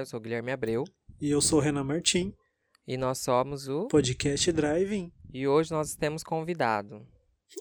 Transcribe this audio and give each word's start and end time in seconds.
eu 0.00 0.06
sou 0.06 0.18
o 0.18 0.22
Guilherme 0.22 0.50
Abreu. 0.50 0.84
E 1.20 1.30
eu 1.30 1.42
sou 1.42 1.58
o 1.58 1.62
Renan 1.62 1.84
Martim. 1.84 2.32
E 2.86 2.96
nós 2.96 3.18
somos 3.18 3.68
o 3.68 3.86
Podcast 3.88 4.50
Driving. 4.50 5.12
E 5.32 5.46
hoje 5.46 5.70
nós 5.70 5.94
temos 5.94 6.24
convidado. 6.24 7.06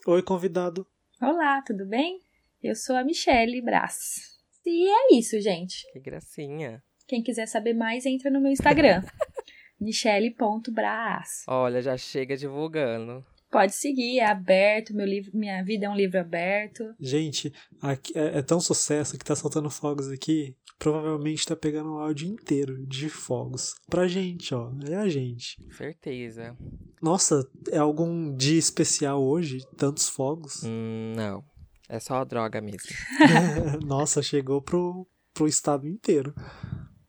Oi, 0.07 0.23
convidado. 0.23 0.88
Olá, 1.21 1.61
tudo 1.61 1.86
bem? 1.86 2.20
Eu 2.64 2.75
sou 2.75 2.96
a 2.96 3.04
Michelle 3.04 3.61
Brás. 3.61 4.39
E 4.65 4.88
é 4.89 5.18
isso, 5.18 5.39
gente. 5.41 5.86
Que 5.91 6.00
gracinha. 6.00 6.82
Quem 7.07 7.21
quiser 7.21 7.46
saber 7.46 7.73
mais, 7.73 8.05
entra 8.05 8.32
no 8.32 8.39
meu 8.39 8.51
Instagram. 8.51 9.04
michele.bras. 9.79 11.43
Olha, 11.47 11.82
já 11.82 11.97
chega 11.97 12.37
divulgando. 12.37 13.25
Pode 13.51 13.74
seguir, 13.74 14.19
é 14.19 14.25
aberto, 14.25 14.96
meu 14.96 15.07
livro, 15.07 15.32
minha 15.33 15.64
vida 15.64 15.87
é 15.87 15.89
um 15.89 15.96
livro 15.96 16.19
aberto. 16.19 16.93
Gente, 17.00 17.51
aqui, 17.82 18.15
é, 18.15 18.37
é, 18.37 18.42
tão 18.43 18.60
sucesso 18.60 19.18
que 19.18 19.25
tá 19.25 19.36
soltando 19.36 19.71
fogos 19.71 20.07
aqui, 20.10 20.56
provavelmente 20.79 21.46
tá 21.46 21.56
pegando 21.56 21.93
o 21.93 22.00
áudio 22.00 22.28
inteiro 22.28 22.88
de 22.88 23.10
fogos. 23.10 23.75
Pra 23.89 24.07
gente, 24.07 24.56
ó, 24.56 24.71
é 24.88 24.96
a 24.96 25.10
gente. 25.10 25.61
Certeza. 25.75 26.57
Nossa, 27.02 27.47
é 27.69 27.78
algum 27.78 28.36
dia 28.36 28.57
especial 28.57 29.21
hoje? 29.21 29.60
Tantos 29.78 30.07
fogos? 30.07 30.64
Hum, 30.64 31.14
não, 31.15 31.43
é 31.89 32.00
só 32.00 32.23
droga 32.23 32.61
mesmo. 32.61 32.89
Nossa, 33.86 34.23
chegou 34.23 34.61
pro, 34.61 35.05
pro 35.33 35.47
estado 35.47 35.86
inteiro. 35.86 36.33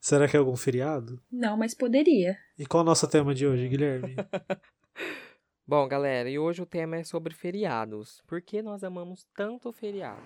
Será 0.01 0.27
que 0.27 0.37
é 0.37 0.41
algum 0.41 0.57
feriado? 0.57 1.23
Não, 1.31 1.57
mas 1.57 1.75
poderia. 1.75 2.37
E 2.59 2.67
qual 2.67 2.81
é 2.81 2.85
o 2.85 2.87
nosso 2.87 3.07
tema 3.07 3.35
de 3.35 3.47
hoje, 3.47 3.69
Guilherme? 3.69 4.17
Bom, 5.67 5.87
galera, 5.87 6.29
e 6.29 6.37
hoje 6.37 6.61
o 6.61 6.67
tema 6.67 6.97
é 6.97 7.05
sobre 7.05 7.33
feriados. 7.33 8.21
Por 8.27 8.43
que 8.43 8.61
nós 8.61 8.83
amamos 8.83 9.29
tanto 9.37 9.69
o 9.69 9.73
feriado? 9.73 10.21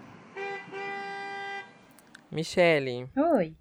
Michele. 2.34 3.08
Oi. 3.16 3.54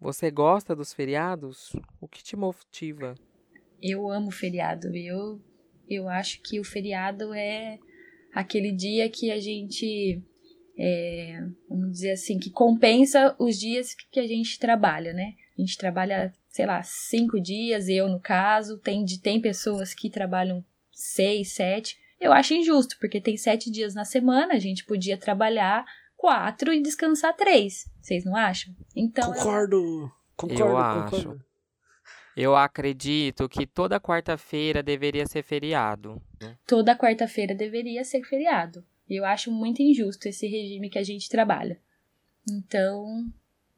Você 0.00 0.30
gosta 0.30 0.74
dos 0.74 0.94
feriados? 0.94 1.76
O 2.00 2.08
que 2.08 2.24
te 2.24 2.36
motiva? 2.36 3.14
Eu 3.82 4.10
amo 4.10 4.30
feriado. 4.30 4.96
Eu, 4.96 5.38
eu 5.86 6.08
acho 6.08 6.40
que 6.40 6.58
o 6.58 6.64
feriado 6.64 7.34
é 7.34 7.78
aquele 8.32 8.72
dia 8.72 9.10
que 9.10 9.30
a 9.30 9.38
gente, 9.38 10.22
é, 10.78 11.38
vamos 11.68 11.92
dizer 11.92 12.12
assim, 12.12 12.38
que 12.38 12.48
compensa 12.48 13.36
os 13.38 13.58
dias 13.58 13.94
que 14.10 14.20
a 14.20 14.26
gente 14.26 14.58
trabalha, 14.58 15.12
né? 15.12 15.34
A 15.58 15.60
gente 15.60 15.76
trabalha, 15.76 16.32
sei 16.48 16.64
lá, 16.64 16.82
cinco 16.82 17.38
dias, 17.38 17.90
eu 17.90 18.08
no 18.08 18.20
caso. 18.20 18.78
Tem, 18.78 19.04
tem 19.22 19.38
pessoas 19.38 19.92
que 19.92 20.08
trabalham 20.08 20.64
seis, 20.90 21.52
sete. 21.52 21.98
Eu 22.18 22.32
acho 22.32 22.54
injusto, 22.54 22.96
porque 22.98 23.20
tem 23.20 23.36
sete 23.36 23.70
dias 23.70 23.94
na 23.94 24.06
semana, 24.06 24.54
a 24.54 24.58
gente 24.58 24.86
podia 24.86 25.18
trabalhar 25.18 25.84
quatro 26.18 26.72
e 26.72 26.82
descansar 26.82 27.34
três. 27.34 27.90
Vocês 28.02 28.24
não 28.24 28.36
acham? 28.36 28.74
Então. 28.94 29.32
Concordo, 29.32 30.12
concordo, 30.36 30.62
eu 30.62 30.66
concordo. 30.68 31.16
acho. 31.16 31.48
Eu 32.36 32.54
acredito 32.54 33.48
que 33.48 33.66
toda 33.66 33.98
quarta-feira 33.98 34.82
deveria 34.82 35.26
ser 35.26 35.42
feriado. 35.42 36.22
Toda 36.66 36.96
quarta-feira 36.96 37.54
deveria 37.54 38.04
ser 38.04 38.22
feriado. 38.22 38.84
Eu 39.08 39.24
acho 39.24 39.50
muito 39.50 39.82
injusto 39.82 40.28
esse 40.28 40.46
regime 40.46 40.90
que 40.90 40.98
a 40.98 41.02
gente 41.02 41.28
trabalha. 41.28 41.80
Então, 42.48 43.26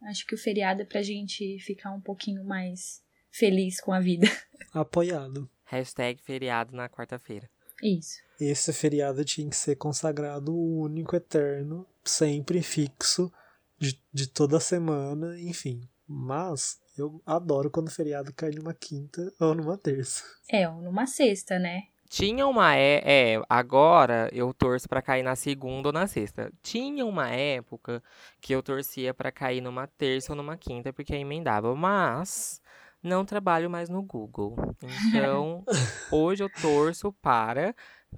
acho 0.03 0.27
que 0.27 0.35
o 0.35 0.39
feriado 0.39 0.83
é 0.83 0.85
pra 0.85 1.01
gente 1.01 1.59
ficar 1.61 1.91
um 1.93 2.01
pouquinho 2.01 2.45
mais 2.45 3.03
feliz 3.31 3.81
com 3.81 3.93
a 3.93 4.01
vida. 4.01 4.27
Apoiado. 4.75 5.49
Hashtag 5.65 6.21
feriado 6.21 6.77
na 6.77 6.89
quarta-feira. 6.89 7.49
Isso. 7.83 8.19
Esse 8.39 8.73
feriado 8.73 9.25
tinha 9.25 9.49
que 9.49 9.57
ser 9.57 9.77
consagrado 9.77 10.55
único, 10.55 11.17
eterno, 11.17 11.87
sempre 12.11 12.63
fixo, 12.63 13.33
de, 13.79 13.99
de 14.13 14.27
toda 14.27 14.61
semana, 14.61 15.41
enfim. 15.41 15.89
Mas 16.07 16.79
eu 16.99 17.23
adoro 17.25 17.71
quando 17.71 17.89
o 17.89 17.91
feriado 17.91 18.33
cai 18.35 18.51
numa 18.51 18.75
quinta 18.75 19.33
ou 19.41 19.55
numa 19.55 19.79
terça. 19.79 20.23
É, 20.51 20.69
ou 20.69 20.83
numa 20.83 21.07
sexta, 21.07 21.59
né? 21.59 21.85
Tinha 22.09 22.45
uma 22.45 22.75
é, 22.75 23.03
é 23.05 23.43
agora 23.49 24.29
eu 24.33 24.53
torço 24.53 24.89
para 24.89 25.01
cair 25.01 25.23
na 25.23 25.37
segunda 25.37 25.89
ou 25.89 25.93
na 25.93 26.09
sexta. 26.09 26.53
Tinha 26.61 27.07
uma 27.07 27.29
época 27.29 28.03
que 28.41 28.53
eu 28.53 28.61
torcia 28.63 29.15
para 29.15 29.31
cair 29.31 29.61
numa 29.61 29.87
terça 29.87 30.33
ou 30.33 30.37
numa 30.37 30.57
quinta 30.57 30.93
porque 30.93 31.15
emendava, 31.15 31.73
mas 31.77 32.61
não 33.01 33.25
trabalho 33.25 33.71
mais 33.71 33.89
no 33.89 34.03
Google. 34.03 34.57
Então, 35.15 35.65
hoje 36.11 36.43
eu 36.43 36.51
torço 36.61 37.13
para 37.13 37.75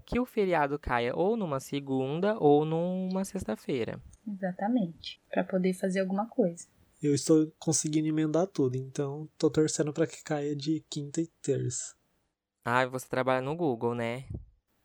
que 0.07 0.19
o 0.19 0.27
feriado 0.27 0.79
caia 0.79 1.15
ou 1.15 1.37
numa 1.37 1.61
segunda 1.61 2.37
ou 2.39 2.65
numa 2.65 3.25
sexta-feira. 3.25 4.01
Exatamente, 4.27 5.21
para 5.31 5.45
poder 5.45 5.75
fazer 5.75 6.01
alguma 6.01 6.27
coisa. 6.29 6.67
Eu 7.03 7.15
estou 7.15 7.53
conseguindo 7.59 8.07
emendar 8.07 8.47
tudo, 8.47 8.77
então 8.77 9.29
tô 9.37 9.51
torcendo 9.51 9.93
para 9.93 10.07
que 10.07 10.23
caia 10.23 10.55
de 10.55 10.85
quinta 10.89 11.21
e 11.21 11.27
terça. 11.43 11.97
Ah, 12.65 12.87
você 12.87 13.09
trabalha 13.09 13.41
no 13.41 13.57
Google, 13.57 13.95
né? 13.95 14.25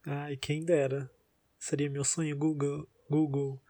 Ai, 0.06 0.36
quem 0.36 0.66
dera. 0.66 1.12
Seria 1.60 1.90
meu 1.90 2.04
sonho, 2.04 2.36
Google. 2.36 2.88
Google, 3.10 3.62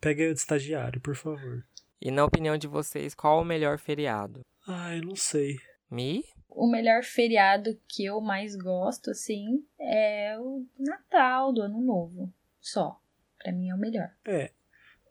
pega 0.00 0.22
eu 0.22 0.32
de 0.32 0.38
estagiário, 0.38 1.00
por 1.00 1.16
favor. 1.16 1.66
E 2.00 2.10
na 2.10 2.24
opinião 2.24 2.56
de 2.56 2.66
vocês, 2.66 3.14
qual 3.14 3.40
o 3.40 3.44
melhor 3.44 3.78
feriado? 3.78 4.40
Ai, 4.66 5.00
não 5.00 5.16
sei. 5.16 5.58
Me? 5.90 6.24
O 6.50 6.66
melhor 6.70 7.02
feriado 7.02 7.78
que 7.88 8.04
eu 8.04 8.20
mais 8.20 8.56
gosto, 8.56 9.10
assim, 9.10 9.64
é 9.78 10.36
o 10.38 10.66
Natal 10.78 11.52
do 11.52 11.62
Ano 11.62 11.80
Novo. 11.80 12.32
Só. 12.60 13.00
Pra 13.38 13.52
mim 13.52 13.68
é 13.68 13.74
o 13.74 13.78
melhor. 13.78 14.10
É. 14.26 14.50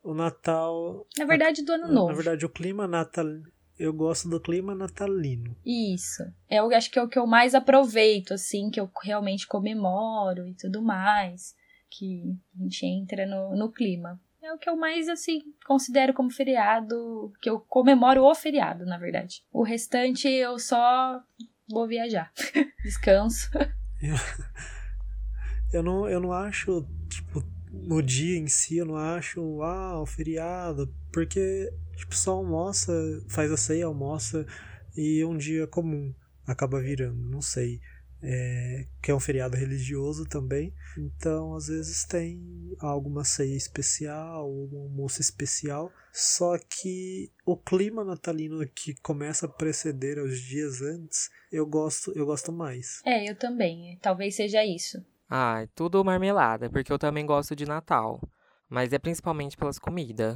O 0.03 0.13
Natal. 0.13 1.07
Na 1.17 1.25
verdade, 1.25 1.63
do 1.63 1.71
Ano 1.71 1.87
Novo. 1.87 2.09
Na 2.09 2.15
verdade, 2.15 2.45
o 2.45 2.49
clima 2.49 2.87
natal. 2.87 3.25
Eu 3.77 3.93
gosto 3.93 4.27
do 4.27 4.41
clima 4.41 4.75
natalino. 4.75 5.55
Isso. 5.65 6.23
É, 6.49 6.59
eu 6.59 6.69
acho 6.75 6.91
que 6.91 6.99
é 6.99 7.01
o 7.01 7.07
que 7.07 7.17
eu 7.17 7.25
mais 7.25 7.55
aproveito, 7.55 8.33
assim, 8.33 8.69
que 8.69 8.79
eu 8.79 8.91
realmente 9.01 9.47
comemoro 9.47 10.45
e 10.45 10.53
tudo 10.53 10.81
mais. 10.81 11.55
Que 11.89 12.37
a 12.59 12.63
gente 12.63 12.85
entra 12.85 13.25
no, 13.25 13.55
no 13.55 13.71
clima 13.71 14.19
é 14.41 14.53
o 14.53 14.57
que 14.57 14.69
eu 14.69 14.75
mais, 14.75 15.09
assim, 15.09 15.41
considero 15.65 16.13
como 16.13 16.31
feriado, 16.31 17.31
que 17.41 17.49
eu 17.49 17.59
comemoro 17.59 18.23
o 18.23 18.35
feriado, 18.35 18.85
na 18.85 18.97
verdade. 18.97 19.43
O 19.51 19.63
restante 19.63 20.27
eu 20.27 20.57
só 20.57 21.21
vou 21.69 21.87
viajar. 21.87 22.31
Descanso. 22.83 23.49
Eu, 24.01 24.15
eu, 25.73 25.83
não, 25.83 26.09
eu 26.09 26.19
não 26.19 26.31
acho, 26.31 26.87
tipo, 27.09 27.43
no 27.71 28.01
dia 28.01 28.37
em 28.37 28.47
si, 28.47 28.77
eu 28.77 28.85
não 28.85 28.95
acho, 28.95 29.41
uau, 29.41 30.05
feriado, 30.05 30.93
porque, 31.11 31.71
tipo, 31.95 32.15
só 32.15 32.33
almoça, 32.33 32.93
faz 33.27 33.51
a 33.51 33.57
ceia, 33.57 33.85
almoça, 33.85 34.45
e 34.95 35.23
um 35.23 35.37
dia 35.37 35.67
comum 35.67 36.13
acaba 36.47 36.81
virando, 36.81 37.29
não 37.29 37.41
sei 37.41 37.79
é, 38.21 38.85
que 39.01 39.11
é 39.11 39.15
um 39.15 39.19
feriado 39.19 39.55
religioso 39.55 40.25
também. 40.25 40.73
Então, 40.97 41.55
às 41.55 41.67
vezes 41.67 42.03
tem 42.03 42.41
alguma 42.79 43.23
ceia 43.23 43.55
especial, 43.55 44.49
um 44.49 44.77
almoço 44.77 45.21
especial. 45.21 45.91
Só 46.11 46.57
que 46.57 47.31
o 47.45 47.55
clima 47.55 48.03
natalino 48.03 48.65
que 48.67 48.93
começa 49.01 49.45
a 49.45 49.49
preceder 49.49 50.17
os 50.19 50.39
dias 50.39 50.81
antes, 50.81 51.29
eu 51.51 51.65
gosto, 51.65 52.11
eu 52.15 52.25
gosto 52.25 52.51
mais. 52.51 53.01
É, 53.05 53.29
eu 53.29 53.35
também. 53.35 53.97
Talvez 54.01 54.35
seja 54.35 54.63
isso. 54.65 55.03
Ah, 55.29 55.67
tudo 55.75 56.03
marmelada, 56.03 56.69
porque 56.69 56.91
eu 56.91 56.99
também 56.99 57.25
gosto 57.25 57.55
de 57.55 57.65
Natal. 57.65 58.19
Mas 58.67 58.93
é 58.93 58.99
principalmente 58.99 59.57
pelas 59.57 59.79
comidas. 59.79 60.35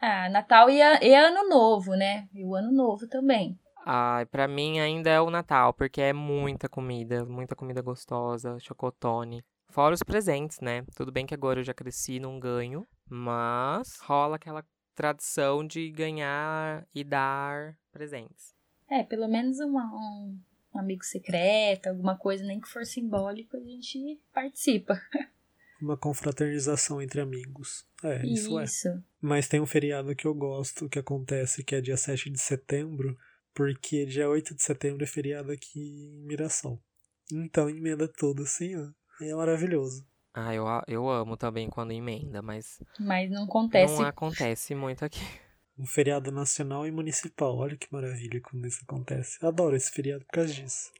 Ah, 0.00 0.28
Natal 0.28 0.68
e, 0.68 0.82
a, 0.82 1.02
e 1.02 1.14
Ano 1.14 1.48
Novo, 1.48 1.94
né? 1.94 2.28
E 2.34 2.44
o 2.44 2.54
Ano 2.54 2.70
Novo 2.70 3.08
também. 3.08 3.58
Ai, 3.86 4.24
pra 4.24 4.48
mim 4.48 4.80
ainda 4.80 5.10
é 5.10 5.20
o 5.20 5.30
Natal, 5.30 5.74
porque 5.74 6.00
é 6.00 6.12
muita 6.12 6.68
comida, 6.70 7.24
muita 7.26 7.54
comida 7.54 7.82
gostosa, 7.82 8.58
chocotone. 8.58 9.44
Fora 9.68 9.94
os 9.94 10.02
presentes, 10.02 10.60
né? 10.60 10.84
Tudo 10.94 11.12
bem 11.12 11.26
que 11.26 11.34
agora 11.34 11.60
eu 11.60 11.64
já 11.64 11.74
cresci, 11.74 12.18
não 12.18 12.40
ganho, 12.40 12.86
mas 13.08 13.98
rola 14.00 14.36
aquela 14.36 14.64
tradição 14.94 15.66
de 15.66 15.90
ganhar 15.90 16.86
e 16.94 17.04
dar 17.04 17.76
presentes. 17.92 18.54
É, 18.88 19.02
pelo 19.02 19.28
menos 19.28 19.58
uma, 19.60 19.84
um, 19.84 20.38
um 20.74 20.78
amigo 20.78 21.04
secreto, 21.04 21.88
alguma 21.88 22.16
coisa, 22.16 22.44
nem 22.44 22.60
que 22.60 22.68
for 22.68 22.86
simbólico, 22.86 23.56
a 23.56 23.60
gente 23.60 24.18
participa. 24.32 24.98
Uma 25.82 25.96
confraternização 25.98 27.02
entre 27.02 27.20
amigos. 27.20 27.84
É, 28.02 28.24
isso, 28.24 28.58
isso 28.62 28.88
é. 28.88 29.02
Mas 29.20 29.48
tem 29.48 29.60
um 29.60 29.66
feriado 29.66 30.14
que 30.14 30.26
eu 30.26 30.32
gosto, 30.32 30.88
que 30.88 30.98
acontece, 30.98 31.62
que 31.62 31.74
é 31.74 31.80
dia 31.80 31.96
7 31.96 32.30
de 32.30 32.38
setembro, 32.38 33.18
porque 33.54 34.04
dia 34.04 34.28
8 34.28 34.54
de 34.54 34.62
setembro 34.62 35.04
é 35.04 35.06
feriado 35.06 35.52
aqui 35.52 35.80
em 35.80 36.26
Mirassol. 36.26 36.82
Então 37.32 37.70
emenda 37.70 38.06
tudo 38.08 38.42
assim, 38.42 38.76
ó. 38.76 38.90
É 39.24 39.34
maravilhoso. 39.34 40.06
Ah, 40.34 40.52
eu, 40.52 40.66
eu 40.88 41.08
amo 41.08 41.36
também 41.36 41.70
quando 41.70 41.92
emenda, 41.92 42.42
mas. 42.42 42.82
Mas 42.98 43.30
não 43.30 43.44
acontece. 43.44 43.94
Não 43.94 44.06
acontece 44.06 44.74
muito 44.74 45.04
aqui. 45.04 45.20
Um 45.76 45.86
feriado 45.86 46.30
nacional 46.30 46.86
e 46.86 46.92
municipal. 46.92 47.56
Olha 47.56 47.76
que 47.76 47.92
maravilha 47.92 48.40
quando 48.40 48.64
isso 48.64 48.78
acontece. 48.84 49.38
Eu 49.42 49.48
adoro 49.48 49.74
esse 49.74 49.90
feriado 49.90 50.24
por 50.24 50.30
causa 50.30 50.54
disso. 50.54 50.92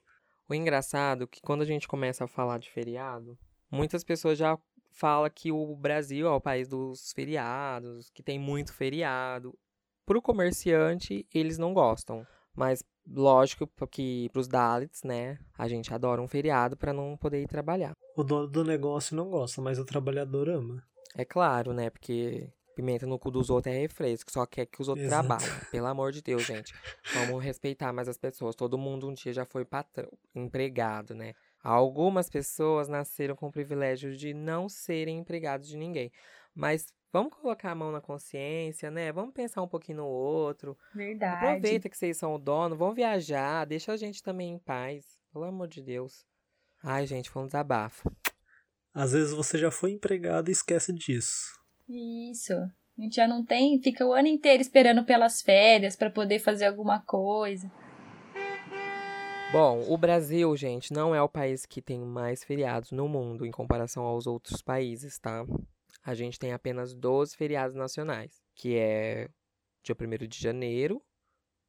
O 0.49 0.55
engraçado 0.55 1.23
é 1.23 1.27
que 1.29 1.41
quando 1.41 1.63
a 1.63 1.65
gente 1.65 1.87
começa 1.87 2.25
a 2.25 2.27
falar 2.27 2.59
de 2.59 2.73
feriado, 2.73 3.39
muitas 3.71 4.03
pessoas 4.03 4.37
já 4.37 4.59
falam 4.91 5.31
que 5.33 5.53
o 5.53 5.77
Brasil 5.77 6.27
é 6.27 6.31
o 6.31 6.41
país 6.41 6.67
dos 6.67 7.13
feriados, 7.13 8.11
que 8.11 8.21
tem 8.21 8.37
muito 8.37 8.73
feriado. 8.73 9.57
Pro 10.05 10.21
comerciante, 10.21 11.25
eles 11.33 11.57
não 11.57 11.73
gostam. 11.73 12.27
Mas 12.55 12.83
lógico 13.07 13.69
que 13.91 14.29
pros 14.33 14.49
Dalits, 14.49 15.03
né, 15.03 15.39
a 15.59 15.69
gente 15.69 15.93
adora 15.93 16.23
um 16.23 16.29
feriado 16.29 16.77
para 16.77 16.93
não 16.93 17.17
poder 17.17 17.43
ir 17.43 17.49
trabalhar. 17.49 17.93
O 18.17 18.23
dono 18.23 18.47
do 18.47 18.65
negócio 18.65 19.17
não 19.17 19.29
gosta, 19.29 19.61
mas 19.61 19.79
o 19.79 19.85
trabalhador 19.85 20.49
ama. 20.49 20.83
É 21.17 21.25
claro, 21.25 21.73
né, 21.73 21.91
porque 21.91 22.49
pimenta 22.75 23.07
no 23.07 23.19
cu 23.19 23.31
dos 23.31 23.51
outros 23.51 23.75
é 23.75 23.79
refresco, 23.79 24.33
só 24.33 24.45
quer 24.47 24.67
que 24.67 24.81
os 24.81 24.89
outros 24.89 25.07
Exato. 25.07 25.29
trabalhem. 25.29 25.61
Pelo 25.71 25.87
amor 25.87 26.13
de 26.13 26.23
Deus, 26.23 26.43
gente. 26.43 26.75
Vamos 27.13 27.43
respeitar 27.43 27.93
mais 27.93 28.09
as 28.09 28.19
pessoas. 28.19 28.57
Todo 28.57 28.77
mundo 28.77 29.09
um 29.09 29.13
dia 29.13 29.33
já 29.33 29.45
foi 29.45 29.65
patrão, 29.65 30.11
empregado, 30.35 31.15
né? 31.15 31.35
Algumas 31.63 32.29
pessoas 32.29 32.89
nasceram 32.89 33.35
com 33.35 33.47
o 33.47 33.53
privilégio 33.53 34.15
de 34.17 34.35
não 34.35 34.69
serem 34.69 35.19
empregados 35.19 35.69
de 35.69 35.77
ninguém. 35.77 36.13
Mas 36.55 36.87
vamos 37.15 37.33
colocar 37.33 37.71
a 37.71 37.75
mão 37.77 37.93
na 37.93 38.01
consciência, 38.01 38.91
né? 38.91 39.13
Vamos 39.13 39.33
pensar 39.33 39.63
um 39.63 39.69
pouquinho 39.69 39.99
no 39.99 40.07
outro. 40.07 40.77
Verdade. 40.93 41.47
Aproveita 41.47 41.89
que 41.89 41.97
vocês 41.97 42.17
são 42.17 42.35
o 42.35 42.39
dono, 42.39 42.75
vão 42.75 42.93
viajar, 42.93 43.65
deixa 43.65 43.93
a 43.93 43.97
gente 43.97 44.21
também 44.21 44.55
em 44.55 44.59
paz. 44.59 45.07
Pelo 45.33 45.45
amor 45.45 45.69
de 45.69 45.81
Deus. 45.81 46.27
Ai, 46.83 47.07
gente, 47.07 47.31
foi 47.31 47.43
um 47.43 47.47
desabafo. 47.47 48.11
Às 48.93 49.13
vezes 49.13 49.33
você 49.33 49.57
já 49.57 49.71
foi 49.71 49.93
empregado 49.93 50.49
e 50.49 50.53
esquece 50.53 50.93
disso. 50.93 51.57
Isso. 51.89 52.53
A 52.53 53.01
gente 53.01 53.15
já 53.15 53.29
não 53.29 53.45
tem, 53.45 53.81
fica 53.81 54.05
o 54.05 54.13
ano 54.13 54.29
inteiro 54.29 54.61
esperando 54.61 55.05
pelas 55.05 55.41
férias 55.41 55.95
para 55.95 56.11
poder 56.11 56.41
fazer 56.41 56.67
alguma 56.67 57.01
coisa. 57.01 57.71
Bom, 59.53 59.85
o 59.89 59.97
Brasil, 59.97 60.57
gente, 60.57 60.93
não 60.93 61.15
é 61.15 61.23
o 61.23 61.29
país 61.29 61.65
que 61.65 61.81
tem 61.81 62.01
mais 62.01 62.43
feriados 62.43 62.91
no 62.91 63.09
mundo 63.09 63.47
em 63.47 63.53
comparação 63.53 64.03
aos 64.03 64.27
outros 64.27 64.61
países, 64.61 65.17
tá? 65.17 65.45
A 66.05 66.15
gente 66.15 66.39
tem 66.39 66.53
apenas 66.53 66.95
12 66.95 67.35
feriados 67.35 67.75
nacionais, 67.75 68.43
que 68.55 68.77
é 68.77 69.29
dia 69.83 69.97
1 69.99 70.29
de 70.29 70.39
janeiro, 70.39 71.03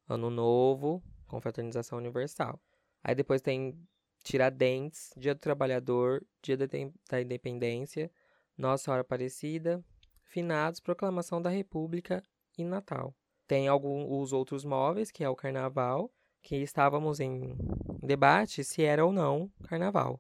Ano 0.09 0.29
Novo, 0.29 1.01
Confraternização 1.25 1.97
Universal. 1.97 2.61
Aí 3.01 3.15
depois 3.15 3.41
tem 3.41 3.79
Tiradentes, 4.23 5.11
Dia 5.15 5.33
do 5.33 5.39
Trabalhador, 5.39 6.25
Dia 6.41 6.57
da 6.57 7.21
Independência, 7.21 8.11
Nossa 8.57 8.83
Senhora 8.83 9.01
Aparecida, 9.01 9.83
Finados, 10.23 10.81
Proclamação 10.81 11.41
da 11.41 11.49
República 11.49 12.21
e 12.57 12.63
Natal. 12.63 13.15
Tem 13.47 13.67
alguns 13.67 14.05
os 14.09 14.33
outros 14.33 14.65
móveis, 14.65 15.11
que 15.11 15.23
é 15.23 15.29
o 15.29 15.35
Carnaval, 15.35 16.11
que 16.41 16.57
estávamos 16.57 17.19
em 17.19 17.55
debate 18.03 18.63
se 18.63 18.83
era 18.83 19.05
ou 19.05 19.13
não 19.13 19.49
Carnaval. 19.63 20.19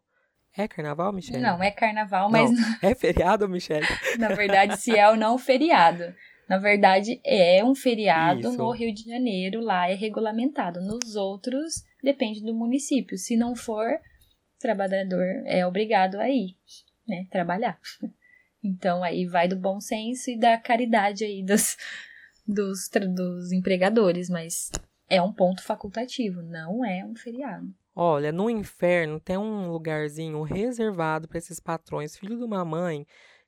É 0.57 0.67
Carnaval, 0.67 1.11
Michelle? 1.11 1.41
Não, 1.41 1.61
é 1.61 1.69
carnaval, 1.69 2.29
mas 2.29 2.49
É 2.81 2.95
feriado, 2.95 3.47
Michelle? 3.49 3.85
na 4.17 4.29
verdade, 4.29 4.77
se 4.77 4.97
é 4.97 5.09
ou 5.09 5.17
não 5.17 5.37
feriado. 5.37 6.15
Na 6.47 6.57
verdade, 6.57 7.19
é 7.25 7.63
um 7.63 7.75
feriado 7.75 8.41
Isso. 8.41 8.57
no 8.57 8.71
Rio 8.71 8.93
de 8.93 9.03
Janeiro, 9.03 9.59
lá 9.59 9.89
é 9.89 9.95
regulamentado. 9.95 10.79
Nos 10.79 11.15
outros, 11.15 11.83
depende 12.03 12.41
do 12.41 12.53
município. 12.53 13.17
Se 13.17 13.35
não 13.35 13.55
for, 13.55 13.85
o 13.87 14.59
trabalhador 14.59 15.25
é 15.45 15.65
obrigado 15.65 16.15
a 16.15 16.29
ir, 16.29 16.55
né? 17.07 17.25
Trabalhar. 17.31 17.79
Então, 18.63 19.03
aí 19.03 19.25
vai 19.25 19.47
do 19.47 19.55
bom 19.55 19.79
senso 19.79 20.29
e 20.29 20.39
da 20.39 20.57
caridade 20.57 21.23
aí 21.25 21.43
dos, 21.43 21.77
dos, 22.47 22.89
dos 23.13 23.51
empregadores, 23.51 24.29
mas 24.29 24.71
é 25.09 25.21
um 25.21 25.33
ponto 25.33 25.63
facultativo, 25.63 26.41
não 26.41 26.85
é 26.85 27.03
um 27.03 27.15
feriado. 27.15 27.67
Olha, 27.95 28.31
no 28.31 28.49
inferno 28.49 29.19
tem 29.19 29.37
um 29.37 29.71
lugarzinho 29.71 30.41
reservado 30.41 31.27
para 31.29 31.37
esses 31.37 31.61
patrões, 31.61 32.17
filho 32.17 32.37
de 32.37 32.43
uma 32.43 32.65
mãe, 32.65 33.07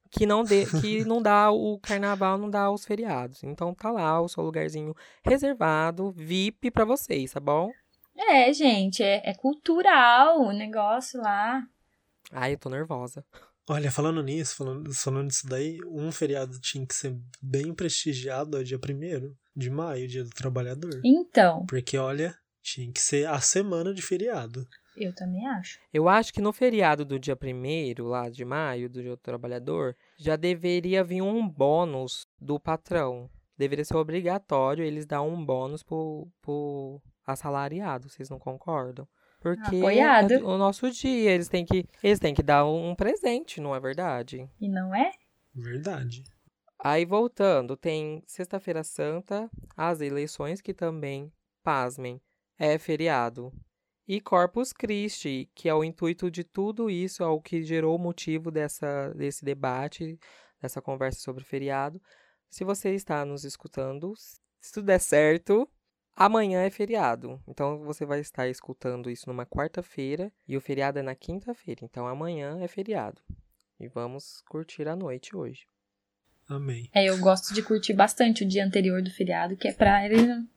que 0.09 0.25
não, 0.25 0.43
dê, 0.43 0.65
que 0.81 1.03
não 1.03 1.21
dá 1.21 1.51
o 1.51 1.77
carnaval, 1.79 2.37
não 2.37 2.49
dá 2.49 2.71
os 2.71 2.85
feriados. 2.85 3.43
Então 3.43 3.73
tá 3.73 3.91
lá 3.91 4.21
o 4.21 4.29
seu 4.29 4.43
lugarzinho 4.43 4.95
reservado, 5.23 6.11
VIP 6.11 6.71
para 6.71 6.85
vocês, 6.85 7.33
tá 7.33 7.41
bom? 7.41 7.69
É, 8.15 8.51
gente, 8.53 9.03
é, 9.03 9.21
é 9.29 9.33
cultural 9.35 10.39
o 10.39 10.51
negócio 10.51 11.21
lá. 11.21 11.61
Ai, 12.31 12.53
eu 12.53 12.57
tô 12.57 12.69
nervosa. 12.69 13.23
Olha, 13.69 13.91
falando 13.91 14.23
nisso, 14.23 14.55
falando, 14.55 14.93
falando 14.93 15.27
disso 15.27 15.45
daí, 15.45 15.77
um 15.85 16.09
feriado 16.09 16.57
tinha 16.61 16.85
que 16.85 16.95
ser 16.95 17.17
bem 17.41 17.73
prestigiado 17.73 18.57
é 18.57 18.61
o 18.61 18.63
dia 18.63 18.77
1 18.77 19.35
de 19.53 19.69
maio, 19.69 20.07
dia 20.07 20.23
do 20.23 20.29
trabalhador. 20.29 21.01
Então, 21.03 21.65
Porque, 21.67 21.97
olha, 21.97 22.33
tinha 22.67 22.91
que 22.91 22.99
ser 22.99 23.25
a 23.27 23.39
semana 23.39 23.93
de 23.93 24.01
feriado. 24.01 24.67
eu 24.97 25.15
também 25.15 25.47
acho. 25.47 25.79
Eu 25.93 26.09
acho 26.09 26.33
que 26.33 26.41
no 26.41 26.51
feriado 26.51 27.05
do 27.05 27.17
dia 27.17 27.37
1 27.41 28.03
lá 28.03 28.29
de 28.29 28.43
maio, 28.43 28.89
do 28.89 29.01
Dia 29.01 29.11
do 29.11 29.17
Trabalhador, 29.17 29.95
já 30.17 30.35
deveria 30.35 31.03
vir 31.03 31.21
um 31.21 31.47
bônus 31.47 32.27
do 32.39 32.59
patrão. 32.59 33.29
Deveria 33.57 33.85
ser 33.85 33.95
obrigatório 33.95 34.83
eles 34.83 35.05
dar 35.05 35.21
um 35.21 35.43
bônus 35.43 35.81
pro, 35.81 36.27
pro 36.41 37.01
assalariado, 37.25 38.09
vocês 38.09 38.29
não 38.29 38.37
concordam? 38.37 39.07
Porque 39.39 39.77
Apoiado. 39.77 40.33
é 40.33 40.37
o 40.37 40.57
nosso 40.57 40.91
dia, 40.91 41.31
eles 41.31 41.47
têm 41.47 41.65
que 41.65 41.85
eles 42.03 42.19
têm 42.19 42.33
que 42.33 42.43
dar 42.43 42.65
um 42.65 42.93
presente, 42.95 43.61
não 43.61 43.73
é 43.73 43.79
verdade? 43.79 44.49
E 44.59 44.67
não 44.67 44.93
é? 44.93 45.11
Verdade. 45.53 46.23
Aí 46.79 47.05
voltando, 47.05 47.77
tem 47.77 48.21
Sexta-feira 48.27 48.83
Santa, 48.83 49.49
as 49.75 50.01
eleições 50.01 50.59
que 50.61 50.73
também, 50.73 51.31
pasmem, 51.63 52.21
é 52.57 52.77
feriado. 52.77 53.51
E 54.07 54.21
Corpus 54.21 54.71
Christi, 54.71 55.49
que 55.53 55.67
é 55.67 55.73
o 55.73 55.83
intuito 55.83 56.31
de 56.31 56.43
tudo 56.43 56.89
isso, 56.89 57.21
é 57.21 57.27
o 57.27 57.41
que 57.41 57.61
gerou 57.61 57.95
o 57.95 57.99
motivo 57.99 58.49
dessa, 58.49 59.13
desse 59.13 59.43
debate, 59.43 60.17
dessa 60.61 60.81
conversa 60.81 61.19
sobre 61.19 61.43
feriado. 61.43 62.01
Se 62.49 62.63
você 62.63 62.93
está 62.93 63.25
nos 63.25 63.43
escutando, 63.43 64.13
se 64.59 64.71
tudo 64.71 64.85
der 64.85 64.99
certo, 64.99 65.69
amanhã 66.15 66.61
é 66.61 66.69
feriado. 66.69 67.41
Então 67.45 67.83
você 67.83 68.05
vai 68.05 68.21
estar 68.21 68.47
escutando 68.47 69.09
isso 69.09 69.27
numa 69.27 69.45
quarta-feira 69.45 70.31
e 70.47 70.55
o 70.55 70.61
feriado 70.61 70.99
é 70.99 71.01
na 71.01 71.13
quinta-feira. 71.13 71.81
Então 71.83 72.07
amanhã 72.07 72.57
é 72.61 72.67
feriado. 72.67 73.21
E 73.79 73.87
vamos 73.87 74.41
curtir 74.49 74.87
a 74.87 74.95
noite 74.95 75.35
hoje. 75.35 75.67
Amém. 76.49 76.89
É, 76.93 77.05
eu 77.05 77.17
gosto 77.19 77.53
de 77.53 77.61
curtir 77.61 77.93
bastante 77.93 78.43
o 78.43 78.47
dia 78.47 78.65
anterior 78.65 79.01
do 79.01 79.11
feriado, 79.11 79.57
que 79.57 79.67
é 79.67 79.73
pra 79.73 80.05
ele. 80.05 80.47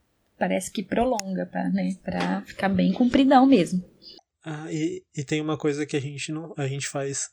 Parece 0.41 0.73
que 0.73 0.83
prolonga, 0.83 1.45
pra, 1.45 1.69
né? 1.69 1.95
Pra 2.03 2.41
ficar 2.47 2.71
bem 2.71 2.95
compridão 2.95 3.45
mesmo. 3.45 3.85
Ah, 4.43 4.73
e, 4.73 5.05
e 5.15 5.23
tem 5.23 5.39
uma 5.39 5.59
coisa 5.59 5.85
que 5.85 5.95
a 5.95 6.01
gente 6.01 6.33
não 6.33 6.55
a 6.57 6.67
gente 6.67 6.89
faz 6.89 7.29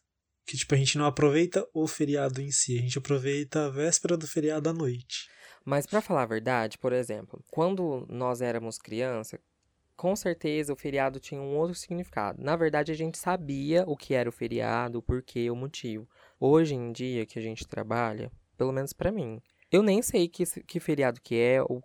que 0.45 0.57
tipo 0.57 0.75
a 0.75 0.77
gente 0.77 0.98
não 0.98 1.06
aproveita 1.06 1.65
o 1.74 1.88
feriado 1.88 2.42
em 2.42 2.51
si, 2.51 2.77
a 2.77 2.81
gente 2.81 2.98
aproveita 2.98 3.65
a 3.65 3.70
véspera 3.70 4.17
do 4.17 4.27
feriado 4.27 4.70
à 4.70 4.74
noite. 4.74 5.29
Mas 5.63 5.86
pra 5.86 6.01
falar 6.01 6.24
a 6.24 6.27
verdade, 6.27 6.77
por 6.77 6.91
exemplo, 6.91 7.41
quando 7.50 8.05
nós 8.10 8.41
éramos 8.41 8.77
criança, 8.77 9.39
com 9.96 10.13
certeza 10.13 10.74
o 10.74 10.77
feriado 10.77 11.17
tinha 11.17 11.41
um 11.41 11.55
outro 11.55 11.75
significado. 11.75 12.43
Na 12.43 12.58
verdade, 12.58 12.91
a 12.91 12.96
gente 12.96 13.17
sabia 13.17 13.86
o 13.88 13.96
que 13.96 14.13
era 14.13 14.27
o 14.27 14.34
feriado, 14.34 15.00
o 15.00 15.01
porquê, 15.01 15.50
o 15.50 15.55
motivo. 15.55 16.08
Hoje 16.38 16.75
em 16.75 16.91
dia 16.91 17.25
que 17.25 17.39
a 17.39 17.41
gente 17.41 17.65
trabalha, 17.65 18.29
pelo 18.58 18.74
menos 18.74 18.91
pra 18.91 19.13
mim, 19.13 19.41
eu 19.72 19.81
nem 19.81 20.01
sei 20.01 20.27
que, 20.27 20.46
que 20.63 20.79
feriado 20.79 21.22
que 21.22 21.36
é, 21.36 21.62
o, 21.62 21.81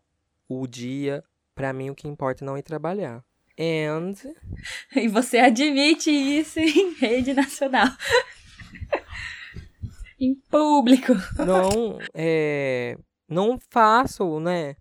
o 0.61 0.67
dia. 0.67 1.23
Pra 1.55 1.73
mim, 1.73 1.91
o 1.91 1.95
que 1.95 2.09
importa 2.09 2.45
é 2.45 2.47
não 2.47 2.57
ir 2.57 2.63
trabalhar. 2.63 3.23
And 3.59 4.15
E 4.97 5.09
você 5.09 5.39
admite 5.39 6.11
isso 6.11 6.59
em 6.59 6.95
rede 6.95 7.35
nacional. 7.35 7.89
em 10.19 10.35
público. 10.51 11.13
não 11.45 11.99
é, 12.15 12.97
não 13.29 13.59
faço, 13.71 14.41
né? 14.41 14.77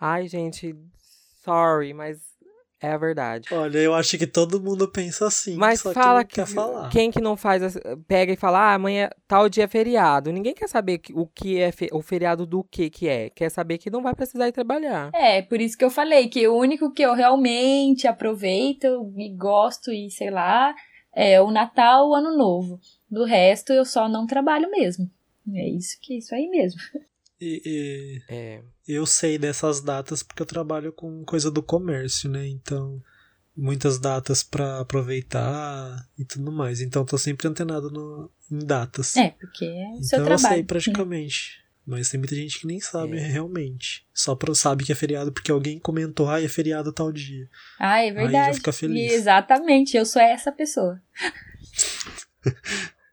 Ai, 0.00 0.28
gente, 0.28 0.74
sorry, 1.42 1.94
mas 1.94 2.18
é 2.84 2.92
a 2.92 2.96
verdade. 2.98 3.48
Olha, 3.52 3.78
eu 3.78 3.94
acho 3.94 4.16
que 4.18 4.26
todo 4.26 4.60
mundo 4.62 4.86
pensa 4.90 5.26
assim, 5.26 5.56
Mas 5.56 5.80
só 5.80 5.92
fala 5.92 6.22
que 6.24 6.30
que, 6.30 6.34
quer 6.36 6.46
falar. 6.46 6.88
quem 6.90 7.10
que 7.10 7.20
não 7.20 7.36
faz, 7.36 7.76
pega 8.06 8.32
e 8.32 8.36
fala, 8.36 8.58
ah, 8.60 8.74
amanhã 8.74 9.10
tal 9.26 9.48
dia 9.48 9.64
é 9.64 9.68
feriado. 9.68 10.32
Ninguém 10.32 10.54
quer 10.54 10.68
saber 10.68 10.98
que- 10.98 11.12
o 11.12 11.26
que 11.26 11.58
é 11.60 11.70
fe- 11.72 11.90
o 11.92 12.02
feriado 12.02 12.46
do 12.46 12.62
que 12.64 12.90
que 12.90 13.08
é. 13.08 13.30
Quer 13.30 13.50
saber 13.50 13.78
que 13.78 13.90
não 13.90 14.02
vai 14.02 14.14
precisar 14.14 14.48
ir 14.48 14.52
trabalhar. 14.52 15.10
É, 15.14 15.42
por 15.42 15.60
isso 15.60 15.76
que 15.78 15.84
eu 15.84 15.90
falei 15.90 16.28
que 16.28 16.46
o 16.48 16.56
único 16.56 16.92
que 16.92 17.02
eu 17.02 17.14
realmente 17.14 18.06
aproveito 18.06 19.12
e 19.16 19.28
gosto 19.36 19.90
e 19.92 20.10
sei 20.10 20.30
lá 20.30 20.74
é 21.14 21.40
o 21.40 21.50
Natal, 21.50 22.08
o 22.10 22.14
Ano 22.14 22.36
Novo. 22.36 22.80
Do 23.10 23.24
resto 23.24 23.72
eu 23.72 23.84
só 23.84 24.08
não 24.08 24.26
trabalho 24.26 24.70
mesmo. 24.70 25.08
É 25.54 25.68
isso 25.68 25.98
que 26.00 26.16
isso 26.18 26.34
aí 26.34 26.48
mesmo. 26.48 26.80
E, 27.40 27.60
e 27.64 28.20
É, 28.28 28.62
eu 28.86 29.06
sei 29.06 29.38
dessas 29.38 29.80
datas 29.80 30.22
porque 30.22 30.42
eu 30.42 30.46
trabalho 30.46 30.92
com 30.92 31.24
coisa 31.24 31.50
do 31.50 31.62
comércio, 31.62 32.28
né? 32.30 32.46
Então, 32.46 33.02
muitas 33.56 33.98
datas 33.98 34.42
pra 34.42 34.80
aproveitar 34.80 36.06
e 36.18 36.24
tudo 36.24 36.52
mais. 36.52 36.80
Então, 36.80 37.04
tô 37.04 37.16
sempre 37.18 37.48
antenado 37.48 37.90
no, 37.90 38.30
em 38.50 38.58
datas. 38.58 39.16
É, 39.16 39.30
porque 39.30 39.64
é 39.64 39.88
o 39.92 40.02
seu 40.02 40.04
então 40.04 40.18
eu 40.20 40.24
trabalho. 40.24 40.54
sei 40.54 40.64
praticamente. 40.64 41.64
Mas 41.86 42.08
tem 42.08 42.18
muita 42.18 42.34
gente 42.34 42.58
que 42.58 42.66
nem 42.66 42.80
sabe 42.80 43.18
É. 43.18 43.26
realmente. 43.26 44.06
Só 44.14 44.34
pra, 44.34 44.54
sabe 44.54 44.84
que 44.84 44.92
é 44.92 44.94
feriado 44.94 45.30
porque 45.30 45.50
alguém 45.50 45.78
comentou, 45.78 46.30
ah, 46.30 46.40
é 46.42 46.48
feriado 46.48 46.90
tal 46.92 47.12
dia. 47.12 47.46
Ah, 47.78 48.02
é 48.02 48.08
já 48.08 48.14
verdade. 48.14 48.56
fica 48.56 48.72
feliz. 48.72 49.12
E 49.12 49.14
exatamente, 49.14 49.94
eu 49.96 50.06
sou 50.06 50.20
essa 50.22 50.50
pessoa. 50.50 51.00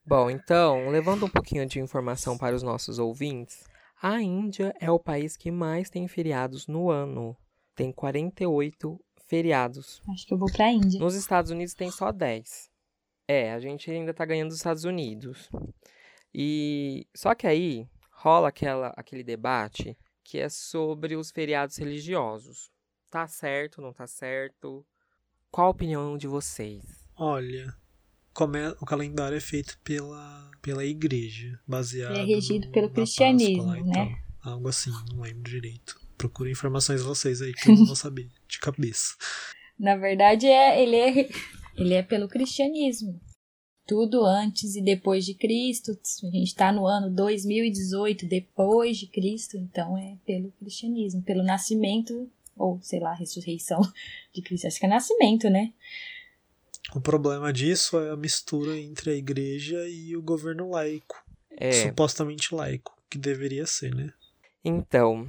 Bom, 0.05 0.29
então, 0.29 0.89
levando 0.89 1.25
um 1.25 1.29
pouquinho 1.29 1.65
de 1.65 1.79
informação 1.79 2.37
para 2.37 2.55
os 2.55 2.63
nossos 2.63 2.99
ouvintes, 2.99 3.63
a 4.01 4.21
Índia 4.21 4.73
é 4.79 4.89
o 4.89 4.99
país 4.99 5.37
que 5.37 5.51
mais 5.51 5.89
tem 5.89 6.07
feriados 6.07 6.67
no 6.67 6.89
ano. 6.89 7.37
tem 7.75 7.91
48 7.91 8.99
feriados. 9.27 10.01
Acho 10.09 10.27
que 10.27 10.33
eu 10.33 10.37
vou 10.37 10.51
pra 10.51 10.71
Índia. 10.71 10.99
Nos 10.99 11.15
Estados 11.15 11.51
Unidos 11.51 11.73
tem 11.73 11.89
só 11.89 12.11
10. 12.11 12.69
É, 13.27 13.53
a 13.53 13.59
gente 13.59 13.89
ainda 13.89 14.13
tá 14.13 14.25
ganhando 14.25 14.49
dos 14.49 14.57
Estados 14.57 14.83
Unidos. 14.83 15.49
E 16.33 17.07
só 17.15 17.33
que 17.33 17.47
aí 17.47 17.87
rola 18.11 18.49
aquela, 18.49 18.87
aquele 18.97 19.23
debate 19.23 19.97
que 20.23 20.37
é 20.37 20.49
sobre 20.49 21.15
os 21.15 21.31
feriados 21.31 21.77
religiosos. 21.77 22.69
Tá 23.09 23.27
certo, 23.27 23.81
não 23.81 23.93
tá 23.93 24.07
certo? 24.07 24.85
Qual 25.49 25.67
a 25.67 25.71
opinião 25.71 26.17
de 26.17 26.27
vocês? 26.27 26.83
Olha, 27.15 27.73
como 28.33 28.55
é, 28.57 28.69
o 28.81 28.85
calendário 28.85 29.37
é 29.37 29.41
feito 29.41 29.77
pela, 29.83 30.49
pela 30.61 30.85
igreja, 30.85 31.59
baseado. 31.67 32.13
Ele 32.17 32.31
é 32.31 32.35
regido 32.35 32.67
no- 32.67 32.71
pelo 32.71 32.89
cristianismo, 32.89 33.65
Páscoa 33.65 33.85
né? 33.85 33.93
tal. 34.43 34.53
Algo 34.53 34.67
assim, 34.69 34.89
não 35.09 35.21
lembro 35.21 35.43
direito. 35.43 35.99
Procure 36.17 36.51
informações 36.51 37.01
vocês 37.01 37.41
aí 37.41 37.53
que 37.53 37.69
eu 37.69 37.75
não 37.75 37.85
vou 37.85 37.95
saber 37.95 38.29
de 38.47 38.59
cabeça. 38.59 39.15
Na 39.77 39.95
verdade, 39.97 40.45
é, 40.47 40.81
ele, 40.81 40.95
é, 40.95 41.29
ele 41.75 41.93
é 41.93 42.03
pelo 42.03 42.27
cristianismo. 42.27 43.19
Tudo 43.87 44.23
antes 44.23 44.75
e 44.75 44.81
depois 44.81 45.25
de 45.25 45.33
Cristo. 45.33 45.91
A 45.91 46.27
gente 46.27 46.47
está 46.47 46.71
no 46.71 46.85
ano 46.85 47.09
2018, 47.13 48.27
depois 48.27 48.97
de 48.97 49.07
Cristo, 49.07 49.57
então 49.57 49.97
é 49.97 50.15
pelo 50.25 50.51
cristianismo, 50.53 51.21
pelo 51.23 51.43
nascimento, 51.43 52.29
ou 52.55 52.79
sei 52.81 52.99
lá, 52.99 53.13
ressurreição 53.13 53.81
de 54.33 54.41
Cristo. 54.43 54.67
Acho 54.67 54.79
que 54.79 54.85
é 54.85 54.89
nascimento, 54.89 55.49
né? 55.49 55.73
O 56.95 56.99
problema 57.01 57.51
disso 57.53 57.99
é 57.99 58.09
a 58.11 58.15
mistura 58.17 58.77
entre 58.77 59.11
a 59.11 59.15
igreja 59.15 59.87
e 59.87 60.15
o 60.15 60.21
governo 60.21 60.69
laico. 60.71 61.23
É, 61.57 61.71
Supostamente 61.71 62.53
laico, 62.53 62.93
que 63.09 63.17
deveria 63.17 63.65
ser, 63.65 63.93
né? 63.95 64.11
então, 64.63 65.27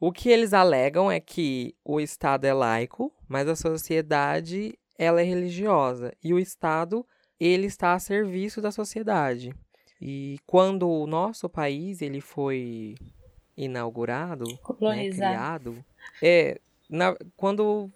o 0.00 0.10
que 0.10 0.28
eles 0.28 0.52
alegam 0.52 1.10
é 1.10 1.20
que 1.20 1.74
o 1.84 2.00
Estado 2.00 2.44
é 2.46 2.52
laico, 2.52 3.12
mas 3.28 3.46
a 3.48 3.54
sociedade 3.54 4.76
ela 4.98 5.20
é 5.20 5.24
religiosa 5.24 6.12
e 6.22 6.32
o 6.34 6.38
Estado 6.38 7.06
ele 7.38 7.66
está 7.66 7.92
a 7.94 7.98
serviço 7.98 8.60
da 8.60 8.70
sociedade. 8.72 9.54
E 10.00 10.38
quando 10.46 10.88
o 10.88 11.06
nosso 11.06 11.48
país 11.48 12.02
ele 12.02 12.20
foi 12.20 12.96
inaugurado, 13.56 14.44
né, 14.44 14.56
criado, 15.10 15.84
é, 16.20 16.60
na- 16.90 17.16
quando 17.36 17.90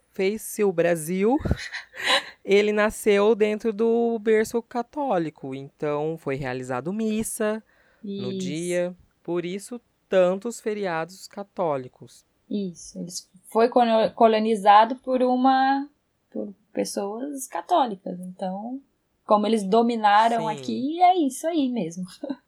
o 0.64 0.72
Brasil, 0.72 1.36
ele 2.44 2.72
nasceu 2.72 3.34
dentro 3.34 3.72
do 3.72 4.18
berço 4.18 4.62
católico. 4.62 5.54
Então 5.54 6.16
foi 6.18 6.36
realizado 6.36 6.92
missa 6.92 7.62
no 8.02 8.32
Isso, 8.32 8.38
dia, 8.38 8.96
por 9.22 9.44
isso 9.44 9.80
tantos 10.08 10.60
feriados 10.60 11.26
católicos. 11.26 12.24
Isso. 12.48 12.98
Eles 12.98 13.28
foi 13.50 13.68
colo- 13.68 14.10
colonizado 14.14 14.96
por 14.96 15.22
uma 15.22 15.88
por 16.30 16.54
pessoas 16.72 17.46
católicas. 17.46 18.20
Então, 18.20 18.80
como 19.24 19.46
eles 19.46 19.64
dominaram 19.64 20.48
Sim. 20.48 20.54
aqui, 20.56 21.02
é 21.02 21.16
isso 21.18 21.46
aí 21.46 21.68
mesmo. 21.68 22.04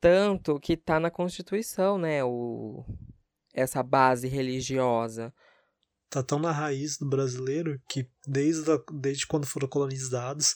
Tanto 0.00 0.60
que 0.60 0.76
tá 0.76 1.00
na 1.00 1.10
Constituição, 1.10 1.96
né, 1.96 2.22
o 2.22 2.84
essa 3.54 3.82
base 3.82 4.28
religiosa. 4.28 5.32
Tá 6.14 6.22
tão 6.22 6.38
na 6.38 6.52
raiz 6.52 6.96
do 6.96 7.08
brasileiro 7.08 7.76
que 7.88 8.08
desde, 8.24 8.70
a- 8.70 8.78
desde 8.92 9.26
quando 9.26 9.48
foram 9.48 9.66
colonizados 9.66 10.54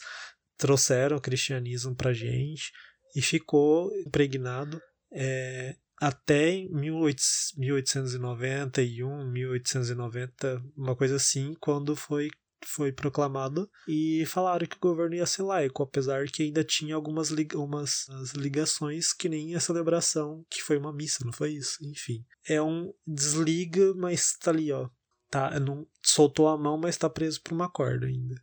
trouxeram 0.57 1.17
o 1.17 1.21
cristianismo 1.21 1.93
pra 1.93 2.13
gente 2.13 2.71
e 3.13 3.21
ficou 3.21 3.91
impregnado 3.99 4.81
é, 5.11 5.75
até 5.99 6.51
em 6.51 6.71
18 6.71 7.21
1891, 7.57 9.29
1890, 9.29 10.63
uma 10.77 10.95
coisa 10.95 11.17
assim, 11.17 11.53
quando 11.59 11.93
foi 11.93 12.29
foi 12.65 12.91
proclamado 12.91 13.69
e 13.87 14.25
falaram 14.25 14.65
que 14.67 14.75
o 14.75 14.79
governo 14.79 15.15
ia 15.15 15.25
ser 15.25 15.43
laico, 15.43 15.81
apesar 15.83 16.25
que 16.25 16.43
ainda 16.43 16.61
tinha 16.63 16.93
algumas 16.95 17.29
li- 17.29 17.47
umas 17.55 18.07
as 18.09 18.31
ligações 18.31 19.11
que 19.13 19.27
nem 19.29 19.55
a 19.55 19.59
celebração, 19.59 20.45
que 20.49 20.61
foi 20.61 20.77
uma 20.77 20.91
missa, 20.93 21.23
não 21.25 21.31
foi 21.33 21.51
isso? 21.53 21.77
Enfim. 21.81 22.23
É 22.47 22.61
um 22.61 22.93
desliga, 23.07 23.93
mas 23.95 24.33
tá 24.37 24.51
ali, 24.51 24.71
ó. 24.73 24.89
Tá, 25.29 25.59
não 25.59 25.87
soltou 26.03 26.47
a 26.47 26.57
mão, 26.57 26.77
mas 26.77 26.97
tá 26.97 27.09
preso 27.09 27.41
por 27.41 27.53
uma 27.53 27.69
corda 27.69 28.07
ainda. 28.07 28.35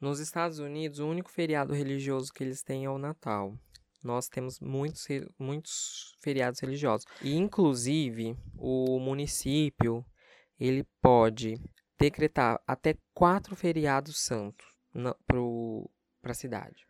Nos 0.00 0.18
Estados 0.18 0.58
Unidos, 0.58 0.98
o 0.98 1.06
único 1.06 1.30
feriado 1.30 1.72
religioso 1.72 2.32
que 2.32 2.42
eles 2.42 2.62
têm 2.62 2.84
é 2.84 2.90
o 2.90 2.98
Natal. 2.98 3.56
Nós 4.02 4.28
temos 4.28 4.60
muitos, 4.60 5.06
muitos 5.38 6.16
feriados 6.20 6.60
religiosos. 6.60 7.06
E, 7.22 7.34
inclusive, 7.34 8.36
o 8.56 8.98
município 8.98 10.04
ele 10.58 10.84
pode 11.00 11.54
decretar 11.98 12.60
até 12.66 12.96
quatro 13.14 13.56
feriados 13.56 14.20
santos 14.20 14.66
para 16.22 16.32
a 16.32 16.34
cidade, 16.34 16.86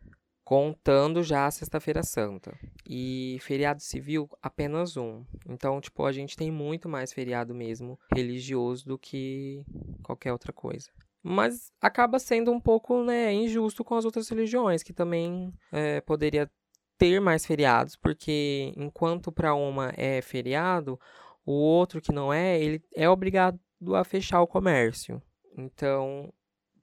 contando 0.47 1.23
já 1.23 1.45
a 1.45 1.51
Sexta-feira 1.51 2.01
Santa. 2.01 2.57
E 2.89 3.37
feriado 3.41 3.81
civil, 3.81 4.29
apenas 4.41 4.95
um. 4.95 5.25
Então, 5.45 5.81
tipo, 5.81 6.05
a 6.05 6.11
gente 6.13 6.37
tem 6.37 6.49
muito 6.49 6.87
mais 6.87 7.11
feriado 7.11 7.53
mesmo 7.53 7.99
religioso 8.15 8.85
do 8.85 8.97
que 8.97 9.61
qualquer 10.01 10.31
outra 10.31 10.53
coisa. 10.53 10.89
Mas 11.21 11.69
acaba 11.81 12.17
sendo 12.17 12.49
um 12.49 12.61
pouco 12.61 13.03
né, 13.03 13.33
injusto 13.33 13.83
com 13.83 13.95
as 13.95 14.05
outras 14.05 14.29
religiões, 14.29 14.83
que 14.83 14.93
também 14.93 15.53
é, 15.69 15.99
poderia 15.99 16.49
ter 16.97 17.19
mais 17.19 17.45
feriados, 17.45 17.97
porque 17.97 18.71
enquanto 18.77 19.33
para 19.33 19.53
uma 19.53 19.91
é 19.97 20.21
feriado, 20.21 20.97
o 21.45 21.51
outro 21.51 21.99
que 21.99 22.13
não 22.13 22.31
é, 22.31 22.57
ele 22.57 22.81
é 22.95 23.09
obrigado 23.09 23.59
a 23.93 24.03
fechar 24.05 24.41
o 24.41 24.47
comércio. 24.47 25.21
Então, 25.57 26.31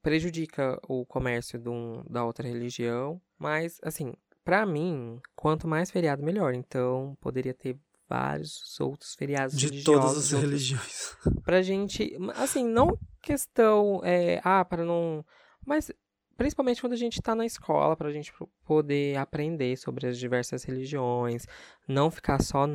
prejudica 0.02 0.78
o 0.87 1.06
comércio 1.06 1.59
um- 1.66 2.04
da 2.06 2.26
outra 2.26 2.47
religião. 2.47 3.18
Mas, 3.38 3.79
assim, 3.83 4.14
para 4.45 4.64
mim, 4.67 5.21
quanto 5.35 5.67
mais 5.67 5.91
feriado, 5.91 6.23
melhor. 6.23 6.55
Então, 6.55 7.17
poderia 7.21 7.55
ter 7.55 7.79
vários 8.09 8.79
outros 8.81 9.14
feriados 9.14 9.57
De 9.57 9.83
todas 9.83 10.17
as 10.17 10.29
de 10.29 10.35
outras 10.37 10.50
religiões. 10.53 11.17
pra 11.45 11.62
gente, 11.62 12.17
assim, 12.37 12.64
não 12.64 12.99
questão, 13.23 14.00
é, 14.05 14.41
ah, 14.45 14.64
para 14.64 14.85
não, 14.85 15.25
mas 15.67 15.91
principalmente 16.37 16.81
quando 16.81 16.93
a 16.93 16.97
gente 16.97 17.23
tá 17.23 17.35
na 17.35 17.47
escola, 17.47 17.97
pra 17.97 18.12
gente 18.12 18.31
pro- 18.33 18.50
poder 18.64 19.17
aprender 19.17 19.76
sobre 19.79 20.07
as 20.07 20.19
diversas 20.19 20.62
religiões, 20.64 21.47
não 21.88 22.11
ficar 22.11 22.43
só 22.43 22.67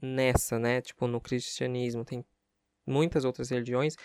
nessa, 0.00 0.58
né, 0.58 0.80
tipo, 0.82 1.06
no 1.06 1.20
cristianismo, 1.20 2.04
tem 2.04 2.24
muitas 2.86 3.24
outras 3.24 3.48
religiões, 3.48 3.96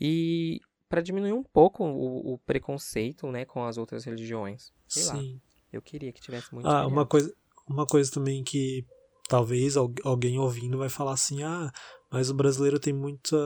e 0.00 0.60
pra 0.88 1.00
diminuir 1.00 1.32
um 1.32 1.42
pouco 1.42 1.84
o, 1.84 2.34
o 2.34 2.38
preconceito, 2.38 3.30
né, 3.30 3.44
com 3.44 3.64
as 3.64 3.76
outras 3.76 4.04
religiões. 4.04 4.72
Sei 4.86 5.04
lá, 5.04 5.16
Sim. 5.16 5.40
eu 5.72 5.82
queria 5.82 6.12
que 6.12 6.20
tivesse 6.20 6.52
muito 6.54 6.66
Ah, 6.66 6.86
uma 6.86 7.04
coisa, 7.06 7.32
uma 7.68 7.86
coisa 7.86 8.10
também 8.10 8.42
que 8.42 8.84
talvez 9.28 9.76
al- 9.76 9.92
alguém 10.04 10.38
ouvindo 10.38 10.78
vai 10.78 10.88
falar 10.88 11.12
assim: 11.12 11.42
ah, 11.42 11.70
mas 12.10 12.30
o 12.30 12.34
brasileiro 12.34 12.78
tem 12.78 12.92
muita. 12.92 13.36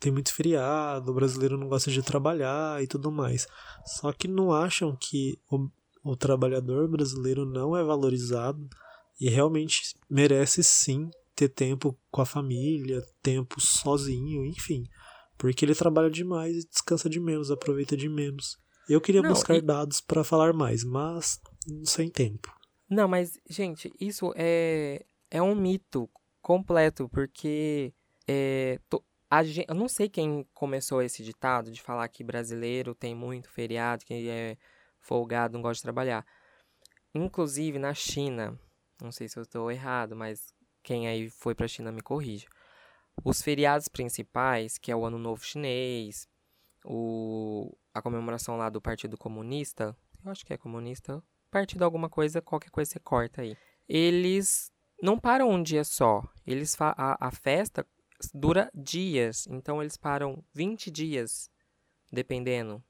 Tem 0.00 0.12
muito 0.12 0.32
feriado, 0.32 1.10
o 1.10 1.14
brasileiro 1.14 1.58
não 1.58 1.68
gosta 1.68 1.90
de 1.90 2.00
trabalhar 2.02 2.80
e 2.82 2.86
tudo 2.86 3.10
mais. 3.10 3.48
Só 3.84 4.12
que 4.12 4.28
não 4.28 4.52
acham 4.52 4.94
que 4.94 5.36
o, 5.50 5.68
o 6.04 6.16
trabalhador 6.16 6.86
brasileiro 6.88 7.44
não 7.44 7.76
é 7.76 7.82
valorizado 7.82 8.68
e 9.20 9.28
realmente 9.28 9.96
merece 10.08 10.62
sim 10.62 11.10
ter 11.34 11.48
tempo 11.48 11.98
com 12.12 12.22
a 12.22 12.26
família, 12.26 13.04
tempo 13.20 13.60
sozinho, 13.60 14.44
enfim. 14.46 14.84
Porque 15.38 15.64
ele 15.64 15.74
trabalha 15.74 16.10
demais 16.10 16.56
e 16.56 16.68
descansa 16.68 17.08
de 17.08 17.20
menos, 17.20 17.50
aproveita 17.50 17.96
de 17.96 18.08
menos. 18.08 18.58
Eu 18.88 19.00
queria 19.00 19.22
Não, 19.22 19.28
buscar 19.30 19.54
e- 19.56 19.60
dados 19.62 20.00
para 20.00 20.24
falar 20.24 20.52
mais, 20.52 20.82
mas 20.84 21.38
sem 21.84 22.10
tempo. 22.10 22.52
Não, 22.90 23.06
mas, 23.06 23.38
gente, 23.48 23.92
isso 24.00 24.32
é, 24.34 25.04
é 25.30 25.40
um 25.40 25.54
mito 25.54 26.08
completo, 26.40 27.08
porque 27.08 27.92
é, 28.26 28.80
to- 28.88 29.04
a 29.30 29.42
eu 29.44 29.74
não 29.74 29.88
sei 29.88 30.08
quem 30.08 30.46
começou 30.54 31.02
esse 31.02 31.22
ditado 31.22 31.70
de 31.70 31.82
falar 31.82 32.08
que 32.08 32.24
brasileiro 32.24 32.94
tem 32.94 33.14
muito 33.14 33.48
feriado, 33.50 34.04
que 34.04 34.28
é 34.28 34.56
folgado, 34.98 35.52
não 35.54 35.62
gosta 35.62 35.76
de 35.80 35.82
trabalhar. 35.82 36.26
Inclusive, 37.14 37.78
na 37.78 37.94
China, 37.94 38.58
não 39.00 39.12
sei 39.12 39.28
se 39.28 39.38
eu 39.38 39.42
estou 39.42 39.70
errado, 39.70 40.16
mas 40.16 40.52
quem 40.82 41.06
aí 41.08 41.28
foi 41.30 41.54
pra 41.54 41.68
China 41.68 41.92
me 41.92 42.00
corrija. 42.00 42.46
Os 43.24 43.42
feriados 43.42 43.88
principais, 43.88 44.78
que 44.78 44.90
é 44.90 44.96
o 44.96 45.04
Ano 45.04 45.18
Novo 45.18 45.44
Chinês, 45.44 46.28
o, 46.84 47.76
a 47.92 48.00
comemoração 48.00 48.56
lá 48.56 48.70
do 48.70 48.80
Partido 48.80 49.18
Comunista, 49.18 49.96
eu 50.24 50.30
acho 50.30 50.44
que 50.44 50.52
é 50.52 50.56
comunista, 50.56 51.22
partido 51.50 51.84
alguma 51.84 52.08
coisa, 52.08 52.40
qualquer 52.40 52.70
coisa 52.70 52.90
você 52.90 53.00
corta 53.00 53.42
aí. 53.42 53.56
Eles 53.88 54.70
não 55.02 55.18
param 55.18 55.50
um 55.50 55.62
dia 55.62 55.84
só. 55.84 56.22
Eles 56.46 56.76
a, 56.80 57.26
a 57.26 57.30
festa 57.30 57.86
dura 58.34 58.70
dias. 58.74 59.46
Então 59.48 59.80
eles 59.80 59.96
param 59.96 60.44
20 60.54 60.90
dias, 60.90 61.50
dependendo. 62.12 62.82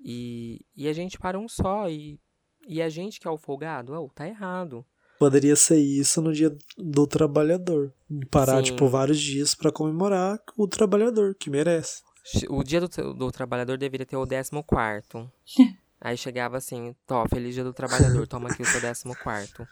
E, 0.00 0.64
e 0.74 0.88
a 0.88 0.92
gente 0.92 1.18
para 1.18 1.38
um 1.38 1.48
só. 1.48 1.88
E, 1.88 2.20
e 2.66 2.82
a 2.82 2.88
gente 2.88 3.20
que 3.20 3.28
é 3.28 3.30
o 3.30 3.38
folgado, 3.38 3.92
oh, 3.94 4.08
tá 4.08 4.26
errado. 4.26 4.84
Poderia 5.18 5.56
ser 5.56 5.78
isso 5.78 6.20
no 6.20 6.32
dia 6.32 6.54
do 6.76 7.06
trabalhador. 7.06 7.92
Parar, 8.30 8.58
Sim. 8.58 8.72
tipo, 8.72 8.88
vários 8.88 9.20
dias 9.20 9.54
pra 9.54 9.72
comemorar 9.72 10.38
o 10.56 10.66
trabalhador, 10.66 11.34
que 11.34 11.50
merece. 11.50 12.02
O 12.48 12.62
dia 12.64 12.80
do, 12.80 12.88
do 13.14 13.30
trabalhador 13.30 13.76
deveria 13.76 14.06
ter 14.06 14.16
o 14.16 14.26
14. 14.26 15.30
Aí 16.00 16.16
chegava 16.16 16.58
assim, 16.58 16.94
Tó, 17.06 17.24
feliz 17.28 17.54
dia 17.54 17.64
do 17.64 17.72
trabalhador, 17.72 18.26
toma 18.26 18.50
aqui 18.50 18.62
o 18.62 18.66
seu 18.66 18.80
14. 18.80 19.04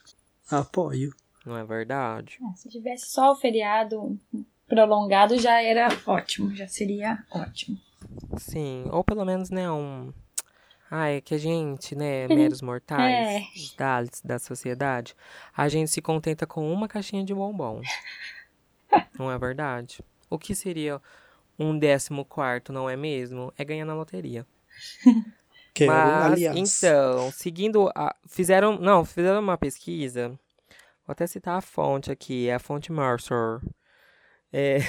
Apoio. 0.51 1.11
Não 1.45 1.57
é 1.57 1.65
verdade? 1.65 2.39
Ah, 2.43 2.55
se 2.55 2.69
tivesse 2.69 3.11
só 3.11 3.33
o 3.33 3.37
feriado 3.37 4.19
prolongado 4.67 5.39
já 5.39 5.61
era 5.61 5.89
ótimo, 6.07 6.55
já 6.55 6.67
seria 6.67 7.25
ótimo. 7.31 7.79
Sim, 8.39 8.85
ou 8.91 9.05
pelo 9.05 9.25
menos, 9.25 9.51
né, 9.51 9.71
um... 9.71 10.13
Ai, 10.95 11.23
que 11.23 11.35
a 11.35 11.39
gente, 11.39 11.95
né, 11.95 12.29
meros 12.29 12.61
mortais, 12.61 13.47
os 13.57 13.75
Dalits 13.75 14.21
da 14.21 14.39
sociedade, 14.39 15.17
a 15.57 15.67
gente 15.67 15.91
se 15.91 16.03
contenta 16.03 16.47
com 16.47 16.71
uma 16.71 16.87
caixinha 16.87 17.25
de 17.25 17.33
bombom. 17.33 17.81
não 19.19 19.33
é 19.33 19.39
verdade? 19.39 20.05
O 20.29 20.39
que 20.39 20.55
seria 20.55 21.01
um 21.59 21.79
décimo 21.79 22.27
quarto, 22.27 22.75
não 22.75 22.91
é 22.91 22.95
mesmo? 22.95 23.51
É 23.57 23.65
ganhar 23.65 23.87
na 23.87 23.95
loteria. 23.95 24.47
Quero, 25.73 25.91
Mas, 25.91 26.33
aliás. 26.33 26.57
então, 26.59 27.33
seguindo 27.33 27.91
a... 27.95 28.15
Fizeram... 28.29 28.79
Não, 28.79 29.03
fizeram 29.03 29.41
uma 29.41 29.57
pesquisa. 29.57 30.29
Vou 31.07 31.13
até 31.13 31.27
citar 31.27 31.57
a 31.57 31.63
fonte 31.63 32.13
aqui. 32.13 32.49
É 32.49 32.55
a 32.57 32.59
fonte 32.59 32.93
Mercer. 32.93 33.63
É... 34.53 34.81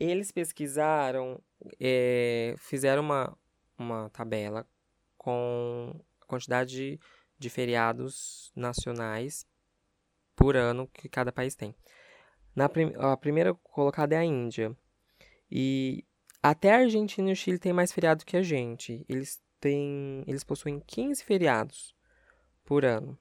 Eles 0.00 0.32
pesquisaram... 0.32 1.38
é, 1.78 2.54
Fizeram 2.56 3.02
uma, 3.02 3.36
uma 3.82 4.10
tabela 4.10 4.66
com 5.18 5.94
a 6.20 6.26
quantidade 6.26 6.98
de, 7.38 7.50
feriados 7.50 8.52
nacionais 8.54 9.46
por 10.34 10.56
ano 10.56 10.88
que 10.88 11.08
cada 11.08 11.32
país 11.32 11.54
tem. 11.54 11.74
Na 12.54 12.68
prim... 12.68 12.92
A 12.96 13.16
primeira 13.16 13.54
colocada 13.54 14.14
é 14.14 14.18
a 14.18 14.24
Índia. 14.24 14.76
E 15.50 16.04
até 16.42 16.72
a 16.72 16.78
Argentina 16.78 17.28
e 17.28 17.32
o 17.32 17.36
Chile 17.36 17.58
têm 17.58 17.72
mais 17.72 17.92
feriado 17.92 18.24
que 18.24 18.36
a 18.36 18.42
gente. 18.42 19.04
Eles 19.08 19.40
têm, 19.60 20.24
eles 20.26 20.42
possuem 20.42 20.80
15 20.80 21.22
feriados 21.24 21.94
por 22.64 22.84
ano. 22.84 23.18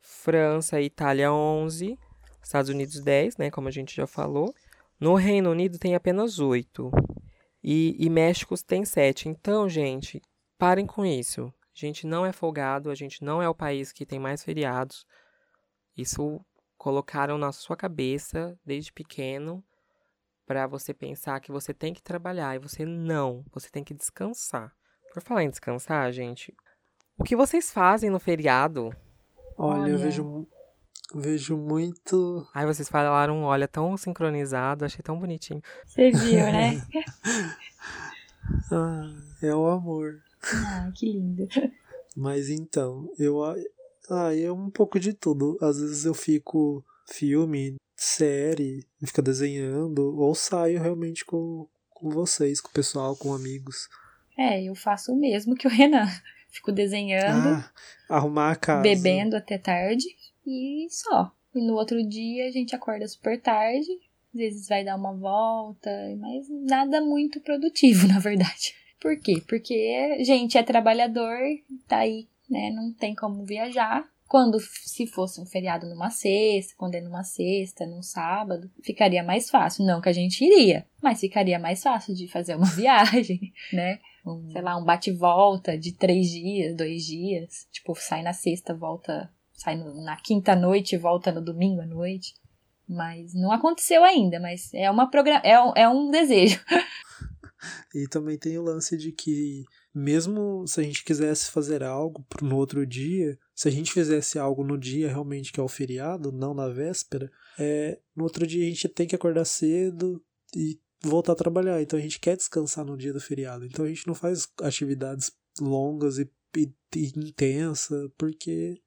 França 0.00 0.80
e 0.80 0.86
Itália 0.86 1.32
11, 1.32 1.98
Estados 2.42 2.70
Unidos 2.70 3.00
10, 3.00 3.36
né, 3.36 3.50
como 3.50 3.68
a 3.68 3.70
gente 3.70 3.94
já 3.94 4.06
falou. 4.06 4.54
No 4.98 5.14
Reino 5.14 5.50
Unido 5.50 5.78
tem 5.78 5.94
apenas 5.94 6.38
8. 6.38 6.90
E, 7.62 7.96
e 7.98 8.08
México 8.08 8.54
tem 8.64 8.84
7. 8.84 9.28
Então, 9.28 9.68
gente, 9.68 10.20
parem 10.58 10.86
com 10.86 11.04
isso. 11.04 11.52
A 11.74 11.78
gente 11.86 12.06
não 12.06 12.24
é 12.26 12.32
folgado, 12.32 12.90
a 12.90 12.94
gente 12.94 13.22
não 13.24 13.42
é 13.42 13.48
o 13.48 13.54
país 13.54 13.92
que 13.92 14.06
tem 14.06 14.18
mais 14.18 14.42
feriados. 14.42 15.04
Isso 15.96 16.40
colocaram 16.76 17.36
na 17.36 17.52
sua 17.52 17.76
cabeça 17.76 18.58
desde 18.64 18.92
pequeno 18.92 19.62
para 20.46 20.66
você 20.66 20.92
pensar 20.92 21.40
que 21.40 21.52
você 21.52 21.72
tem 21.72 21.92
que 21.94 22.02
trabalhar 22.02 22.56
e 22.56 22.58
você 22.58 22.84
não, 22.84 23.44
você 23.52 23.70
tem 23.70 23.84
que 23.84 23.94
descansar. 23.94 24.72
Por 25.12 25.22
falar 25.22 25.44
em 25.44 25.50
descansar, 25.50 26.10
gente, 26.12 26.54
o 27.18 27.24
que 27.24 27.36
vocês 27.36 27.70
fazem 27.72 28.10
no 28.10 28.18
feriado? 28.18 28.90
Olha, 29.56 29.90
eu 29.90 29.94
Olha. 29.94 29.98
vejo, 29.98 30.24
mu- 30.24 30.48
vejo 31.14 31.56
muito. 31.56 32.46
Ai, 32.54 32.66
vocês 32.66 32.88
falaram, 32.88 33.42
olha, 33.42 33.66
tão 33.68 33.96
sincronizado, 33.96 34.84
achei 34.84 35.02
tão 35.02 35.18
bonitinho. 35.18 35.62
Você 35.86 36.10
viu, 36.10 36.44
né? 36.44 36.80
Ah, 38.72 39.10
é 39.42 39.54
o 39.54 39.66
amor. 39.68 40.20
ah, 40.66 40.90
que 40.94 41.06
lindo. 41.12 41.48
Mas 42.16 42.48
então, 42.48 43.08
eu. 43.18 43.42
a- 43.44 43.54
Ah, 44.10 44.34
é 44.36 44.50
um 44.50 44.68
pouco 44.70 44.98
de 44.98 45.12
tudo. 45.12 45.56
Às 45.60 45.78
vezes 45.80 46.04
eu 46.04 46.14
fico 46.14 46.84
filme, 47.06 47.76
série, 47.94 48.84
fica 49.04 49.22
desenhando, 49.22 50.16
ou 50.18 50.34
saio 50.34 50.80
realmente 50.80 51.24
com, 51.24 51.68
com 51.90 52.10
vocês, 52.10 52.60
com 52.60 52.68
o 52.68 52.72
pessoal, 52.72 53.14
com 53.16 53.32
amigos. 53.32 53.88
É, 54.36 54.62
eu 54.64 54.74
faço 54.74 55.12
o 55.12 55.16
mesmo 55.20 55.54
que 55.54 55.66
o 55.66 55.70
Renan. 55.70 56.06
Fico 56.52 56.72
desenhando, 56.72 57.48
Ah, 57.62 57.70
arrumar 58.08 58.50
a 58.50 58.56
casa. 58.56 58.82
bebendo 58.82 59.36
até 59.36 59.56
tarde 59.56 60.04
e 60.46 60.86
só. 60.90 61.32
E 61.54 61.60
no 61.60 61.74
outro 61.74 62.06
dia 62.06 62.46
a 62.46 62.50
gente 62.50 62.74
acorda 62.74 63.06
super 63.08 63.40
tarde, 63.40 63.90
às 64.32 64.40
vezes 64.40 64.68
vai 64.68 64.84
dar 64.84 64.96
uma 64.96 65.12
volta, 65.12 65.90
mas 66.18 66.48
nada 66.48 67.00
muito 67.00 67.40
produtivo, 67.40 68.06
na 68.08 68.18
verdade. 68.18 68.74
Por 69.00 69.18
quê? 69.18 69.42
Porque 69.48 70.16
a 70.18 70.22
gente 70.22 70.58
é 70.58 70.62
trabalhador, 70.62 71.38
tá 71.88 71.98
aí, 71.98 72.28
né? 72.48 72.70
Não 72.70 72.92
tem 72.92 73.14
como 73.14 73.44
viajar. 73.44 74.06
Quando 74.28 74.60
se 74.60 75.08
fosse 75.08 75.40
um 75.40 75.46
feriado 75.46 75.88
numa 75.88 76.08
sexta, 76.10 76.74
quando 76.76 76.94
é 76.94 77.00
numa 77.00 77.24
sexta, 77.24 77.84
num 77.84 78.02
sábado, 78.02 78.70
ficaria 78.80 79.24
mais 79.24 79.50
fácil. 79.50 79.84
Não 79.84 80.00
que 80.00 80.08
a 80.08 80.12
gente 80.12 80.44
iria, 80.44 80.86
mas 81.02 81.18
ficaria 81.18 81.58
mais 81.58 81.82
fácil 81.82 82.14
de 82.14 82.28
fazer 82.28 82.54
uma 82.54 82.70
viagem, 82.76 83.52
né? 83.72 83.98
Um, 84.24 84.48
sei 84.52 84.62
lá, 84.62 84.76
um 84.76 84.84
bate-volta 84.84 85.76
de 85.76 85.92
três 85.92 86.28
dias, 86.28 86.76
dois 86.76 87.04
dias. 87.04 87.66
Tipo, 87.72 87.94
sai 87.96 88.22
na 88.22 88.32
sexta, 88.32 88.72
volta. 88.72 89.28
Sai 89.60 89.76
no- 89.76 90.02
na 90.02 90.16
quinta 90.16 90.56
noite 90.56 90.94
e 90.94 90.98
volta 90.98 91.30
no 91.30 91.42
domingo 91.44 91.82
à 91.82 91.86
noite. 91.86 92.34
Mas 92.88 93.34
não 93.34 93.52
aconteceu 93.52 94.02
ainda, 94.02 94.40
mas 94.40 94.72
é, 94.72 94.90
uma 94.90 95.08
é, 95.44 95.60
um, 95.60 95.72
é 95.76 95.88
um 95.88 96.10
desejo. 96.10 96.58
E 97.94 98.08
também 98.08 98.38
tem 98.38 98.56
o 98.56 98.62
lance 98.62 98.96
de 98.96 99.12
que, 99.12 99.66
mesmo 99.94 100.66
se 100.66 100.80
a 100.80 100.82
gente 100.82 101.04
quisesse 101.04 101.50
fazer 101.50 101.82
algo 101.82 102.24
no 102.40 102.56
outro 102.56 102.86
dia, 102.86 103.38
se 103.54 103.68
a 103.68 103.70
gente 103.70 103.92
fizesse 103.92 104.38
algo 104.38 104.64
no 104.64 104.78
dia 104.78 105.08
realmente 105.08 105.52
que 105.52 105.60
é 105.60 105.62
o 105.62 105.68
feriado, 105.68 106.32
não 106.32 106.54
na 106.54 106.70
véspera, 106.70 107.30
é, 107.58 107.98
no 108.16 108.24
outro 108.24 108.46
dia 108.46 108.64
a 108.64 108.68
gente 108.68 108.88
tem 108.88 109.06
que 109.06 109.14
acordar 109.14 109.44
cedo 109.44 110.24
e 110.56 110.80
voltar 111.02 111.32
a 111.32 111.36
trabalhar. 111.36 111.82
Então 111.82 111.98
a 111.98 112.02
gente 112.02 112.18
quer 112.18 112.34
descansar 112.34 112.82
no 112.82 112.96
dia 112.96 113.12
do 113.12 113.20
feriado. 113.20 113.66
Então 113.66 113.84
a 113.84 113.88
gente 113.88 114.06
não 114.06 114.14
faz 114.14 114.48
atividades 114.62 115.30
longas 115.60 116.18
e, 116.18 116.30
e, 116.56 116.72
e 116.96 117.12
intensa, 117.14 118.10
porque 118.16 118.80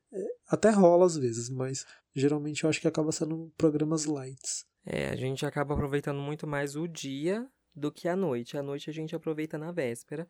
até 0.54 0.70
rola 0.70 1.06
às 1.06 1.18
vezes, 1.18 1.50
mas 1.50 1.86
geralmente 2.16 2.63
eu 2.63 2.70
acho 2.70 2.80
que 2.80 2.88
acaba 2.88 3.12
sendo 3.12 3.52
programas 3.58 4.06
lights. 4.06 4.66
É, 4.86 5.10
a 5.10 5.16
gente 5.16 5.46
acaba 5.46 5.74
aproveitando 5.74 6.20
muito 6.20 6.46
mais 6.46 6.76
o 6.76 6.88
dia 6.88 7.48
do 7.76 7.92
que 7.92 8.08
a 8.08 8.16
noite. 8.16 8.58
A 8.58 8.62
noite 8.62 8.89
a 8.89 8.94
gente 8.94 9.16
aproveita 9.16 9.58
na 9.58 9.72
véspera 9.72 10.28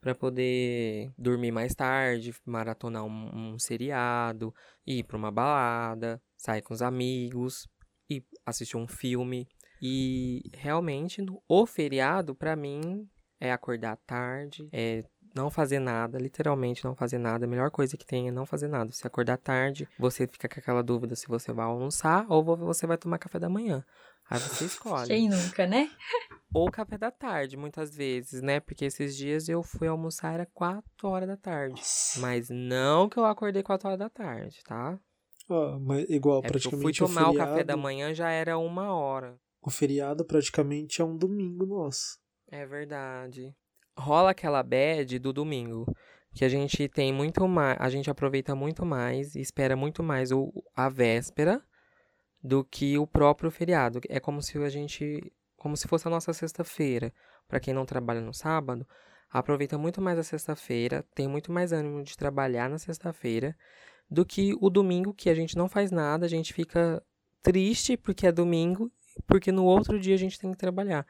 para 0.00 0.14
poder 0.14 1.12
dormir 1.18 1.52
mais 1.52 1.74
tarde, 1.74 2.34
maratonar 2.44 3.04
um, 3.04 3.54
um 3.54 3.58
seriado, 3.58 4.54
ir 4.86 5.04
para 5.04 5.16
uma 5.16 5.30
balada, 5.30 6.22
sair 6.36 6.62
com 6.62 6.72
os 6.72 6.80
amigos, 6.80 7.66
e 8.08 8.24
assistir 8.44 8.76
um 8.76 8.86
filme. 8.86 9.46
E 9.82 10.42
realmente 10.54 11.20
no- 11.20 11.42
o 11.48 11.66
feriado 11.66 12.34
para 12.34 12.56
mim 12.56 13.06
é 13.38 13.52
acordar 13.52 13.96
tarde, 14.06 14.68
é 14.72 15.04
não 15.36 15.50
fazer 15.50 15.78
nada, 15.78 16.18
literalmente 16.18 16.84
não 16.84 16.96
fazer 16.96 17.18
nada. 17.18 17.44
A 17.44 17.48
melhor 17.48 17.70
coisa 17.70 17.96
que 17.96 18.06
tem 18.06 18.26
é 18.28 18.30
não 18.30 18.46
fazer 18.46 18.68
nada. 18.68 18.90
Você 18.90 19.06
acordar 19.06 19.36
tarde, 19.36 19.86
você 19.98 20.26
fica 20.26 20.48
com 20.48 20.58
aquela 20.58 20.82
dúvida 20.82 21.14
se 21.14 21.28
você 21.28 21.52
vai 21.52 21.66
almoçar 21.66 22.24
ou 22.28 22.42
vo- 22.42 22.56
você 22.56 22.86
vai 22.86 22.96
tomar 22.96 23.18
café 23.18 23.38
da 23.38 23.48
manhã. 23.48 23.84
Aí 24.30 24.40
você 24.40 24.64
escolhe. 24.64 25.08
Quem 25.08 25.28
nunca, 25.28 25.66
né? 25.66 25.90
Ou 26.54 26.70
café 26.70 26.96
da 26.96 27.10
tarde, 27.10 27.56
muitas 27.56 27.94
vezes, 27.94 28.40
né? 28.40 28.60
Porque 28.60 28.86
esses 28.86 29.14
dias 29.16 29.46
eu 29.48 29.62
fui 29.62 29.86
almoçar, 29.88 30.32
era 30.32 30.46
4 30.46 31.06
horas 31.08 31.28
da 31.28 31.36
tarde. 31.36 31.82
Mas 32.16 32.48
não 32.48 33.08
que 33.08 33.18
eu 33.18 33.26
acordei 33.26 33.62
4 33.62 33.88
horas 33.88 33.98
da 33.98 34.08
tarde, 34.08 34.58
tá? 34.64 34.98
Ó, 35.48 35.78
mas 35.78 36.08
igual, 36.08 36.38
É 36.42 36.50
porque 36.50 36.66
eu 36.66 36.70
fui 36.70 36.80
praticamente 36.92 36.98
tomar 36.98 37.28
o 37.28 37.30
o 37.30 37.32
feriado, 37.32 37.50
café 37.50 37.64
da 37.64 37.76
manhã, 37.76 38.14
já 38.14 38.30
era 38.30 38.56
uma 38.58 38.94
hora. 38.94 39.38
O 39.60 39.70
feriado 39.70 40.24
praticamente 40.24 41.02
é 41.02 41.04
um 41.04 41.16
domingo 41.16 41.66
nosso. 41.66 42.18
É 42.50 42.64
verdade. 42.64 43.54
Rola 43.96 44.30
aquela 44.30 44.62
bad 44.62 45.18
do 45.18 45.32
domingo. 45.32 45.86
Que 46.34 46.44
a 46.44 46.48
gente 46.48 46.86
tem 46.88 47.12
muito 47.12 47.46
mais. 47.48 47.76
A 47.80 47.88
gente 47.88 48.10
aproveita 48.10 48.54
muito 48.54 48.84
mais 48.84 49.34
e 49.34 49.40
espera 49.40 49.74
muito 49.74 50.02
mais 50.02 50.32
o, 50.32 50.52
a 50.74 50.88
véspera 50.88 51.62
do 52.42 52.64
que 52.64 52.98
o 52.98 53.06
próprio 53.06 53.50
feriado. 53.50 54.00
É 54.08 54.20
como 54.20 54.42
se 54.42 54.58
a 54.58 54.68
gente. 54.68 55.32
Como 55.56 55.76
se 55.76 55.88
fosse 55.88 56.06
a 56.06 56.10
nossa 56.10 56.32
sexta-feira. 56.32 57.12
Pra 57.48 57.60
quem 57.60 57.72
não 57.72 57.86
trabalha 57.86 58.20
no 58.20 58.34
sábado, 58.34 58.86
aproveita 59.30 59.78
muito 59.78 60.00
mais 60.00 60.18
a 60.18 60.22
sexta-feira, 60.22 61.04
tem 61.14 61.28
muito 61.28 61.52
mais 61.52 61.72
ânimo 61.72 62.02
de 62.02 62.16
trabalhar 62.16 62.68
na 62.68 62.78
sexta-feira 62.78 63.56
do 64.10 64.24
que 64.24 64.54
o 64.60 64.70
domingo, 64.70 65.12
que 65.12 65.28
a 65.28 65.34
gente 65.34 65.56
não 65.56 65.68
faz 65.68 65.90
nada, 65.90 66.26
a 66.26 66.28
gente 66.28 66.52
fica 66.52 67.02
triste 67.42 67.96
porque 67.96 68.26
é 68.26 68.32
domingo, 68.32 68.90
porque 69.26 69.50
no 69.52 69.64
outro 69.64 69.98
dia 69.98 70.14
a 70.14 70.18
gente 70.18 70.38
tem 70.38 70.50
que 70.50 70.58
trabalhar. 70.58 71.06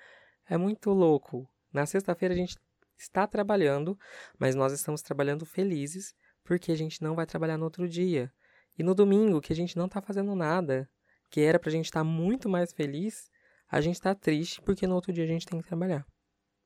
É 0.48 0.56
muito 0.56 0.90
louco. 0.90 1.48
Na 1.72 1.86
sexta-feira 1.86 2.34
a 2.34 2.36
gente 2.36 2.56
está 2.98 3.26
trabalhando, 3.26 3.98
mas 4.38 4.54
nós 4.54 4.72
estamos 4.72 5.02
trabalhando 5.02 5.44
felizes 5.46 6.14
porque 6.44 6.70
a 6.72 6.76
gente 6.76 7.02
não 7.02 7.14
vai 7.14 7.26
trabalhar 7.26 7.56
no 7.58 7.64
outro 7.64 7.88
dia. 7.88 8.32
E 8.78 8.82
no 8.82 8.94
domingo, 8.94 9.40
que 9.40 9.52
a 9.52 9.56
gente 9.56 9.76
não 9.76 9.86
está 9.86 10.00
fazendo 10.00 10.34
nada, 10.34 10.88
que 11.30 11.40
era 11.40 11.58
pra 11.58 11.70
gente 11.70 11.86
estar 11.86 12.04
muito 12.04 12.48
mais 12.48 12.72
feliz, 12.72 13.30
a 13.68 13.80
gente 13.80 14.00
tá 14.00 14.14
triste 14.14 14.60
porque 14.62 14.86
no 14.86 14.94
outro 14.94 15.12
dia 15.12 15.24
a 15.24 15.26
gente 15.26 15.46
tem 15.46 15.60
que 15.60 15.66
trabalhar. 15.66 16.06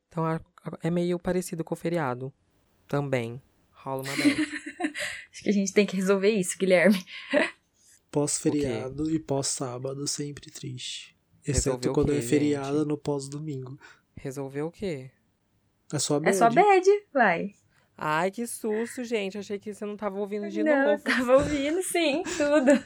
Então 0.09 0.25
a- 0.25 0.41
a- 0.65 0.79
é 0.83 0.91
meio 0.91 1.19
parecido 1.19 1.65
com 1.65 1.75
o 1.75 1.77
feriado. 1.79 2.33
Também. 2.87 3.41
Rola 3.71 4.03
uma. 4.03 4.13
Acho 5.33 5.43
que 5.45 5.49
a 5.49 5.53
gente 5.53 5.73
tem 5.73 5.87
que 5.87 5.97
resolver 5.97 6.31
isso, 6.31 6.59
Guilherme. 6.59 7.03
Pós-feriado 8.11 9.09
e 9.11 9.19
pós-sábado, 9.21 10.07
sempre 10.09 10.51
triste. 10.51 11.17
Exceto 11.47 11.93
quando 11.93 12.13
quê, 12.13 12.19
é 12.19 12.23
feriado 12.23 12.79
gente? 12.79 12.89
no 12.89 12.99
pós-domingo. 12.99 13.79
Resolveu 14.17 14.67
o 14.67 14.71
quê? 14.73 15.11
É 15.93 15.99
só 15.99 16.17
É 16.17 16.21
bad. 16.21 16.37
só 16.37 16.51
bad, 16.51 16.87
vai. 17.13 17.51
Ai, 17.97 18.31
que 18.31 18.47
susto, 18.47 19.05
gente. 19.05 19.37
Achei 19.37 19.59
que 19.59 19.75
você 19.75 19.85
não 19.85 19.97
tava 19.97 20.19
ouvindo 20.19 20.49
de 20.49 20.63
Não, 20.63 20.93
novo. 20.93 21.03
tava 21.03 21.35
ouvindo 21.35 21.83
sim, 21.83 22.23
tudo. 22.37 22.83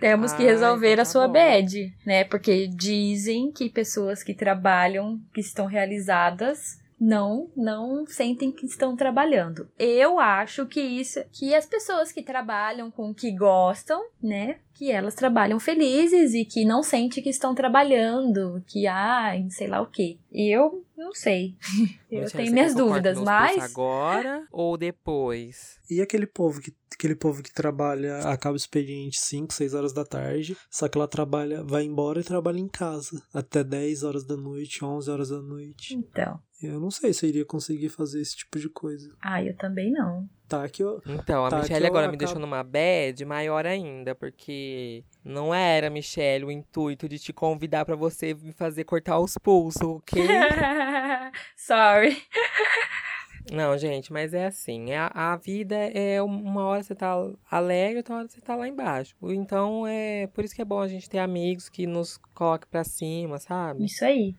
Temos 0.00 0.32
que 0.32 0.42
Ai, 0.42 0.48
resolver 0.48 0.92
então 0.94 1.02
a 1.02 1.04
tá 1.06 1.10
sua 1.10 1.26
bom. 1.28 1.34
bad, 1.34 1.94
né? 2.04 2.24
Porque 2.24 2.66
dizem 2.66 3.52
que 3.52 3.70
pessoas 3.70 4.22
que 4.24 4.34
trabalham, 4.34 5.20
que 5.32 5.40
estão 5.40 5.66
realizadas, 5.66 6.80
não 7.00 7.50
não 7.56 8.04
sentem 8.06 8.50
que 8.50 8.66
estão 8.66 8.96
trabalhando. 8.96 9.68
Eu 9.78 10.18
acho 10.18 10.66
que 10.66 10.80
isso, 10.80 11.20
que 11.32 11.54
as 11.54 11.66
pessoas 11.66 12.10
que 12.10 12.22
trabalham 12.22 12.90
com 12.90 13.10
o 13.10 13.14
que 13.14 13.30
gostam, 13.30 14.02
né? 14.20 14.56
Que 14.74 14.90
elas 14.90 15.14
trabalham 15.14 15.60
felizes 15.60 16.34
e 16.34 16.44
que 16.44 16.64
não 16.64 16.82
sentem 16.82 17.22
que 17.22 17.30
estão 17.30 17.54
trabalhando, 17.54 18.62
que 18.66 18.86
ah, 18.86 19.32
sei 19.50 19.68
lá 19.68 19.80
o 19.80 19.86
quê. 19.86 20.18
Eu 20.30 20.84
não 20.96 21.12
sei. 21.12 21.54
Eu 22.10 22.30
tenho 22.30 22.52
minhas 22.52 22.74
dúvidas, 22.74 23.18
mas 23.18 23.58
agora 23.58 24.46
ou 24.50 24.76
depois? 24.76 25.78
E 25.90 26.00
aquele 26.00 26.26
povo 26.26 26.60
que 26.60 26.72
aquele 26.94 27.16
povo 27.16 27.42
que 27.42 27.52
trabalha, 27.52 28.18
acaba 28.28 28.52
o 28.52 28.56
expediente 28.56 29.18
5, 29.18 29.52
6 29.52 29.74
horas 29.74 29.92
da 29.92 30.04
tarde, 30.04 30.56
só 30.70 30.88
que 30.88 30.96
ela 30.96 31.08
trabalha, 31.08 31.62
vai 31.64 31.84
embora 31.84 32.20
e 32.20 32.24
trabalha 32.24 32.58
em 32.58 32.68
casa 32.68 33.20
até 33.34 33.64
10 33.64 34.04
horas 34.04 34.24
da 34.24 34.36
noite, 34.36 34.84
11 34.84 35.10
horas 35.10 35.30
da 35.30 35.40
noite. 35.40 35.94
então, 35.94 36.38
Eu 36.62 36.78
não 36.78 36.90
sei 36.90 37.12
se 37.12 37.26
eu 37.26 37.30
iria 37.30 37.44
conseguir 37.44 37.88
fazer 37.88 38.20
esse 38.20 38.36
tipo 38.36 38.58
de 38.58 38.68
coisa. 38.68 39.10
ah, 39.20 39.42
eu 39.42 39.56
também 39.56 39.90
não. 39.90 40.28
Tá 40.60 40.68
que 40.68 40.82
eu 40.82 41.02
Então, 41.06 41.46
a 41.46 41.50
Tá, 41.50 41.58
Michelle 41.60 41.86
agora 41.86 42.02
me 42.02 42.08
acabo- 42.08 42.18
deixou 42.18 42.38
numa 42.40 42.62
bad 42.62 43.24
maior 43.24 43.66
ainda, 43.66 44.14
porque 44.14 45.02
não 45.24 45.54
era, 45.54 45.88
Michelle, 45.90 46.44
o 46.44 46.50
intuito 46.50 47.08
de 47.08 47.18
te 47.18 47.32
convidar 47.32 47.84
pra 47.84 47.96
você 47.96 48.34
me 48.34 48.52
fazer 48.52 48.84
cortar 48.84 49.18
os 49.18 49.36
pulsos, 49.38 49.82
ok? 49.82 50.22
Sorry. 51.56 52.22
não, 53.52 53.76
gente, 53.76 54.12
mas 54.12 54.32
é 54.34 54.46
assim, 54.46 54.92
a, 54.92 55.10
a 55.14 55.36
vida 55.36 55.74
é 55.76 56.20
uma 56.22 56.64
hora 56.64 56.82
você 56.82 56.94
tá 56.94 57.14
alegre, 57.50 57.96
outra 57.98 58.16
hora 58.16 58.28
você 58.28 58.40
tá 58.40 58.54
lá 58.54 58.68
embaixo. 58.68 59.14
Então, 59.22 59.86
é 59.86 60.26
por 60.28 60.44
isso 60.44 60.54
que 60.54 60.62
é 60.62 60.64
bom 60.64 60.80
a 60.80 60.88
gente 60.88 61.08
ter 61.08 61.18
amigos 61.18 61.68
que 61.68 61.86
nos 61.86 62.18
coloquem 62.34 62.68
pra 62.70 62.84
cima, 62.84 63.38
sabe? 63.38 63.84
Isso 63.84 64.04
aí. 64.04 64.36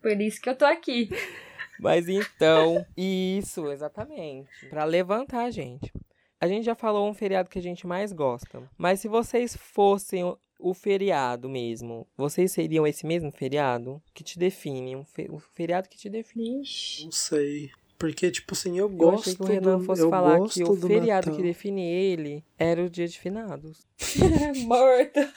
Por 0.00 0.18
isso 0.20 0.40
que 0.40 0.48
eu 0.48 0.56
tô 0.56 0.64
aqui. 0.64 1.10
Mas 1.80 2.08
então, 2.08 2.84
isso, 2.96 3.70
exatamente. 3.70 4.66
Pra 4.68 4.84
levantar 4.84 5.44
a 5.44 5.50
gente. 5.50 5.92
A 6.40 6.48
gente 6.48 6.64
já 6.64 6.74
falou 6.74 7.08
um 7.08 7.14
feriado 7.14 7.48
que 7.50 7.58
a 7.58 7.62
gente 7.62 7.86
mais 7.86 8.12
gosta. 8.12 8.62
Mas 8.78 9.00
se 9.00 9.08
vocês 9.08 9.56
fossem 9.56 10.24
o, 10.24 10.38
o 10.58 10.72
feriado 10.74 11.48
mesmo, 11.48 12.06
vocês 12.16 12.50
seriam 12.52 12.86
esse 12.86 13.06
mesmo 13.06 13.30
feriado 13.30 14.02
que 14.14 14.24
te 14.24 14.38
define? 14.38 14.96
Um 14.96 15.04
fe- 15.04 15.28
o 15.30 15.38
feriado 15.38 15.88
que 15.88 15.98
te 15.98 16.08
define. 16.08 16.62
Ixi. 16.62 17.04
não 17.04 17.12
sei. 17.12 17.70
Porque, 17.98 18.30
tipo 18.30 18.54
assim, 18.54 18.78
eu 18.78 18.86
Eu 18.86 18.96
gosto 18.96 19.20
achei 19.20 19.34
que 19.36 19.42
o 19.42 19.46
Renan 19.46 19.78
do, 19.78 19.84
fosse 19.84 20.00
eu 20.02 20.08
falar 20.08 20.38
gosto 20.38 20.54
que 20.54 20.64
o 20.64 20.74
do 20.74 20.86
feriado 20.86 21.26
Natal. 21.26 21.36
que 21.36 21.42
define 21.42 21.82
ele 21.82 22.42
era 22.58 22.82
o 22.82 22.88
dia 22.88 23.06
de 23.06 23.18
finados. 23.20 23.86
Morto. 24.64 25.20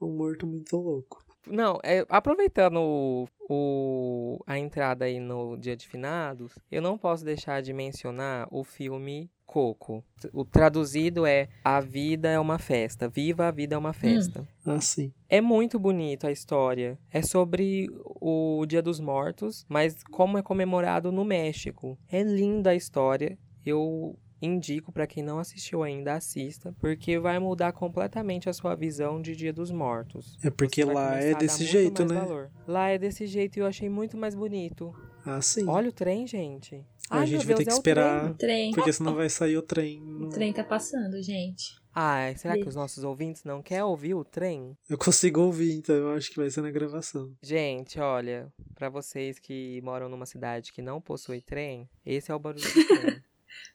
Um 0.00 0.08
morto 0.16 0.46
muito 0.46 0.76
louco. 0.76 1.22
Não, 1.46 1.78
é, 1.82 2.04
aproveitando 2.08 2.76
o, 2.80 3.28
o- 3.48 4.38
a 4.46 4.58
entrada 4.58 5.04
aí 5.04 5.18
no 5.18 5.56
Dia 5.56 5.76
de 5.76 5.86
Finados, 5.88 6.56
eu 6.70 6.80
não 6.80 6.96
posso 6.96 7.24
deixar 7.24 7.60
de 7.62 7.72
mencionar 7.72 8.46
o 8.50 8.62
filme 8.64 9.30
Coco. 9.44 10.02
O 10.32 10.44
traduzido 10.46 11.26
é 11.26 11.48
A 11.62 11.78
Vida 11.80 12.30
é 12.30 12.38
uma 12.38 12.58
Festa. 12.58 13.06
Viva 13.08 13.48
a 13.48 13.50
Vida 13.50 13.74
é 13.74 13.78
uma 13.78 13.92
Festa. 13.92 14.48
Ah, 14.64 14.80
sim. 14.80 15.12
É 15.28 15.42
muito 15.42 15.78
bonito 15.78 16.26
a 16.26 16.32
história. 16.32 16.98
É 17.10 17.20
sobre 17.20 17.86
o 18.20 18.64
Dia 18.66 18.80
dos 18.80 18.98
Mortos, 18.98 19.66
mas 19.68 20.02
como 20.10 20.38
é 20.38 20.42
comemorado 20.42 21.12
no 21.12 21.22
México. 21.24 21.98
É 22.10 22.22
linda 22.22 22.70
a 22.70 22.74
história. 22.74 23.36
Eu 23.66 24.16
indico 24.42 24.90
pra 24.92 25.06
quem 25.06 25.22
não 25.22 25.38
assistiu 25.38 25.82
ainda, 25.82 26.14
assista, 26.14 26.74
porque 26.80 27.18
vai 27.18 27.38
mudar 27.38 27.72
completamente 27.72 28.48
a 28.48 28.52
sua 28.52 28.74
visão 28.74 29.22
de 29.22 29.36
Dia 29.36 29.52
dos 29.52 29.70
Mortos. 29.70 30.36
É 30.42 30.50
porque 30.50 30.84
lá 30.84 31.16
é 31.16 31.34
desse 31.34 31.64
jeito, 31.64 32.04
né? 32.04 32.16
valor. 32.20 32.50
Lá 32.66 32.88
é 32.88 32.98
desse 32.98 33.26
jeito 33.26 33.56
e 33.56 33.60
eu 33.60 33.66
achei 33.66 33.88
muito 33.88 34.16
mais 34.16 34.34
bonito. 34.34 34.92
Ah, 35.24 35.40
sim. 35.40 35.66
Olha 35.68 35.88
o 35.88 35.92
trem, 35.92 36.26
gente. 36.26 36.84
a 37.08 37.20
Ai, 37.20 37.26
gente 37.26 37.46
vai 37.46 37.54
Deus, 37.54 37.58
ter 37.58 37.64
que 37.64 37.70
é 37.70 37.74
o 37.74 37.76
esperar, 37.76 38.34
trem. 38.34 38.72
Porque 38.72 38.92
senão 38.92 39.14
vai 39.14 39.28
sair 39.30 39.56
o 39.56 39.62
trem. 39.62 40.02
O 40.20 40.28
trem 40.28 40.52
tá 40.52 40.64
passando, 40.64 41.22
gente. 41.22 41.80
Ai, 41.94 42.34
será 42.38 42.54
que 42.56 42.66
os 42.66 42.74
nossos 42.74 43.04
ouvintes 43.04 43.44
não 43.44 43.60
querem 43.62 43.84
ouvir 43.84 44.14
o 44.14 44.24
trem? 44.24 44.74
Eu 44.88 44.96
consigo 44.96 45.42
ouvir, 45.42 45.74
então 45.74 45.94
eu 45.94 46.10
acho 46.14 46.30
que 46.30 46.36
vai 46.38 46.48
ser 46.48 46.62
na 46.62 46.70
gravação. 46.70 47.30
Gente, 47.42 48.00
olha, 48.00 48.50
pra 48.74 48.88
vocês 48.88 49.38
que 49.38 49.78
moram 49.82 50.08
numa 50.08 50.24
cidade 50.24 50.72
que 50.72 50.80
não 50.80 51.02
possui 51.02 51.42
trem, 51.42 51.86
esse 52.04 52.32
é 52.32 52.34
o 52.34 52.38
barulho 52.38 52.62
do 52.64 52.70
trem. 52.88 53.22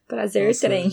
Prazer, 0.07 0.47
Nossa, 0.47 0.67
trem. 0.67 0.89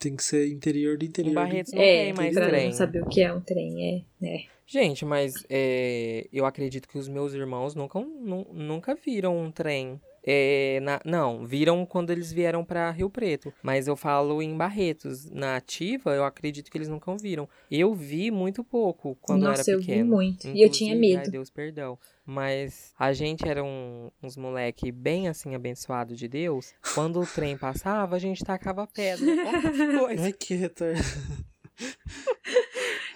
Tem 0.00 0.14
que 0.14 0.22
ser 0.22 0.46
interior 0.48 0.96
do 0.98 1.04
interior. 1.04 1.30
Em 1.32 1.34
Barretos 1.34 1.72
não 1.72 1.80
É, 1.82 2.04
tem 2.04 2.12
mais 2.12 2.34
pra 2.34 2.48
trem. 2.48 2.66
não 2.66 2.72
saber 2.72 3.02
o 3.02 3.08
que 3.08 3.20
é 3.22 3.32
um 3.32 3.40
trem, 3.40 4.04
é. 4.22 4.26
é. 4.26 4.44
Gente, 4.66 5.04
mas 5.04 5.32
é, 5.48 6.28
eu 6.32 6.44
acredito 6.44 6.86
que 6.88 6.98
os 6.98 7.08
meus 7.08 7.32
irmãos 7.32 7.74
nunca, 7.74 7.98
nu- 8.00 8.46
nunca 8.52 8.94
viram 8.94 9.36
um 9.38 9.50
trem. 9.50 9.98
É, 10.24 10.80
na- 10.82 11.00
não, 11.04 11.46
viram 11.46 11.86
quando 11.86 12.10
eles 12.10 12.32
vieram 12.32 12.64
pra 12.64 12.90
Rio 12.90 13.08
Preto. 13.08 13.52
Mas 13.62 13.86
eu 13.88 13.96
falo 13.96 14.42
em 14.42 14.56
Barretos. 14.56 15.30
Na 15.30 15.56
ativa, 15.56 16.14
eu 16.14 16.24
acredito 16.24 16.70
que 16.70 16.76
eles 16.78 16.88
nunca 16.88 17.14
viram. 17.16 17.48
Eu 17.70 17.94
vi 17.94 18.30
muito 18.30 18.62
pouco 18.62 19.16
quando 19.20 19.42
eu 19.44 19.48
Nossa, 19.50 19.62
era 19.62 19.70
eu 19.72 19.80
vi 19.80 19.86
pequeno. 19.86 20.10
muito. 20.10 20.48
E 20.48 20.62
eu 20.62 20.70
tinha 20.70 20.94
Inclusive, 20.94 21.14
medo. 21.16 21.24
Ai, 21.26 21.30
Deus, 21.30 21.50
perdão. 21.50 21.98
Mas 22.26 22.92
a 22.98 23.12
gente 23.14 23.48
era 23.48 23.64
um- 23.64 24.10
uns 24.22 24.36
moleque 24.36 24.92
bem 24.92 25.28
assim, 25.28 25.54
abençoado 25.54 26.14
de 26.14 26.28
Deus. 26.28 26.74
Quando 26.94 27.20
o 27.20 27.26
trem 27.26 27.56
passava, 27.56 28.16
a 28.16 28.18
gente 28.18 28.44
tacava 28.44 28.86
pedra. 28.86 29.24
Olha 29.48 29.70
que 29.72 29.98
coisa. 29.98 30.22
Ai, 30.24 30.32
que 30.32 30.54
retardo. 30.54 31.00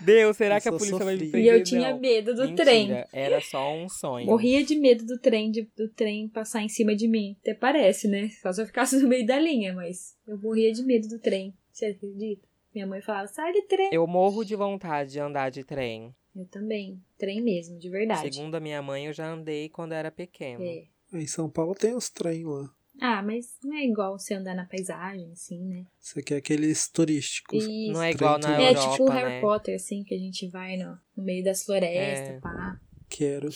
Deus, 0.05 0.37
será 0.37 0.57
Eu 0.57 0.61
que 0.63 0.69
a 0.69 0.73
polícia 0.73 0.99
vai 0.99 1.15
me 1.17 1.29
prender? 1.31 1.43
E 1.45 1.49
eu 1.59 1.63
tinha 1.65 1.91
Não. 1.91 2.01
medo 2.01 2.35
do 2.35 2.43
Mentira, 2.43 2.65
trem. 2.65 3.05
Era 3.13 3.41
só 3.41 3.73
um 3.75 3.89
sonho. 3.89 4.27
Morria 4.27 4.65
de 4.65 4.77
medo 4.77 5.05
do 5.05 5.19
trem, 5.19 5.51
de- 5.51 5.69
do 5.77 5.89
trem 5.89 6.29
passar 6.29 6.63
em 6.63 6.69
cima 6.69 6.95
de 6.95 7.09
mim. 7.09 7.37
Até 7.41 7.55
parece, 7.55 8.09
né? 8.09 8.29
Só 8.43 8.53
se 8.53 8.61
eu 8.63 8.67
ficasse 8.67 8.97
no 9.01 9.09
meio 9.09 9.27
da 9.27 9.39
linha, 9.39 9.73
mas 9.73 10.17
eu 10.27 10.37
morria 10.39 10.73
de 10.73 10.83
medo 10.83 11.09
do 11.09 11.19
trem. 11.19 11.55
Você 11.73 11.87
acredita? 11.87 12.47
Minha 12.75 12.87
mãe 12.87 13.01
falava, 13.03 13.29
sai 13.29 13.53
de 13.53 13.63
trem. 13.63 13.91
Eu 13.93 14.07
morro 14.07 14.45
de 14.45 14.57
vontade 14.57 15.13
de 15.13 15.21
andar 15.21 15.51
de 15.51 15.63
trem. 15.65 16.15
Eu 16.35 16.47
também. 16.47 16.99
Trem 17.19 17.41
mesmo, 17.43 17.79
de 17.79 17.89
verdade. 17.91 18.35
Segundo 18.35 18.55
a 18.55 18.61
minha 18.61 18.81
mãe, 18.81 19.07
eu 19.07 19.13
já 19.13 19.31
andei 19.31 19.69
quando 19.69 19.93
era 19.93 20.11
pequeno. 20.11 20.65
É. 20.65 20.85
Em 21.13 21.27
São 21.27 21.51
Paulo 21.51 21.75
tem 21.75 21.95
os 21.95 22.09
trem 22.09 22.45
lá. 22.45 22.71
Ah, 23.01 23.23
mas 23.23 23.57
não 23.65 23.77
é 23.77 23.85
igual 23.85 24.19
você 24.19 24.35
andar 24.35 24.55
na 24.55 24.65
paisagem, 24.67 25.31
assim, 25.33 25.59
né? 25.67 25.87
Você 25.99 26.23
quer 26.23 26.37
aqueles 26.37 26.89
turísticos. 26.89 27.65
Isso. 27.65 27.93
Não 27.93 28.03
é 28.03 28.11
igual 28.11 28.39
na 28.39 28.61
É 28.61 28.71
Europa, 28.71 28.91
tipo 28.93 29.05
o 29.05 29.11
Harry 29.11 29.31
né? 29.31 29.41
Potter, 29.41 29.75
assim, 29.75 30.05
que 30.05 30.15
a 30.15 30.19
gente 30.19 30.49
vai 30.49 30.77
no, 30.77 30.99
no 31.17 31.25
meio 31.25 31.43
das 31.43 31.65
florestas, 31.65 32.37
É. 32.37 32.41
pá. 32.41 32.79
Quero. 33.09 33.49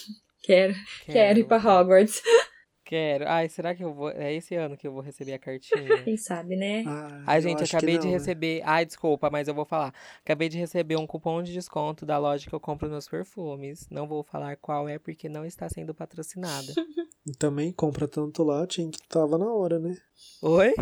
Quero, 0.42 0.74
quero 1.04 1.38
ir 1.40 1.44
pra 1.44 1.58
Hogwarts. 1.58 2.22
Quero. 2.86 3.26
Ai, 3.26 3.48
será 3.48 3.74
que 3.74 3.82
eu 3.82 3.92
vou... 3.92 4.10
É 4.10 4.32
esse 4.32 4.54
ano 4.54 4.76
que 4.76 4.86
eu 4.86 4.92
vou 4.92 5.02
receber 5.02 5.32
a 5.32 5.40
cartinha? 5.40 5.74
Quem 6.04 6.16
sabe, 6.16 6.54
né? 6.54 6.84
Ah, 6.86 7.24
Ai, 7.26 7.42
gente, 7.42 7.64
acabei 7.64 7.94
não, 7.94 8.02
de 8.02 8.06
né? 8.06 8.12
receber... 8.12 8.62
Ai, 8.64 8.86
desculpa, 8.86 9.28
mas 9.28 9.48
eu 9.48 9.54
vou 9.54 9.64
falar. 9.64 9.92
Acabei 10.20 10.48
de 10.48 10.56
receber 10.56 10.96
um 10.96 11.04
cupom 11.04 11.42
de 11.42 11.52
desconto 11.52 12.06
da 12.06 12.16
loja 12.16 12.48
que 12.48 12.54
eu 12.54 12.60
compro 12.60 12.88
meus 12.88 13.08
perfumes. 13.08 13.88
Não 13.90 14.06
vou 14.06 14.22
falar 14.22 14.56
qual 14.58 14.88
é, 14.88 15.00
porque 15.00 15.28
não 15.28 15.44
está 15.44 15.68
sendo 15.68 15.92
patrocinada. 15.92 16.72
Também 17.40 17.72
compra 17.72 18.06
tanto 18.06 18.44
lá, 18.44 18.64
tinha 18.68 18.88
que 18.88 19.02
tava 19.08 19.36
na 19.36 19.52
hora, 19.52 19.80
né? 19.80 19.96
Oi? 20.40 20.72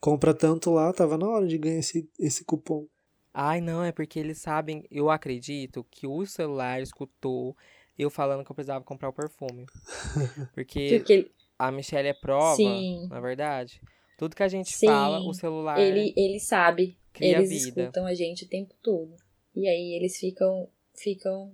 Compra 0.00 0.32
tanto 0.32 0.70
lá, 0.70 0.90
tava 0.90 1.18
na 1.18 1.28
hora 1.28 1.46
de 1.46 1.58
ganhar 1.58 1.80
esse, 1.80 2.08
esse 2.18 2.46
cupom. 2.46 2.86
Ai, 3.34 3.60
não, 3.60 3.84
é 3.84 3.92
porque 3.92 4.18
eles 4.18 4.38
sabem... 4.38 4.86
Eu 4.90 5.10
acredito 5.10 5.84
que 5.90 6.06
o 6.06 6.24
celular 6.24 6.80
escutou 6.80 7.54
eu 8.02 8.10
falando 8.10 8.44
que 8.44 8.50
eu 8.50 8.54
precisava 8.54 8.84
comprar 8.84 9.08
o 9.08 9.12
perfume. 9.12 9.66
Porque 10.54 10.98
Porque 10.98 11.30
a 11.58 11.70
Michelle 11.70 12.08
é 12.08 12.14
prova, 12.14 12.56
Sim. 12.56 13.06
na 13.08 13.20
verdade. 13.20 13.80
Tudo 14.18 14.34
que 14.36 14.42
a 14.42 14.48
gente 14.48 14.72
Sim, 14.72 14.86
fala, 14.86 15.20
o 15.20 15.32
celular 15.34 15.78
ele, 15.78 16.12
ele 16.16 16.40
sabe. 16.40 16.98
cria 17.12 17.36
eles 17.38 17.50
vida. 17.50 17.80
escutam 17.82 18.06
a 18.06 18.14
gente 18.14 18.44
o 18.44 18.48
tempo 18.48 18.74
todo. 18.82 19.14
E 19.54 19.68
aí 19.68 19.94
eles 19.94 20.18
ficam, 20.18 20.68
ficam 20.94 21.52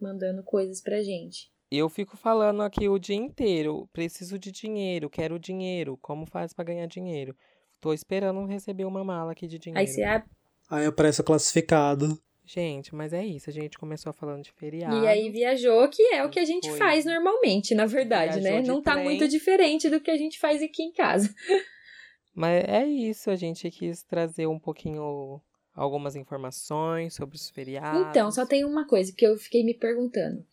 mandando 0.00 0.42
coisas 0.42 0.80
pra 0.80 1.02
gente. 1.02 1.50
Eu 1.70 1.88
fico 1.88 2.16
falando 2.16 2.62
aqui 2.62 2.88
o 2.88 2.98
dia 2.98 3.14
inteiro. 3.14 3.88
Preciso 3.92 4.38
de 4.38 4.50
dinheiro, 4.50 5.08
quero 5.08 5.38
dinheiro. 5.38 5.96
Como 6.02 6.26
faz 6.26 6.52
pra 6.52 6.64
ganhar 6.64 6.86
dinheiro? 6.86 7.36
Tô 7.80 7.92
esperando 7.92 8.44
receber 8.44 8.84
uma 8.84 9.04
mala 9.04 9.32
aqui 9.32 9.46
de 9.46 9.58
dinheiro. 9.58 9.80
Aí 9.80 9.86
você 9.86 10.02
abre, 10.02 10.28
Aí 10.68 10.86
aparece 10.86 11.20
o 11.20 11.24
classificado. 11.24 12.20
Gente, 12.52 12.92
mas 12.94 13.12
é 13.12 13.24
isso. 13.24 13.48
A 13.48 13.52
gente 13.52 13.78
começou 13.78 14.12
falando 14.12 14.42
de 14.42 14.50
feriado. 14.50 15.04
e 15.04 15.06
aí 15.06 15.30
viajou, 15.30 15.86
que 15.88 16.02
é 16.14 16.24
o 16.24 16.28
que 16.30 16.40
a 16.40 16.44
gente 16.44 16.68
Foi. 16.68 16.78
faz 16.78 17.04
normalmente, 17.04 17.74
na 17.76 17.86
verdade, 17.86 18.40
Viajou 18.40 18.60
né? 18.62 18.66
Não 18.66 18.82
tá 18.82 18.92
trem. 18.94 19.04
muito 19.04 19.28
diferente 19.28 19.88
do 19.88 20.00
que 20.00 20.10
a 20.10 20.16
gente 20.16 20.36
faz 20.40 20.60
aqui 20.60 20.82
em 20.82 20.92
casa. 20.92 21.32
Mas 22.34 22.64
é 22.66 22.84
isso, 22.86 23.30
a 23.30 23.36
gente 23.36 23.70
quis 23.70 24.02
trazer 24.02 24.46
um 24.48 24.58
pouquinho 24.58 25.40
algumas 25.74 26.16
informações 26.16 27.14
sobre 27.14 27.36
os 27.36 27.48
feriados. 27.50 28.08
Então, 28.10 28.30
só 28.32 28.44
tem 28.44 28.64
uma 28.64 28.84
coisa 28.86 29.12
que 29.16 29.24
eu 29.24 29.36
fiquei 29.36 29.62
me 29.64 29.74
perguntando. 29.74 30.44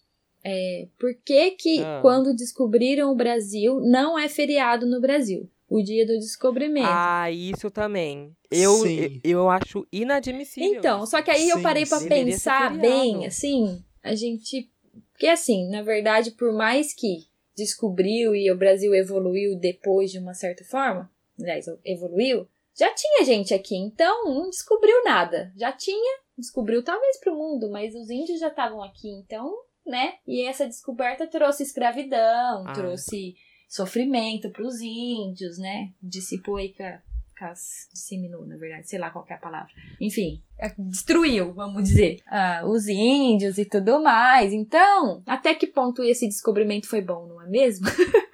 É, 0.43 0.87
por 0.99 1.13
que 1.25 1.51
que 1.51 1.81
Ah. 1.83 1.99
quando 2.01 2.35
descobriram 2.35 3.11
o 3.11 3.15
Brasil, 3.15 3.79
não 3.81 4.17
é 4.17 4.29
feriado 4.29 4.85
no 4.85 5.01
Brasil? 5.01 5.49
O 5.69 5.81
dia 5.81 6.05
do 6.05 6.13
descobrimento. 6.13 6.87
Ah, 6.89 7.29
isso 7.29 7.69
também. 7.69 8.33
Eu, 8.49 8.85
eu, 8.87 9.11
eu 9.23 9.49
acho 9.49 9.85
inadmissível. 9.91 10.79
Então, 10.79 11.05
só 11.05 11.21
que 11.21 11.29
aí 11.29 11.49
eu 11.49 11.57
Sim, 11.57 11.63
parei 11.63 11.85
pra 11.85 11.97
sim. 11.97 12.07
Deveria 12.07 12.37
ser 12.37 12.49
pensar 12.49 12.77
bem, 12.77 13.25
assim, 13.25 13.83
a 14.01 14.15
gente. 14.15 14.71
Porque 15.11 15.27
assim, 15.27 15.69
na 15.69 15.81
verdade, 15.81 16.31
por 16.31 16.53
mais 16.53 16.93
que 16.93 17.27
descobriu 17.55 18.35
e 18.35 18.51
o 18.51 18.57
Brasil 18.57 18.93
evoluiu 18.93 19.55
depois 19.57 20.11
de 20.11 20.19
uma 20.19 20.33
certa 20.33 20.63
forma, 20.63 21.11
aliás, 21.39 21.65
evoluiu, 21.83 22.47
já 22.77 22.93
tinha 22.93 23.25
gente 23.25 23.53
aqui, 23.53 23.75
então 23.75 24.25
não 24.25 24.49
descobriu 24.49 25.03
nada. 25.03 25.51
Já 25.57 25.71
tinha, 25.71 26.19
descobriu 26.37 26.83
talvez 26.83 27.19
pro 27.19 27.35
mundo, 27.35 27.69
mas 27.71 27.95
os 27.95 28.09
índios 28.11 28.39
já 28.39 28.49
estavam 28.49 28.83
aqui, 28.83 29.09
então, 29.09 29.51
né? 29.85 30.13
E 30.27 30.43
essa 30.43 30.67
descoberta 30.67 31.25
trouxe 31.25 31.63
escravidão, 31.63 32.63
Ah. 32.67 32.73
trouxe 32.73 33.35
sofrimento 33.67 34.49
pros 34.51 34.79
índios, 34.81 35.57
né? 35.57 35.91
Dissipou 36.01 36.55
aí 36.57 36.73
com 36.73 36.83
a- 36.83 37.01
com 37.37 37.45
as- 37.45 37.87
disseminou, 37.93 38.45
na 38.47 38.57
verdade, 38.57 38.89
sei 38.89 38.97
lá 38.97 39.11
qual 39.11 39.23
que 39.23 39.31
é 39.31 39.35
a 39.35 39.39
palavra. 39.39 39.71
Enfim, 40.01 40.41
é, 40.57 40.73
destruiu, 40.79 41.53
vamos 41.53 41.83
dizer, 41.83 42.19
ah, 42.27 42.63
os 42.65 42.87
índios 42.87 43.57
e 43.59 43.65
tudo 43.65 44.01
mais. 44.01 44.51
Então, 44.53 45.21
até 45.27 45.53
que 45.53 45.67
ponto 45.67 46.01
esse 46.03 46.27
descobrimento 46.27 46.87
foi 46.87 47.01
bom, 47.01 47.27
não 47.27 47.41
é 47.41 47.47
mesmo? 47.47 47.85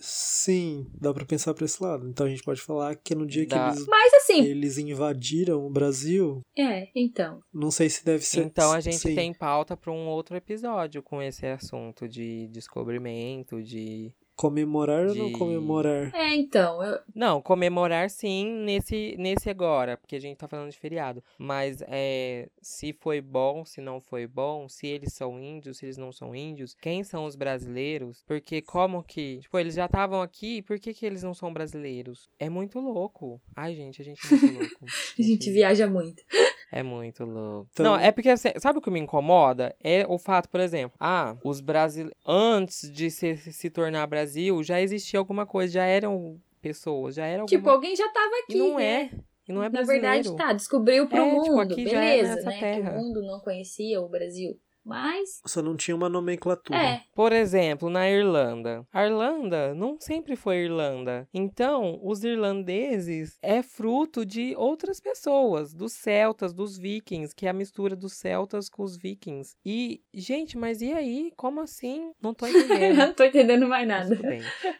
Sim, 0.00 0.86
dá 0.94 1.12
pra 1.12 1.24
pensar 1.24 1.52
pra 1.54 1.64
esse 1.64 1.82
lado. 1.82 2.08
Então 2.08 2.26
a 2.26 2.30
gente 2.30 2.42
pode 2.42 2.60
falar 2.60 2.94
que 2.96 3.14
no 3.14 3.26
dia 3.26 3.46
Dá. 3.46 3.70
que 3.72 3.76
eles, 3.78 3.86
Mas 3.88 4.14
assim, 4.14 4.42
eles 4.44 4.78
invadiram 4.78 5.66
o 5.66 5.70
Brasil, 5.70 6.40
é, 6.56 6.88
então. 6.94 7.40
não 7.52 7.70
sei 7.70 7.90
se 7.90 8.04
deve 8.04 8.24
ser. 8.24 8.44
Então 8.44 8.72
a 8.72 8.80
gente 8.80 8.96
sim. 8.98 9.14
tem 9.14 9.34
pauta 9.34 9.76
para 9.76 9.92
um 9.92 10.06
outro 10.06 10.36
episódio 10.36 11.02
com 11.02 11.20
esse 11.20 11.46
assunto 11.46 12.08
de 12.08 12.48
descobrimento, 12.48 13.60
de 13.62 14.12
Comemorar 14.38 15.08
ou 15.08 15.14
não 15.16 15.32
comemorar? 15.32 16.14
É, 16.14 16.32
então, 16.32 16.80
eu, 16.80 17.00
Não, 17.12 17.42
comemorar 17.42 18.08
sim 18.08 18.46
nesse, 18.64 19.16
nesse 19.18 19.50
agora, 19.50 19.96
porque 19.96 20.14
a 20.14 20.20
gente 20.20 20.36
tá 20.36 20.46
falando 20.46 20.70
de 20.70 20.78
feriado. 20.78 21.24
Mas 21.36 21.82
é, 21.88 22.48
se 22.62 22.92
foi 22.92 23.20
bom, 23.20 23.64
se 23.64 23.80
não 23.80 24.00
foi 24.00 24.28
bom, 24.28 24.68
se 24.68 24.86
eles 24.86 25.12
são 25.12 25.42
índios, 25.42 25.78
se 25.78 25.86
eles 25.86 25.96
não 25.96 26.12
são 26.12 26.36
índios, 26.36 26.76
quem 26.80 27.02
são 27.02 27.24
os 27.24 27.34
brasileiros? 27.34 28.22
Porque 28.28 28.62
como 28.62 29.02
que. 29.02 29.38
Tipo, 29.40 29.58
eles 29.58 29.74
já 29.74 29.86
estavam 29.86 30.22
aqui, 30.22 30.62
por 30.62 30.78
que, 30.78 30.94
que 30.94 31.04
eles 31.04 31.24
não 31.24 31.34
são 31.34 31.52
brasileiros? 31.52 32.30
É 32.38 32.48
muito 32.48 32.78
louco. 32.78 33.40
Ai, 33.56 33.74
gente, 33.74 34.00
a 34.00 34.04
gente 34.04 34.24
é 34.24 34.30
muito 34.30 34.56
louco. 34.56 34.86
a 35.18 35.22
gente 35.22 35.50
viaja 35.50 35.88
muito. 35.88 36.22
É 36.70 36.82
muito 36.82 37.24
louco. 37.24 37.68
Então- 37.72 37.84
Não, 37.86 37.96
é 37.96 38.12
porque, 38.12 38.28
assim, 38.28 38.50
sabe 38.58 38.78
o 38.78 38.82
que 38.82 38.90
me 38.90 39.00
incomoda? 39.00 39.74
É 39.82 40.04
o 40.08 40.18
fato, 40.18 40.48
por 40.50 40.60
exemplo, 40.60 40.96
ah, 41.00 41.36
os 41.42 41.60
brasileiros, 41.60 42.14
antes 42.26 42.90
de 42.92 43.10
se, 43.10 43.36
se 43.36 43.70
tornar 43.70 44.06
Brasil, 44.06 44.62
já 44.62 44.80
existia 44.80 45.18
alguma 45.18 45.46
coisa, 45.46 45.72
já 45.72 45.84
eram 45.84 46.38
pessoas, 46.60 47.14
já 47.14 47.24
era 47.24 47.40
alguma... 47.42 47.56
Tipo, 47.58 47.70
alguém 47.70 47.96
já 47.96 48.08
tava 48.10 48.32
aqui. 48.44 48.54
e 48.54 48.58
não 48.58 48.76
né? 48.76 48.84
é, 48.84 49.10
e 49.48 49.52
não 49.52 49.62
é 49.62 49.66
Na 49.66 49.70
brasileiro. 49.70 50.02
verdade, 50.06 50.36
tá, 50.36 50.52
descobriu 50.52 51.06
pro 51.08 51.16
É, 51.16 51.30
tipo, 51.40 51.56
mundo, 51.56 51.72
é 51.72 51.76
beleza, 51.84 52.34
nessa 52.36 52.50
né? 52.50 52.58
terra. 52.60 52.90
Que 52.90 52.96
o 52.96 53.00
mundo 53.00 53.22
não 53.22 53.40
conhecia 53.40 54.00
o 54.02 54.08
Brasil. 54.08 54.58
Mas, 54.88 55.40
Só 55.46 55.60
não 55.60 55.76
tinha 55.76 55.94
uma 55.94 56.08
nomenclatura. 56.08 56.78
é, 56.78 57.02
Por 57.14 57.30
exemplo, 57.32 57.90
na 57.90 58.08
Irlanda. 58.10 58.86
A 58.92 59.04
Irlanda 59.06 59.74
não 59.74 59.98
sempre 60.00 60.34
foi 60.34 60.64
Irlanda. 60.64 61.28
Então, 61.32 62.00
os 62.02 62.24
irlandeses 62.24 63.36
é 63.42 63.62
fruto 63.62 64.24
de 64.24 64.54
outras 64.56 64.98
pessoas, 64.98 65.74
dos 65.74 65.92
celtas, 65.92 66.52
dos 66.54 66.78
vikings, 66.78 67.34
que 67.34 67.46
é 67.46 67.50
a 67.50 67.52
mistura 67.52 67.94
dos 67.94 68.14
celtas 68.14 68.68
com 68.70 68.82
os 68.82 68.96
vikings. 68.96 69.54
E, 69.64 70.00
gente, 70.14 70.56
mas 70.56 70.80
e 70.80 70.92
aí? 70.92 71.32
Como 71.36 71.60
assim? 71.60 72.10
Não 72.20 72.32
tô 72.32 72.46
entendendo. 72.48 72.96
não 72.96 73.12
tô 73.12 73.24
entendendo 73.24 73.68
mais 73.68 73.86
nada. 73.86 74.18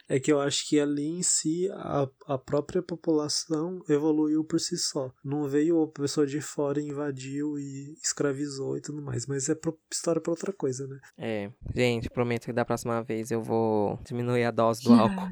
É 0.09 0.19
que 0.19 0.33
eu 0.33 0.41
acho 0.41 0.67
que 0.69 0.81
ali 0.81 1.07
em 1.07 1.23
si 1.23 1.69
a, 1.73 2.09
a 2.27 2.39
própria 2.39 2.83
população 2.83 3.83
evoluiu 3.89 4.43
por 4.45 4.59
si 4.59 4.77
só. 4.79 5.13
Não 5.23 5.45
veio 5.49 5.83
a 5.83 5.89
pessoa 5.89 6.27
de 6.27 6.41
fora 6.41 6.81
e 6.81 6.87
invadiu 6.89 7.59
e 7.59 7.95
escravizou 8.03 8.77
e 8.77 8.81
tudo 8.81 9.03
mais. 9.03 9.27
Mas 9.27 9.49
é 9.49 9.55
história 9.99 10.21
pra 10.21 10.31
outra 10.33 10.53
coisa, 10.53 10.87
né? 10.87 10.99
É, 11.19 11.51
gente, 11.75 12.09
prometo 12.11 12.47
que 12.47 12.53
da 12.53 12.65
próxima 12.65 13.03
vez 13.03 13.31
eu 13.31 13.43
vou 13.43 13.99
diminuir 14.07 14.45
a 14.45 14.51
dose 14.51 14.83
do 14.85 14.93
álcool. 14.93 15.29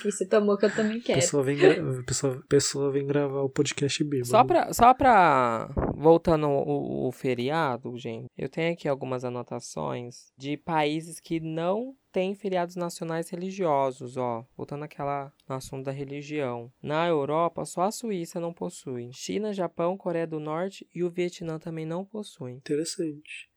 Que 0.00 0.10
você 0.12 0.24
tomou 0.26 0.56
que 0.56 0.66
eu 0.66 0.74
também 0.74 1.00
quero. 1.00 1.18
pessoa 1.20 1.42
vem, 1.42 1.56
gra- 1.56 2.00
a 2.00 2.02
pessoa, 2.04 2.42
pessoa 2.48 2.92
vem 2.92 3.04
gravar 3.04 3.40
o 3.42 3.48
podcast 3.50 4.02
bêbado. 4.04 4.28
Só 4.28 4.44
pra, 4.44 4.72
só 4.72 4.94
pra. 4.94 5.68
Voltando 5.96 6.46
o, 6.48 7.08
o 7.08 7.12
feriado, 7.12 7.96
gente, 7.98 8.26
eu 8.38 8.48
tenho 8.48 8.72
aqui 8.72 8.88
algumas 8.88 9.24
anotações 9.24 10.32
de 10.38 10.56
países 10.56 11.18
que 11.20 11.40
não 11.40 11.94
têm 12.12 12.34
feriados 12.34 12.76
nacionais 12.76 13.28
religiosos, 13.28 14.16
ó. 14.16 14.44
Voltando 14.56 14.84
àquela 14.84 15.32
no 15.48 15.54
assunto 15.56 15.84
da 15.84 15.92
religião. 15.92 16.70
Na 16.82 17.06
Europa, 17.06 17.64
só 17.64 17.82
a 17.82 17.90
Suíça 17.92 18.38
não 18.40 18.52
possui. 18.52 19.10
China, 19.12 19.52
Japão, 19.52 19.96
Coreia 19.96 20.26
do 20.26 20.38
Norte 20.40 20.86
e 20.94 21.02
o 21.02 21.10
Vietnã 21.10 21.58
também 21.58 21.84
não 21.84 22.04
possuem. 22.04 22.56
Interessante. 22.56 23.49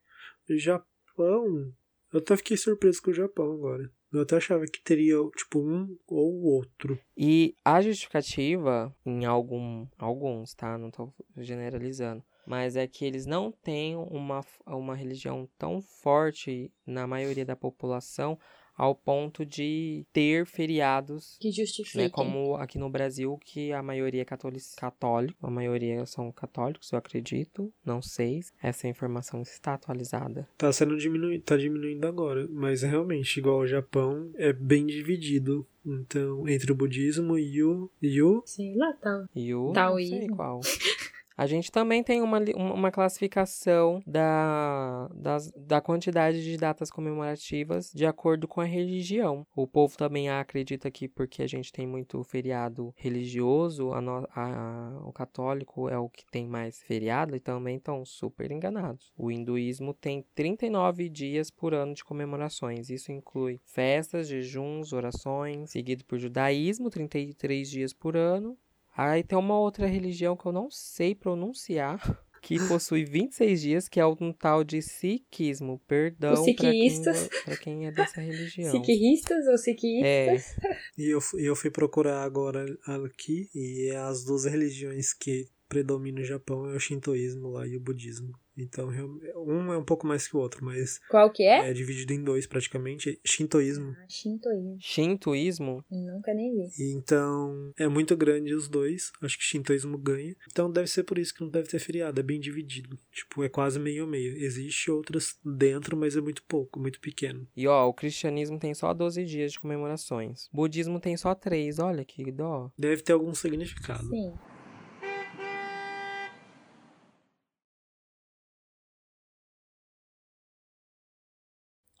Japão. 0.58 1.72
Eu 2.12 2.20
até 2.20 2.36
fiquei 2.36 2.56
surpreso 2.56 3.02
com 3.02 3.10
o 3.10 3.14
Japão 3.14 3.52
agora. 3.52 3.90
Eu 4.12 4.22
até 4.22 4.36
achava 4.36 4.64
que 4.66 4.80
teria, 4.80 5.16
tipo, 5.36 5.58
um 5.58 5.98
ou 6.06 6.42
outro. 6.42 6.98
E 7.16 7.56
a 7.64 7.80
justificativa, 7.82 8.94
em 9.04 9.24
algum, 9.24 9.88
alguns, 9.98 10.54
tá? 10.54 10.78
Não 10.78 10.90
tô 10.90 11.12
generalizando. 11.36 12.22
Mas 12.46 12.76
é 12.76 12.86
que 12.86 13.04
eles 13.04 13.26
não 13.26 13.50
têm 13.50 13.96
uma, 13.96 14.44
uma 14.66 14.94
religião 14.94 15.48
tão 15.58 15.82
forte 15.82 16.72
na 16.86 17.06
maioria 17.06 17.44
da 17.44 17.56
população 17.56 18.38
ao 18.76 18.94
ponto 18.94 19.44
de 19.46 20.04
ter 20.12 20.46
feriados, 20.46 21.36
Que 21.40 21.50
justifique. 21.50 21.96
né? 21.98 22.08
Como 22.08 22.56
aqui 22.56 22.78
no 22.78 22.90
Brasil, 22.90 23.38
que 23.44 23.72
a 23.72 23.82
maioria 23.82 24.22
é 24.22 24.24
católico, 24.24 24.64
católico, 24.76 25.46
a 25.46 25.50
maioria 25.50 26.04
são 26.06 26.30
católicos, 26.32 26.90
eu 26.92 26.98
acredito. 26.98 27.72
Não 27.84 28.02
sei. 28.02 28.40
Essa 28.62 28.88
informação 28.88 29.42
está 29.42 29.74
atualizada. 29.74 30.48
Tá 30.58 30.72
sendo 30.72 30.96
diminuído, 30.96 31.44
tá 31.44 31.56
diminuindo 31.56 32.06
agora. 32.06 32.48
Mas 32.50 32.82
realmente, 32.82 33.38
igual 33.38 33.58
o 33.58 33.66
Japão, 33.66 34.30
é 34.34 34.52
bem 34.52 34.86
dividido. 34.86 35.66
Então, 35.86 36.48
entre 36.48 36.72
o 36.72 36.74
budismo 36.74 37.38
e 37.38 37.62
o. 37.62 37.90
E 38.00 38.22
o 38.22 38.42
Sei 38.46 38.74
lá, 38.74 38.92
tá. 38.94 39.26
E 39.36 39.54
o. 39.54 39.66
Não 39.66 39.72
Taoísmo. 39.74 40.16
sei 40.18 40.28
qual. 40.28 40.60
A 41.36 41.46
gente 41.46 41.70
também 41.72 42.02
tem 42.02 42.22
uma, 42.22 42.38
uma 42.56 42.90
classificação 42.92 44.00
da, 44.06 45.08
das, 45.14 45.50
da 45.56 45.80
quantidade 45.80 46.44
de 46.44 46.56
datas 46.56 46.90
comemorativas 46.90 47.90
de 47.92 48.06
acordo 48.06 48.46
com 48.46 48.60
a 48.60 48.64
religião. 48.64 49.44
O 49.54 49.66
povo 49.66 49.96
também 49.96 50.30
acredita 50.30 50.90
que 50.92 51.08
porque 51.08 51.42
a 51.42 51.46
gente 51.48 51.72
tem 51.72 51.86
muito 51.86 52.22
feriado 52.22 52.92
religioso, 52.96 53.90
a 53.92 54.00
a- 54.34 55.00
o 55.04 55.12
católico 55.12 55.88
é 55.88 55.98
o 55.98 56.08
que 56.08 56.24
tem 56.30 56.46
mais 56.46 56.80
feriado 56.82 57.34
e 57.34 57.40
também 57.40 57.76
estão 57.76 58.04
super 58.04 58.50
enganados. 58.52 59.12
O 59.16 59.30
hinduísmo 59.30 59.92
tem 59.94 60.24
39 60.34 61.08
dias 61.08 61.50
por 61.50 61.74
ano 61.74 61.94
de 61.94 62.04
comemorações. 62.04 62.90
Isso 62.90 63.10
inclui 63.10 63.60
festas, 63.64 64.28
jejuns, 64.28 64.92
orações, 64.92 65.70
seguido 65.70 66.04
por 66.04 66.18
judaísmo, 66.18 66.90
33 66.90 67.68
dias 67.70 67.92
por 67.92 68.16
ano. 68.16 68.56
Aí 68.96 69.22
tem 69.22 69.36
uma 69.36 69.58
outra 69.58 69.86
religião 69.86 70.36
que 70.36 70.46
eu 70.46 70.52
não 70.52 70.70
sei 70.70 71.14
pronunciar, 71.14 71.98
que 72.40 72.58
possui 72.68 73.04
26 73.04 73.60
dias, 73.60 73.88
que 73.88 73.98
é 73.98 74.06
um 74.06 74.32
tal 74.32 74.62
de 74.62 74.80
sikhismo. 74.80 75.80
Perdão 75.86 76.34
pra 76.34 76.54
quem, 76.54 76.88
sikhistas. 76.90 77.28
pra 77.44 77.56
quem 77.56 77.86
é 77.86 77.90
dessa 77.90 78.20
religião. 78.20 78.70
Siquirristas 78.70 79.46
ou 79.46 79.58
siquistas? 79.58 80.56
É, 80.62 80.78
E 80.96 81.08
eu, 81.08 81.18
e 81.38 81.44
eu 81.44 81.56
fui 81.56 81.70
procurar 81.70 82.22
agora 82.22 82.64
aqui, 83.04 83.48
e 83.54 83.90
as 83.90 84.24
duas 84.24 84.44
religiões 84.44 85.12
que 85.12 85.46
predominam 85.68 86.20
no 86.20 86.24
Japão 86.24 86.70
é 86.70 86.76
o 86.76 86.78
shintoísmo 86.78 87.48
lá 87.48 87.66
e 87.66 87.76
o 87.76 87.80
budismo. 87.80 88.32
Então, 88.56 88.88
um 89.36 89.72
é 89.72 89.78
um 89.78 89.84
pouco 89.84 90.06
mais 90.06 90.26
que 90.28 90.36
o 90.36 90.40
outro, 90.40 90.64
mas 90.64 91.00
Qual 91.08 91.30
que 91.30 91.42
é? 91.42 91.70
é 91.70 91.72
dividido 91.72 92.12
em 92.12 92.22
dois 92.22 92.46
praticamente. 92.46 93.18
Shintoísmo. 93.24 93.94
Ah, 93.98 94.06
Shintoísmo. 94.08 94.76
shintoísmo. 94.80 95.84
Nunca 95.90 96.32
nem 96.34 96.52
vi. 96.54 96.68
E 96.78 96.92
Então, 96.94 97.72
é 97.76 97.88
muito 97.88 98.16
grande 98.16 98.54
os 98.54 98.68
dois. 98.68 99.12
Acho 99.22 99.36
que 99.38 99.44
shintoísmo 99.44 99.98
ganha. 99.98 100.34
Então, 100.50 100.70
deve 100.70 100.88
ser 100.88 101.02
por 101.04 101.18
isso 101.18 101.34
que 101.34 101.40
não 101.42 101.48
deve 101.50 101.68
ter 101.68 101.78
feriado. 101.78 102.18
É 102.20 102.22
bem 102.22 102.40
dividido. 102.40 102.98
Tipo, 103.12 103.42
é 103.44 103.48
quase 103.48 103.78
meio 103.78 104.04
a 104.04 104.06
meio. 104.06 104.36
Existe 104.36 104.90
outras 104.90 105.36
dentro, 105.44 105.96
mas 105.96 106.16
é 106.16 106.20
muito 106.20 106.42
pouco, 106.44 106.78
muito 106.80 107.00
pequeno. 107.00 107.46
E 107.56 107.66
ó, 107.66 107.86
o 107.88 107.94
cristianismo 107.94 108.58
tem 108.58 108.74
só 108.74 108.92
12 108.94 109.24
dias 109.24 109.52
de 109.52 109.60
comemorações. 109.60 110.46
O 110.52 110.56
budismo 110.56 111.00
tem 111.00 111.16
só 111.16 111.34
3, 111.34 111.78
olha 111.78 112.04
que 112.04 112.30
dó. 112.30 112.70
Deve 112.78 113.02
ter 113.02 113.12
algum 113.12 113.34
significado. 113.34 114.08
Sim. 114.08 114.32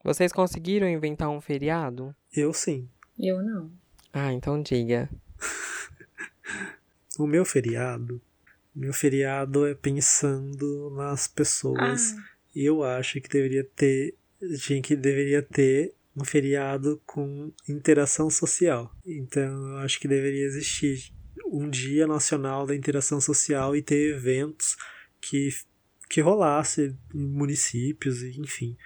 Vocês 0.04 0.30
conseguiram 0.32 0.86
inventar 0.86 1.30
um 1.30 1.40
feriado? 1.40 2.14
Eu 2.36 2.52
sim. 2.52 2.86
Eu 3.18 3.42
não. 3.42 3.72
Ah, 4.12 4.32
então 4.32 4.62
diga. 4.62 5.08
O 7.16 7.28
meu 7.28 7.44
feriado, 7.44 8.20
meu 8.74 8.92
feriado 8.92 9.64
é 9.68 9.72
pensando 9.72 10.90
nas 10.96 11.28
pessoas. 11.28 12.12
Ah. 12.12 12.24
Eu 12.56 12.82
acho 12.82 13.20
que 13.20 13.28
deveria 13.28 13.62
ter, 13.62 14.16
tinha 14.58 14.82
que 14.82 14.96
deveria 14.96 15.40
ter 15.40 15.94
um 16.16 16.24
feriado 16.24 17.00
com 17.06 17.52
interação 17.68 18.28
social. 18.28 18.92
Então, 19.06 19.68
eu 19.68 19.76
acho 19.78 20.00
que 20.00 20.08
deveria 20.08 20.44
existir 20.44 21.12
um 21.46 21.70
dia 21.70 22.04
nacional 22.04 22.66
da 22.66 22.74
interação 22.74 23.20
social 23.20 23.76
e 23.76 23.82
ter 23.82 24.16
eventos 24.16 24.76
que 25.20 25.50
que 26.08 26.20
rolasse 26.20 26.94
em 27.14 27.26
municípios, 27.26 28.22
enfim, 28.22 28.76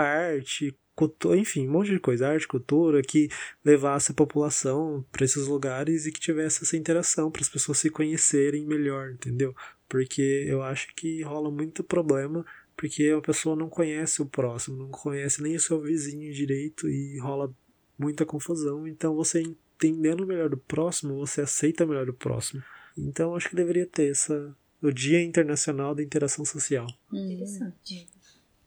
arte, 0.00 0.76
cultura, 0.94 1.38
enfim, 1.38 1.68
um 1.68 1.72
monte 1.72 1.90
de 1.90 2.00
coisa, 2.00 2.28
arte, 2.28 2.48
cultura, 2.48 3.02
que 3.02 3.28
levasse 3.64 4.10
a 4.12 4.14
população 4.14 5.04
para 5.12 5.24
esses 5.24 5.46
lugares 5.46 6.06
e 6.06 6.12
que 6.12 6.18
tivesse 6.18 6.64
essa 6.64 6.76
interação 6.76 7.30
para 7.30 7.42
as 7.42 7.48
pessoas 7.48 7.78
se 7.78 7.88
conhecerem 7.88 8.66
melhor, 8.66 9.10
entendeu? 9.10 9.54
Porque 9.88 10.44
eu 10.46 10.62
acho 10.62 10.94
que 10.94 11.22
rola 11.22 11.50
muito 11.50 11.84
problema 11.84 12.44
porque 12.76 13.12
a 13.16 13.20
pessoa 13.20 13.56
não 13.56 13.68
conhece 13.68 14.22
o 14.22 14.26
próximo, 14.26 14.76
não 14.76 14.88
conhece 14.88 15.42
nem 15.42 15.56
o 15.56 15.60
seu 15.60 15.80
vizinho 15.80 16.32
direito 16.32 16.88
e 16.88 17.18
rola 17.18 17.52
muita 17.98 18.24
confusão. 18.24 18.86
Então 18.86 19.16
você 19.16 19.42
entendendo 19.42 20.24
melhor 20.24 20.48
do 20.48 20.56
próximo, 20.56 21.16
você 21.16 21.40
aceita 21.40 21.84
melhor 21.84 22.08
o 22.08 22.14
próximo. 22.14 22.62
Então 22.96 23.34
acho 23.34 23.50
que 23.50 23.56
deveria 23.56 23.84
ter 23.84 24.12
essa 24.12 24.56
o 24.80 24.92
Dia 24.92 25.20
Internacional 25.20 25.92
da 25.92 26.04
Interação 26.04 26.44
Social. 26.44 26.86
Interessante. 27.12 28.06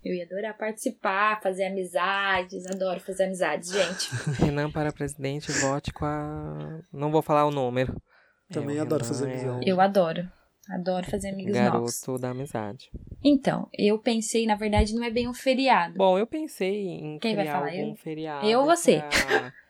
Eu 0.04 0.14
ia 0.16 0.26
adorar 0.26 0.58
participar, 0.58 1.40
fazer 1.42 1.66
amizades. 1.66 2.66
Adoro 2.66 3.00
fazer 3.00 3.26
amizades, 3.26 3.72
gente. 3.72 4.10
Renan 4.44 4.72
para 4.72 4.92
presidente, 4.92 5.52
vote 5.52 5.94
com 5.94 6.06
a. 6.06 6.80
Não 6.92 7.12
vou 7.12 7.22
falar 7.22 7.46
o 7.46 7.52
número. 7.52 8.02
Também 8.50 8.78
É, 8.78 8.80
o 8.80 8.82
adoro 8.84 9.04
Renan 9.04 9.14
fazer 9.14 9.26
é 9.30 9.34
amizade. 9.36 9.66
o 9.66 9.70
Eu 9.70 9.82
adoro. 9.82 10.32
Adoro 10.70 11.10
fazer 11.10 11.30
amigos 11.30 11.54
novos. 11.54 12.02
Garoto 12.02 12.22
da 12.22 12.30
amizade. 12.30 12.90
Então, 13.24 13.68
eu 13.78 14.00
pensei, 14.00 14.46
na 14.46 14.56
verdade, 14.56 14.94
não 14.96 15.04
é 15.04 15.10
bem 15.10 15.28
um 15.28 15.34
feriado. 15.34 15.96
Bom, 15.98 16.18
eu 16.18 16.26
pensei 16.26 16.88
em 16.88 17.20
Quem 17.20 17.36
vai 17.36 17.44
criar 17.46 17.54
falar? 17.60 17.72
algum 17.72 17.90
Eu? 17.92 17.96
feriado. 17.96 18.48
Eu 18.48 18.60
ou 18.62 18.66
você? 18.66 18.98
pra- 18.98 19.54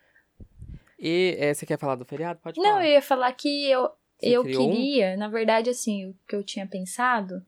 E 1.00 1.36
é, 1.39 1.54
você 1.54 1.65
quer 1.65 1.80
falar 1.80 1.96
do 1.96 2.06
feriado? 2.06 2.39
Pode 2.44 2.60
Não, 2.60 2.74
falar. 2.74 2.86
eu 2.86 2.91
ia 2.91 3.02
falar 3.02 3.32
que 3.34 3.67
eu, 3.70 3.89
Você 4.20 4.30
eu 4.30 4.44
criou 4.44 4.67
um? 4.67 4.72
queria, 4.72 5.17
na 5.17 5.28
verdade, 5.28 5.70
assim, 5.70 6.10
o 6.10 6.15
que 6.28 6.36
eu 6.36 6.44
tinha 6.44 6.67
pensado 6.67 7.44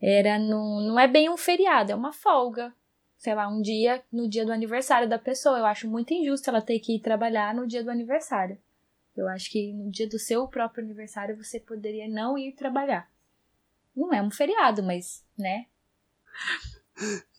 era 0.00 0.38
no, 0.38 0.80
não 0.80 0.98
é 0.98 1.06
bem 1.06 1.28
um 1.28 1.36
feriado, 1.36 1.92
é 1.92 1.94
uma 1.94 2.12
folga. 2.12 2.72
Sei 3.18 3.34
lá, 3.34 3.48
um 3.48 3.60
dia 3.60 4.02
no 4.10 4.28
dia 4.28 4.46
do 4.46 4.52
aniversário 4.52 5.08
da 5.08 5.18
pessoa. 5.18 5.58
Eu 5.58 5.66
acho 5.66 5.88
muito 5.88 6.14
injusto 6.14 6.48
ela 6.48 6.62
ter 6.62 6.78
que 6.78 6.96
ir 6.96 7.00
trabalhar 7.00 7.54
no 7.54 7.66
dia 7.66 7.84
do 7.84 7.90
aniversário. 7.90 8.58
Eu 9.14 9.28
acho 9.28 9.50
que 9.50 9.72
no 9.74 9.90
dia 9.90 10.08
do 10.08 10.18
seu 10.18 10.48
próprio 10.48 10.82
aniversário 10.82 11.36
você 11.36 11.60
poderia 11.60 12.08
não 12.08 12.38
ir 12.38 12.52
trabalhar. 12.52 13.10
Não 13.94 14.14
é 14.14 14.22
um 14.22 14.30
feriado, 14.30 14.82
mas, 14.82 15.22
né? 15.36 15.66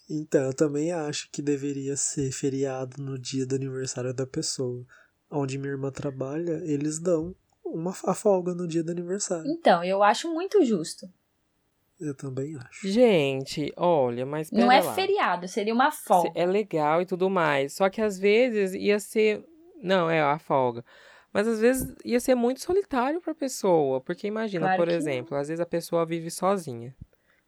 Então, 0.07 0.41
eu 0.43 0.53
também 0.53 0.91
acho 0.91 1.31
que 1.31 1.41
deveria 1.41 1.95
ser 1.95 2.31
feriado 2.31 3.01
no 3.01 3.17
dia 3.17 3.45
do 3.45 3.55
aniversário 3.55 4.13
da 4.13 4.27
pessoa. 4.27 4.85
Onde 5.29 5.57
minha 5.57 5.71
irmã 5.71 5.89
trabalha, 5.89 6.61
eles 6.65 6.99
dão 6.99 7.33
uma 7.63 7.91
a 8.05 8.13
folga 8.13 8.53
no 8.53 8.67
dia 8.67 8.83
do 8.83 8.91
aniversário. 8.91 9.49
Então, 9.49 9.83
eu 9.83 10.03
acho 10.03 10.31
muito 10.31 10.63
justo. 10.63 11.09
Eu 12.01 12.15
também 12.15 12.57
acho. 12.57 12.87
Gente, 12.87 13.71
olha, 13.77 14.25
mas 14.25 14.49
pera 14.49 14.63
não 14.63 14.71
é 14.71 14.81
lá. 14.81 14.93
feriado, 14.93 15.47
seria 15.47 15.73
uma 15.73 15.91
folga. 15.91 16.31
É 16.33 16.45
legal 16.47 16.99
e 17.01 17.05
tudo 17.05 17.29
mais. 17.29 17.73
Só 17.73 17.89
que 17.91 18.01
às 18.01 18.17
vezes 18.17 18.73
ia 18.73 18.99
ser. 18.99 19.45
Não, 19.81 20.09
é 20.09 20.19
a 20.19 20.39
folga. 20.39 20.83
Mas 21.31 21.47
às 21.47 21.59
vezes 21.61 21.95
ia 22.03 22.19
ser 22.19 22.33
muito 22.35 22.59
solitário 22.61 23.21
pra 23.21 23.35
pessoa. 23.35 24.01
Porque 24.01 24.27
imagina, 24.27 24.65
Claro 24.65 24.77
por 24.81 24.87
que 24.87 24.93
não. 24.93 24.99
exemplo, 24.99 25.37
às 25.37 25.47
vezes 25.47 25.61
a 25.61 25.65
pessoa 25.65 26.05
vive 26.05 26.31
sozinha. 26.31 26.95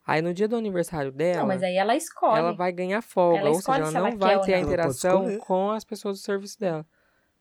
Aí 0.06 0.22
no 0.22 0.34
dia 0.34 0.48
do 0.48 0.56
aniversário 0.56 1.12
dela, 1.12 1.40
Não, 1.40 1.48
mas 1.48 1.64
aí 1.64 1.76
ela 1.76 1.96
escolhe. 1.96 2.38
ela 2.38 2.52
vai 2.54 2.72
ganhar 2.72 3.02
folga. 3.02 3.40
Ela 3.40 3.50
ou 3.50 3.56
seja, 3.56 3.78
ela 3.78 3.86
se 3.88 3.98
ela 3.98 4.10
não 4.12 4.18
quer 4.18 4.26
vai 4.38 4.42
ter 4.46 4.54
a. 4.54 4.58
Ela 4.58 4.66
interação 4.68 5.38
com 5.40 5.72
as 5.72 5.84
pessoas 5.84 6.20
do 6.20 6.24
serviço 6.24 6.60
dela. 6.60 6.86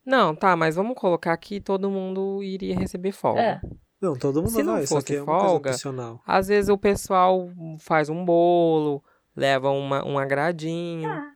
Não, 0.04 0.34
tá, 0.34 0.56
mas 0.56 0.76
vamos 0.76 0.96
colocar 0.96 1.36
que 1.36 1.60
todo 1.60 1.90
mundo 1.90 2.42
iria 2.42 2.76
receber 2.78 3.12
folga. 3.12 3.40
É. 3.40 3.60
Não, 4.02 4.16
todo 4.16 4.42
mundo 4.42 4.50
Se 4.50 4.62
não 4.64 4.72
vai, 4.74 4.86
só 4.86 4.96
fosse 4.96 5.06
que 5.06 5.14
é 5.14 5.22
uma 5.22 5.26
coisa 5.26 5.46
folga, 5.48 5.70
opcional. 5.70 6.22
Às 6.26 6.48
vezes 6.48 6.68
o 6.68 6.76
pessoal 6.76 7.48
faz 7.78 8.08
um 8.08 8.24
bolo, 8.24 9.02
leva 9.36 9.70
uma, 9.70 10.04
um 10.04 10.18
agradinho. 10.18 11.08
Ah, 11.08 11.32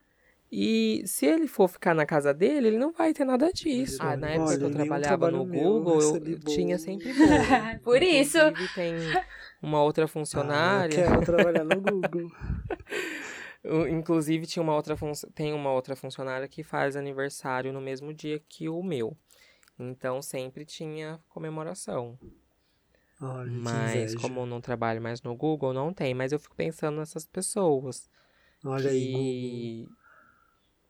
E 0.50 1.02
se 1.06 1.26
ele 1.26 1.46
for 1.46 1.68
ficar 1.68 1.94
na 1.94 2.04
casa 2.04 2.34
dele, 2.34 2.66
ele 2.68 2.78
não 2.78 2.92
vai 2.92 3.14
ter 3.14 3.24
nada 3.24 3.52
disso. 3.52 4.02
Olha, 4.02 4.12
Ah, 4.12 4.16
na 4.16 4.30
época 4.30 4.58
que 4.58 4.64
eu 4.64 4.70
trabalhava 4.72 5.30
no 5.30 5.44
meu 5.46 5.62
Google, 5.62 6.02
eu, 6.02 6.16
eu 6.26 6.38
tinha 6.40 6.76
sempre 6.78 7.12
bolo. 7.12 7.30
Por 7.84 8.02
isso. 8.02 8.36
Inclusive, 8.38 8.74
tem 8.74 8.96
uma 9.62 9.82
outra 9.82 10.04
Ah, 10.04 10.06
eu 10.06 10.10
funcionária. 10.10 10.96
quero 11.06 11.22
trabalhar 11.24 11.64
no 11.64 11.78
Google. 11.80 12.30
Inclusive, 13.90 14.46
tinha 14.46 14.62
uma 14.62 14.74
outra 14.74 14.96
fun- 14.96 15.12
tem 15.34 15.52
uma 15.52 15.72
outra 15.72 15.96
funcionária 15.96 16.46
que 16.48 16.62
faz 16.62 16.96
aniversário 16.96 17.72
no 17.72 17.80
mesmo 17.80 18.12
dia 18.14 18.40
que 18.48 18.68
o 18.68 18.82
meu. 18.82 19.16
Então 19.78 20.22
sempre 20.22 20.64
tinha 20.64 21.18
comemoração. 21.28 22.18
Olha, 23.20 23.50
Mas 23.50 24.14
como 24.16 24.40
eu 24.40 24.46
não 24.46 24.60
trabalho 24.60 25.00
mais 25.00 25.22
no 25.22 25.34
Google, 25.34 25.72
não 25.72 25.92
tem. 25.92 26.14
Mas 26.14 26.32
eu 26.32 26.38
fico 26.38 26.54
pensando 26.54 26.98
nessas 26.98 27.24
pessoas. 27.26 28.08
Olha 28.64 28.90
aí, 28.90 29.06
Google. 29.12 29.22
que 29.32 29.88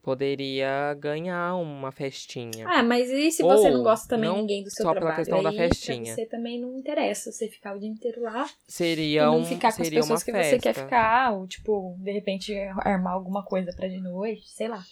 poderia 0.03 0.95
ganhar 0.95 1.57
uma 1.57 1.91
festinha. 1.91 2.67
Ah, 2.69 2.83
mas 2.83 3.11
e 3.11 3.31
se 3.31 3.43
você 3.43 3.71
não 3.71 3.79
Ou 3.79 3.85
gosta 3.85 4.09
também 4.09 4.31
não 4.31 4.39
ninguém 4.39 4.63
do 4.63 4.71
seu 4.71 4.85
só 4.85 4.95
pela 4.95 5.01
trabalho? 5.07 5.17
questão 5.25 5.43
da 5.43 5.51
Aí, 5.51 5.57
festinha. 5.57 6.15
Pra 6.15 6.15
você 6.15 6.27
também 6.27 6.61
não 6.61 6.79
interessa 6.79 7.33
você 7.33 7.49
ficar 7.49 7.77
o 7.77 7.79
dia 7.81 7.89
inteiro 7.89 8.23
lá 8.23 8.47
e 8.47 8.71
Seria 8.73 9.27
não 9.27 9.41
um 9.41 9.45
ficar 9.45 9.75
com 9.75 9.83
as 9.83 9.91
pessoas 9.91 10.23
que 10.23 10.33
você 10.33 10.59
quer 10.59 10.75
ficar, 10.75 11.33
ou 11.33 11.47
tipo, 11.47 11.97
de 11.99 12.13
repente 12.13 12.55
armar 12.81 13.15
alguma 13.15 13.45
coisa 13.45 13.73
pra 13.75 13.89
de 13.89 14.01
noite, 14.01 14.49
sei 14.51 14.69
lá. 14.69 14.83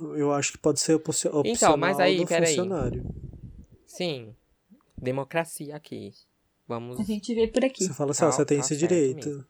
Eu 0.00 0.32
acho 0.32 0.52
que 0.52 0.58
pode 0.58 0.80
ser 0.80 0.94
opci- 0.94 1.28
opcional 1.28 1.46
Então, 1.54 1.76
mas 1.76 2.00
aí, 2.00 2.16
do 2.16 2.26
peraí. 2.26 2.56
funcionário. 2.56 3.04
Sim. 3.86 4.34
Democracia 4.96 5.76
aqui. 5.76 6.12
Vamos 6.70 7.00
A 7.00 7.02
gente 7.02 7.34
vê 7.34 7.48
por 7.48 7.64
aqui. 7.64 7.82
Você 7.84 7.92
fala 7.92 8.12
assim, 8.12 8.24
ó, 8.24 8.28
Tá- 8.28 8.32
você 8.36 8.44
tem 8.44 8.58
tá 8.58 8.64
esse 8.64 8.76
direito. 8.76 9.28
mesmo. 9.28 9.44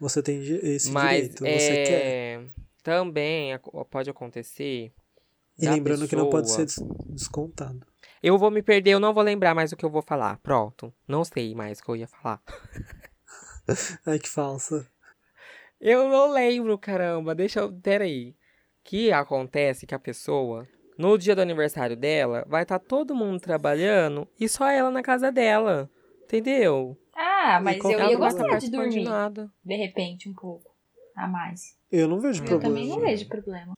Você 0.00 0.22
tem 0.22 0.40
esse 0.42 0.90
Mas 0.90 1.16
direito, 1.34 1.38
você 1.40 1.70
é, 1.70 1.84
quer. 1.84 2.44
também 2.82 3.58
pode 3.90 4.08
acontecer. 4.08 4.90
E 5.58 5.68
lembrando 5.68 6.08
que 6.08 6.16
não 6.16 6.30
pode 6.30 6.50
ser 6.50 6.62
pessoa- 6.64 6.88
des- 6.88 7.14
descontado. 7.14 7.86
Eu 8.22 8.38
vou 8.38 8.50
me 8.50 8.62
perder, 8.62 8.92
eu 8.92 9.00
não 9.00 9.12
vou 9.12 9.22
lembrar 9.22 9.54
mais 9.54 9.70
o 9.70 9.76
que 9.76 9.84
eu 9.84 9.90
vou 9.90 10.00
falar. 10.00 10.38
Pronto. 10.38 10.92
Não 11.06 11.24
sei 11.24 11.54
mais 11.54 11.78
o 11.78 11.84
que 11.84 11.90
eu 11.90 11.96
ia 11.96 12.08
falar. 12.08 12.40
Ai, 14.06 14.18
que 14.18 14.28
falsa. 14.30 14.86
Eu 15.80 16.08
não 16.08 16.32
lembro, 16.32 16.78
caramba. 16.78 17.34
Deixa 17.34 17.60
eu. 17.60 17.72
Peraí. 17.72 18.34
Que 18.84 19.12
acontece 19.12 19.86
que 19.86 19.94
a 19.94 19.98
pessoa, 19.98 20.66
no 20.98 21.16
dia 21.18 21.36
do 21.36 21.42
aniversário 21.42 21.96
dela, 21.96 22.44
vai 22.48 22.62
estar 22.62 22.78
todo 22.80 23.14
mundo 23.14 23.38
trabalhando 23.40 24.26
e 24.40 24.48
só 24.48 24.68
ela 24.68 24.90
na 24.90 25.02
casa 25.02 25.30
dela. 25.30 25.88
Entendeu? 26.32 26.96
Ah, 27.14 27.60
mas 27.62 27.76
eu 27.76 27.82
que 27.82 27.94
é 27.94 28.10
ia 28.10 28.16
gostar 28.16 28.58
de 28.58 28.70
dormir, 28.70 29.04
nada. 29.04 29.52
de 29.62 29.76
repente, 29.76 30.28
um 30.28 30.34
pouco 30.34 30.74
a 31.14 31.28
mais. 31.28 31.76
Eu 31.90 32.08
não 32.08 32.20
vejo 32.20 32.40
Eu 32.40 32.44
Eu 32.44 32.48
problema. 32.48 32.74
também 32.74 32.88
não 32.88 33.00
vejo 33.00 33.28
problema. 33.28 33.74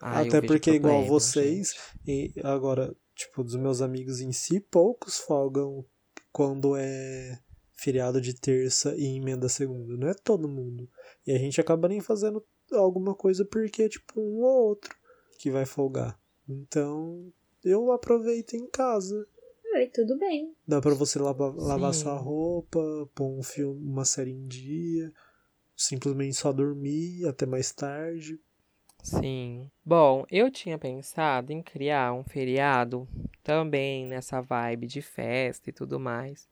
Ah, 0.00 0.22
eu 0.22 0.28
Até 0.28 0.42
porque, 0.42 0.72
igual 0.72 0.92
problema, 0.92 1.08
vocês, 1.08 1.74
e 2.06 2.34
agora, 2.42 2.94
tipo, 3.14 3.42
dos 3.42 3.56
meus 3.56 3.80
amigos 3.80 4.20
em 4.20 4.32
si, 4.32 4.60
poucos 4.60 5.18
folgam 5.18 5.82
quando 6.30 6.76
é 6.76 7.38
feriado 7.74 8.20
de 8.20 8.34
terça 8.34 8.94
e 8.96 9.16
emenda 9.16 9.48
segunda. 9.48 9.96
Não 9.96 10.08
é 10.08 10.14
todo 10.14 10.46
mundo. 10.48 10.88
E 11.26 11.32
a 11.32 11.38
gente 11.38 11.58
acaba 11.60 11.88
nem 11.88 12.00
fazendo 12.00 12.44
alguma 12.72 13.14
coisa 13.14 13.44
porque, 13.46 13.88
tipo, 13.88 14.20
um 14.20 14.42
ou 14.42 14.68
outro 14.68 14.94
que 15.38 15.50
vai 15.50 15.64
folgar. 15.64 16.18
Então, 16.46 17.32
eu 17.64 17.90
aproveito 17.90 18.54
em 18.54 18.68
casa. 18.68 19.26
Oi, 19.74 19.88
tudo 19.88 20.16
bem. 20.16 20.54
Dá 20.68 20.80
pra 20.80 20.94
você 20.94 21.18
lavar, 21.18 21.52
lavar 21.52 21.92
Sim. 21.92 22.02
sua 22.02 22.16
roupa, 22.16 22.78
pôr 23.12 23.36
um 23.36 23.42
filme, 23.42 23.84
uma 23.84 24.04
série 24.04 24.30
em 24.30 24.46
dia, 24.46 25.12
simplesmente 25.76 26.36
só 26.36 26.52
dormir 26.52 27.26
até 27.26 27.44
mais 27.44 27.72
tarde. 27.72 28.40
Sim. 29.02 29.68
Bom, 29.84 30.24
eu 30.30 30.48
tinha 30.48 30.78
pensado 30.78 31.52
em 31.52 31.60
criar 31.60 32.12
um 32.12 32.22
feriado 32.22 33.08
também 33.42 34.06
nessa 34.06 34.40
vibe 34.40 34.86
de 34.86 35.02
festa 35.02 35.70
e 35.70 35.72
tudo 35.72 35.98
mais. 35.98 36.48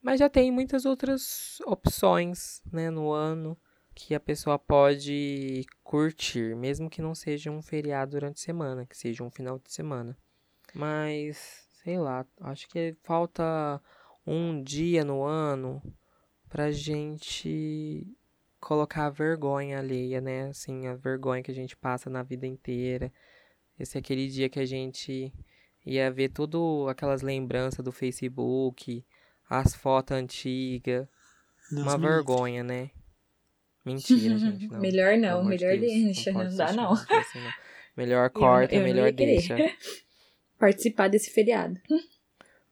Mas 0.00 0.18
já 0.18 0.30
tem 0.30 0.50
muitas 0.50 0.86
outras 0.86 1.58
opções, 1.66 2.62
né, 2.72 2.88
no 2.88 3.12
ano 3.12 3.54
que 3.94 4.14
a 4.14 4.20
pessoa 4.20 4.58
pode 4.58 5.66
curtir, 5.84 6.56
mesmo 6.56 6.88
que 6.88 7.02
não 7.02 7.14
seja 7.14 7.50
um 7.50 7.60
feriado 7.60 8.12
durante 8.12 8.36
a 8.36 8.44
semana, 8.44 8.86
que 8.86 8.96
seja 8.96 9.22
um 9.22 9.30
final 9.30 9.58
de 9.58 9.70
semana. 9.70 10.16
Mas, 10.74 11.65
sei 11.86 12.00
lá, 12.00 12.26
acho 12.40 12.68
que 12.68 12.96
falta 13.04 13.80
um 14.26 14.60
dia 14.60 15.04
no 15.04 15.22
ano 15.22 15.80
pra 16.48 16.72
gente 16.72 18.04
colocar 18.58 19.06
a 19.06 19.10
vergonha 19.10 19.78
alheia, 19.78 20.20
né? 20.20 20.48
Assim, 20.48 20.88
a 20.88 20.96
vergonha 20.96 21.44
que 21.44 21.50
a 21.52 21.54
gente 21.54 21.76
passa 21.76 22.10
na 22.10 22.24
vida 22.24 22.44
inteira. 22.44 23.12
Esse 23.78 23.96
é 23.96 24.00
aquele 24.00 24.26
dia 24.26 24.48
que 24.48 24.58
a 24.58 24.64
gente 24.64 25.32
ia 25.84 26.10
ver 26.10 26.30
tudo 26.30 26.88
aquelas 26.88 27.22
lembranças 27.22 27.84
do 27.84 27.92
Facebook, 27.92 29.06
as 29.48 29.72
fotos 29.72 30.16
antigas. 30.16 31.06
Uma 31.70 31.96
me 31.96 32.04
vergonha, 32.04 32.64
né? 32.64 32.90
Mentira, 33.84 34.36
gente. 34.38 34.66
Não. 34.66 34.80
Melhor 34.80 35.16
não, 35.16 35.42
de 35.42 35.48
melhor 35.50 35.78
Deus, 35.78 35.82
deixa, 35.82 36.32
não 36.32 36.40
dá 36.42 36.66
deixar, 36.66 36.72
não. 36.74 36.94
Melhor 37.96 38.28
corta, 38.34 38.74
eu 38.74 38.82
melhor 38.82 39.12
deixa. 39.12 39.54
Participar 40.58 41.08
desse 41.08 41.30
feriado. 41.30 41.80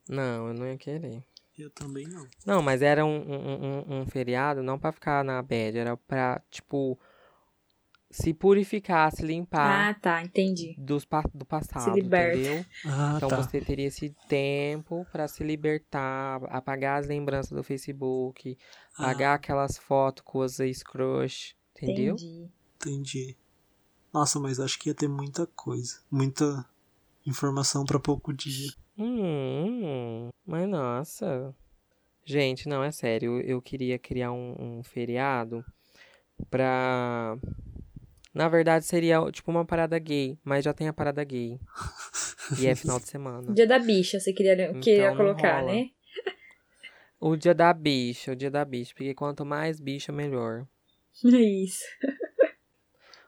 Não, 0.09 0.49
eu 0.49 0.55
não 0.55 0.67
ia 0.67 0.77
querer. 0.77 1.23
Eu 1.59 1.71
também 1.71 2.07
não. 2.07 2.27
Não, 2.45 2.61
mas 2.63 2.83
era 2.83 3.05
um, 3.05 3.17
um, 3.17 3.65
um- 3.65 4.01
um 4.01 4.07
feriado 4.07 4.63
não 4.63 4.79
pra 4.79 4.91
ficar 4.93 5.23
na 5.25 5.41
bad, 5.41 5.79
era 5.79 5.97
pra, 5.97 6.43
tipo, 6.51 6.99
se 8.11 8.35
purificar, 8.35 9.13
se 9.13 9.23
limpar 9.25 9.91
Ah, 9.91 9.95
tá, 9.95 10.23
entendi. 10.23 10.75
dos, 10.79 11.07
do 11.33 11.45
passado, 11.45 11.95
liberta. 11.95 12.39
entendeu? 12.39 12.67
Ah, 12.85 13.15
Então 13.17 13.29
tá. 13.29 13.37
você 13.43 13.61
teria 13.61 13.87
esse 13.87 14.11
tempo 14.29 15.07
pra 15.13 15.29
se 15.29 15.45
libertar, 15.45 16.43
apagar 16.47 17.01
as 17.01 17.07
lembranças 17.07 17.53
do 17.53 17.63
Facebook, 17.63 18.57
Ah, 18.97 19.05
apagar 19.05 19.37
aquelas 19.37 19.77
fotos 19.79 20.25
com 20.25 20.39
os 20.41 20.59
ex-crush, 20.59 21.55
entendeu? 21.77 22.15
Entendi. 22.15 22.49
entendi. 22.77 23.37
Nossa, 24.13 24.39
mas 24.41 24.59
acho 24.61 24.79
que 24.79 24.91
ia 24.91 24.95
ter 24.95 25.09
muita 25.09 25.47
coisa. 25.49 26.01
Muita 26.11 26.65
informação 27.27 27.85
pra 27.85 27.99
pouco 27.99 28.33
dia. 28.33 28.71
Hum, 28.99 30.29
mas 30.47 30.69
nossa. 30.69 31.55
Gente, 32.25 32.69
não, 32.69 32.83
é 32.83 32.91
sério. 32.91 33.41
Eu, 33.41 33.61
queria 33.61 33.99
criar 33.99 34.33
um, 34.33 34.79
um 34.79 34.83
feriado 34.83 35.65
pra. 36.51 37.37
Na 38.33 38.49
verdade, 38.49 38.85
seria 38.85 39.21
tipo 39.31 39.51
uma 39.51 39.65
parada 39.65 39.99
gay, 39.99 40.39
mas 40.43 40.65
já 40.65 40.73
tem 40.73 40.89
a 40.89 40.93
parada 40.93 41.23
gay. 41.23 41.61
E 42.59 42.67
é 42.67 42.75
final 42.75 42.99
de 42.99 43.09
semana. 43.09 43.53
Dia 43.55 43.67
da 43.67 43.79
bicha, 43.79 44.19
você 44.19 44.33
queria, 44.33 44.57
queria 44.75 44.81
Então 44.81 45.09
não 45.11 45.17
colocar, 45.17 45.61
rola. 45.61 45.75
né? 45.75 45.91
O 47.21 47.37
dia 47.37 47.55
da 47.55 47.73
bicha, 47.73 48.33
o 48.33 48.37
dia 48.37 48.51
da 48.51 48.65
bicha. 48.65 48.93
Porque 48.95 49.15
quanto 49.15 49.45
mais 49.45 49.81
bicha, 49.81 50.13
melhor. 50.13 50.67
É 51.25 51.41
isso. 51.41 51.85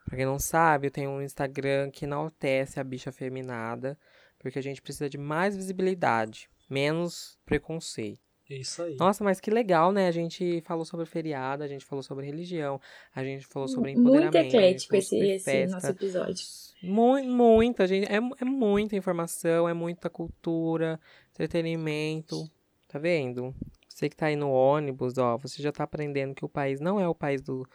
Pra 0.07 0.17
quem 0.17 0.25
não 0.25 0.39
sabe, 0.39 0.87
eu 0.87 0.91
tenho 0.91 1.11
um 1.11 1.21
Instagram 1.21 1.91
que 1.91 2.05
enaltece 2.07 2.81
a 2.81 2.85
bicha 2.85 3.13
feminada. 3.13 3.99
Porque 4.39 4.59
a 4.59 4.63
gente 4.63 4.81
precisa 4.81 5.09
de 5.11 5.19
mais 5.19 5.57
visibilidade, 5.57 6.49
menos 6.71 7.37
preconceito. 7.45 8.21
É 8.49 8.55
isso 8.59 8.81
aí. 8.83 8.95
Nossa, 8.95 9.25
mas 9.25 9.41
que 9.41 9.51
legal, 9.51 9.91
né? 9.91 10.07
A 10.07 10.13
gente 10.13 10.61
falou 10.61 10.85
sobre 10.85 11.05
feriado, 11.05 11.65
a 11.65 11.67
gente 11.67 11.85
falou 11.85 12.03
sobre 12.03 12.25
religião, 12.27 12.81
a 13.13 13.25
gente 13.25 13.45
falou 13.45 13.67
sobre 13.67 13.95
Muito 13.95 14.03
empoderamento. 14.03 14.37
a 14.37 14.43
gente 14.43 14.55
eclético 14.55 14.97
esse, 14.97 15.09
sobre 15.09 15.33
esse 15.33 15.67
nosso 15.67 15.87
episódio. 15.89 16.45
Mu- 16.83 17.25
muita, 17.25 17.87
gente. 17.89 18.07
É, 18.07 18.17
é 18.19 18.45
muita 18.45 18.95
informação, 18.95 19.69
é 19.69 19.75
muita 19.75 20.09
cultura, 20.09 21.01
entretenimento. 21.33 22.49
Tá 22.87 22.99
vendo? 23.01 23.53
Você 23.89 24.09
que 24.09 24.17
tá 24.17 24.27
aí 24.27 24.37
no 24.37 24.53
ônibus, 24.53 25.19
ó, 25.19 25.37
você 25.39 25.61
já 25.63 25.73
tá 25.73 25.83
aprendendo 25.85 26.35
que 26.35 26.45
o 26.45 26.49
país 26.49 26.79
não 26.81 27.01
é 27.01 27.09
o 27.09 27.15
país 27.15 27.41
do, 27.41 27.67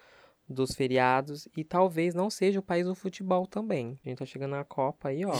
dos 0.52 0.76
feriados 0.76 1.48
e 1.56 1.64
talvez 1.64 2.14
não 2.14 2.30
seja 2.30 2.60
o 2.60 2.64
país 2.64 2.86
do 2.86 2.96
futebol 2.96 3.48
também. 3.48 4.00
A 4.04 4.10
gente 4.10 4.20
tá 4.20 4.26
chegando 4.26 4.52
na 4.52 4.64
Copa 4.64 5.10
aí, 5.10 5.26
ó. 5.26 5.34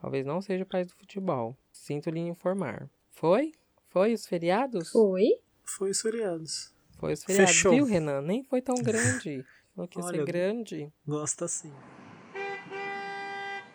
Talvez 0.00 0.24
não 0.24 0.40
seja 0.40 0.64
o 0.64 0.66
país 0.66 0.86
do 0.86 0.94
futebol. 0.94 1.56
Sinto 1.72 2.10
lhe 2.10 2.20
informar. 2.20 2.88
Foi? 3.10 3.52
Foi 3.88 4.12
os 4.12 4.26
feriados? 4.26 4.90
Foi? 4.90 5.40
Foi 5.64 5.90
os 5.90 6.00
feriados. 6.00 6.72
Foi 6.98 7.12
os 7.12 7.24
feriados. 7.24 7.54
Fechou. 7.54 7.72
Viu, 7.72 7.84
Renan? 7.84 8.20
Nem 8.20 8.42
foi 8.42 8.62
tão 8.62 8.76
grande. 8.76 9.44
Falou 9.74 9.88
que 9.88 9.98
ia 9.98 10.04
Olha, 10.04 10.18
ser 10.18 10.24
grande. 10.24 10.92
Gosta 11.06 11.44
assim. 11.44 11.72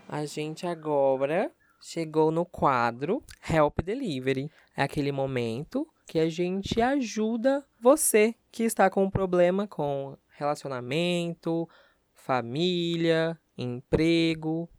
A 0.08 0.26
gente 0.26 0.66
agora 0.68 1.52
chegou 1.82 2.32
no 2.32 2.46
quadro 2.46 3.24
Help 3.50 3.82
Delivery. 3.82 4.50
É 4.76 4.84
aquele 4.84 5.12
momento 5.12 5.88
que 6.06 6.20
a 6.20 6.30
gente 6.30 6.82
ajuda 6.82 7.66
você 7.82 8.36
que 8.52 8.64
está 8.64 8.90
com 8.90 9.04
um 9.04 9.10
problema 9.10 9.68
com 9.68 10.18
relacionamento, 10.34 11.68
família, 12.14 13.38
emprego, 13.58 14.70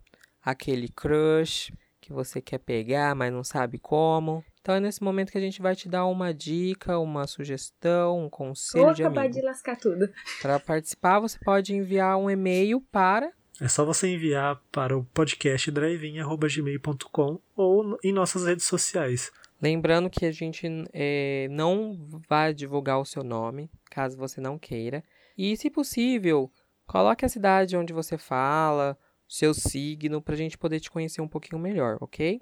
aquele 0.42 0.88
crush 0.88 1.72
que 2.00 2.12
você 2.12 2.40
quer 2.40 2.58
pegar, 2.58 3.14
mas 3.14 3.32
não 3.32 3.42
sabe 3.42 3.78
como. 3.78 4.44
Então 4.60 4.74
é 4.74 4.80
nesse 4.80 5.02
momento 5.02 5.30
que 5.32 5.38
a 5.38 5.40
gente 5.40 5.60
vai 5.62 5.74
te 5.76 5.88
dar 5.88 6.06
uma 6.06 6.32
dica, 6.34 6.98
uma 6.98 7.26
sugestão, 7.26 8.24
um 8.24 8.30
conselho 8.30 8.84
Vou 8.84 8.94
de 8.94 9.02
acabar 9.02 9.22
amigo. 9.22 9.34
de 9.34 9.42
lascar 9.42 9.76
tudo. 9.76 10.08
Para 10.40 10.58
participar, 10.60 11.20
você 11.20 11.38
pode 11.44 11.74
enviar 11.74 12.16
um 12.18 12.30
e-mail 12.30 12.80
para 12.92 13.30
É 13.60 13.68
só 13.68 13.84
você 13.84 14.08
enviar 14.08 14.60
para 14.72 14.96
o 14.96 15.04
podcast 15.14 15.70
drive-in@gmail.com 15.70 17.38
ou 17.56 17.98
em 18.02 18.12
nossas 18.12 18.44
redes 18.44 18.64
sociais. 18.66 19.30
Lembrando 19.62 20.10
que 20.10 20.26
a 20.26 20.32
gente 20.32 20.66
eh, 20.92 21.46
não 21.50 21.96
vai 22.28 22.52
divulgar 22.52 22.98
o 23.00 23.04
seu 23.04 23.22
nome, 23.22 23.70
caso 23.90 24.16
você 24.16 24.40
não 24.40 24.58
queira. 24.58 25.02
E, 25.36 25.56
se 25.56 25.70
possível, 25.70 26.50
coloque 26.86 27.24
a 27.24 27.28
cidade 27.28 27.76
onde 27.76 27.92
você 27.92 28.16
fala, 28.16 28.98
seu 29.28 29.52
signo, 29.52 30.22
para 30.22 30.34
a 30.34 30.38
gente 30.38 30.56
poder 30.56 30.80
te 30.80 30.90
conhecer 30.90 31.20
um 31.20 31.28
pouquinho 31.28 31.60
melhor, 31.60 31.98
ok? 32.00 32.40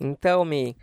Então, 0.00 0.44
Mi, 0.44 0.76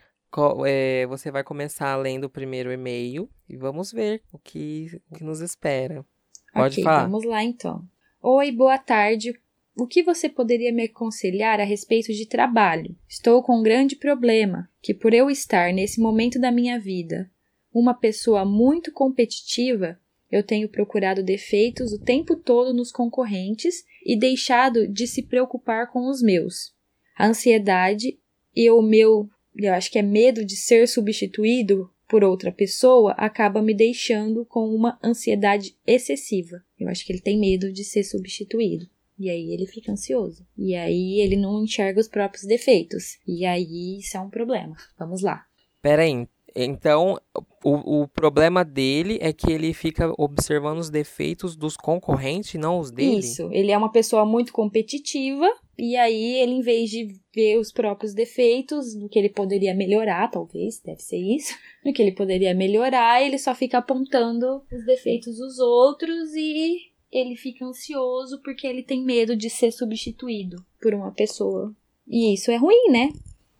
eh, 0.67 1.05
você 1.07 1.31
vai 1.31 1.43
começar 1.43 1.95
lendo 1.95 2.25
o 2.25 2.29
primeiro 2.29 2.71
e-mail 2.71 3.29
e 3.47 3.57
vamos 3.57 3.91
ver 3.91 4.21
o 4.31 4.37
que, 4.37 5.01
o 5.09 5.15
que 5.15 5.23
nos 5.23 5.41
espera. 5.41 6.05
Pode 6.53 6.75
ok, 6.75 6.83
falar. 6.83 7.03
vamos 7.03 7.25
lá 7.25 7.43
então. 7.43 7.83
Oi, 8.21 8.51
boa 8.51 8.77
tarde. 8.77 9.33
O 9.75 9.87
que 9.87 10.03
você 10.03 10.27
poderia 10.27 10.73
me 10.73 10.83
aconselhar 10.83 11.59
a 11.59 11.63
respeito 11.63 12.11
de 12.13 12.25
trabalho? 12.27 12.95
Estou 13.07 13.41
com 13.41 13.59
um 13.59 13.63
grande 13.63 13.95
problema, 13.95 14.69
que 14.81 14.93
por 14.93 15.13
eu 15.13 15.29
estar 15.29 15.71
nesse 15.73 16.01
momento 16.01 16.39
da 16.39 16.51
minha 16.51 16.79
vida 16.79 17.31
uma 17.73 17.93
pessoa 17.93 18.43
muito 18.43 18.91
competitiva, 18.91 19.99
eu 20.31 20.43
tenho 20.43 20.69
procurado 20.69 21.23
defeitos 21.23 21.91
o 21.91 21.99
tempo 21.99 22.35
todo 22.35 22.73
nos 22.73 22.91
concorrentes 22.91 23.83
e 24.05 24.17
deixado 24.17 24.87
de 24.87 25.07
se 25.07 25.23
preocupar 25.23 25.91
com 25.91 26.09
os 26.09 26.21
meus. 26.21 26.73
A 27.17 27.27
ansiedade 27.27 28.17
e 28.55 28.69
o 28.69 28.81
meu, 28.81 29.29
eu 29.55 29.73
acho 29.73 29.91
que 29.91 29.99
é 29.99 30.03
medo 30.03 30.45
de 30.45 30.55
ser 30.55 30.87
substituído 30.87 31.89
por 32.09 32.23
outra 32.23 32.51
pessoa 32.51 33.11
acaba 33.11 33.61
me 33.61 33.73
deixando 33.73 34.43
com 34.43 34.73
uma 34.73 34.99
ansiedade 35.03 35.77
excessiva. 35.85 36.59
Eu 36.79 36.89
acho 36.89 37.05
que 37.05 37.13
ele 37.13 37.21
tem 37.21 37.39
medo 37.39 37.71
de 37.71 37.83
ser 37.83 38.03
substituído. 38.03 38.89
E 39.17 39.29
aí 39.29 39.53
ele 39.53 39.67
fica 39.67 39.91
ansioso. 39.91 40.43
E 40.57 40.73
aí 40.73 41.19
ele 41.19 41.35
não 41.35 41.63
enxerga 41.63 41.99
os 41.99 42.07
próprios 42.07 42.45
defeitos. 42.45 43.19
E 43.27 43.45
aí 43.45 43.99
isso 43.99 44.17
é 44.17 44.19
um 44.19 44.29
problema. 44.29 44.75
Vamos 44.97 45.21
lá. 45.21 45.45
Pera 45.81 46.01
aí. 46.01 46.27
Então, 46.55 47.17
o, 47.63 48.01
o 48.01 48.07
problema 48.07 48.63
dele 48.63 49.17
é 49.21 49.33
que 49.33 49.51
ele 49.51 49.73
fica 49.73 50.13
observando 50.17 50.79
os 50.79 50.89
defeitos 50.89 51.55
dos 51.55 51.75
concorrentes 51.75 52.53
e 52.53 52.57
não 52.57 52.79
os 52.79 52.91
dele? 52.91 53.19
Isso. 53.19 53.49
Ele 53.51 53.71
é 53.71 53.77
uma 53.77 53.91
pessoa 53.91 54.25
muito 54.25 54.53
competitiva. 54.53 55.47
E 55.77 55.95
aí 55.95 56.35
ele, 56.39 56.53
em 56.53 56.61
vez 56.61 56.89
de 56.89 57.07
ver 57.33 57.57
os 57.57 57.71
próprios 57.71 58.13
defeitos, 58.13 58.95
no 58.95 59.07
que 59.07 59.17
ele 59.17 59.29
poderia 59.29 59.73
melhorar, 59.73 60.29
talvez, 60.29 60.81
deve 60.81 61.01
ser 61.01 61.17
isso, 61.17 61.53
no 61.85 61.93
que 61.93 62.01
ele 62.01 62.11
poderia 62.11 62.53
melhorar, 62.53 63.23
ele 63.23 63.37
só 63.37 63.55
fica 63.55 63.77
apontando 63.77 64.61
os 64.71 64.85
defeitos 64.85 65.37
dos 65.37 65.59
outros 65.59 66.33
e 66.35 66.89
ele 67.11 67.35
fica 67.35 67.65
ansioso 67.65 68.41
porque 68.43 68.67
ele 68.67 68.83
tem 68.83 69.03
medo 69.03 69.35
de 69.35 69.49
ser 69.49 69.71
substituído 69.71 70.63
por 70.81 70.93
uma 70.93 71.11
pessoa. 71.11 71.73
E 72.07 72.33
isso 72.33 72.51
é 72.51 72.57
ruim, 72.57 72.91
né? 72.91 73.09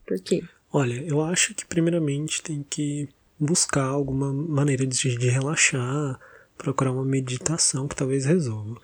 Por 0.06 0.22
quê? 0.22 0.42
Olha, 0.72 1.01
eu 1.03 1.22
acho 1.22 1.53
que 1.55 1.65
primeiramente 1.65 2.41
tem 2.41 2.63
que 2.70 3.09
buscar 3.39 3.86
alguma 3.86 4.32
maneira 4.32 4.86
de, 4.86 5.17
de 5.17 5.30
relaxar, 5.30 6.20
procurar 6.57 6.91
uma 6.91 7.05
meditação 7.05 7.88
que 7.88 7.95
talvez 7.95 8.26
resolva. 8.26 8.80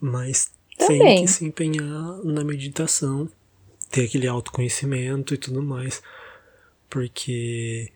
Mas 0.00 0.50
tem 0.78 0.98
Também. 0.98 1.24
que 1.24 1.30
se 1.30 1.44
empenhar 1.44 2.18
na 2.24 2.44
meditação, 2.44 3.28
ter 3.90 4.04
aquele 4.04 4.26
autoconhecimento 4.28 5.34
e 5.34 5.38
tudo 5.38 5.62
mais. 5.62 6.02
Porque 6.88 7.90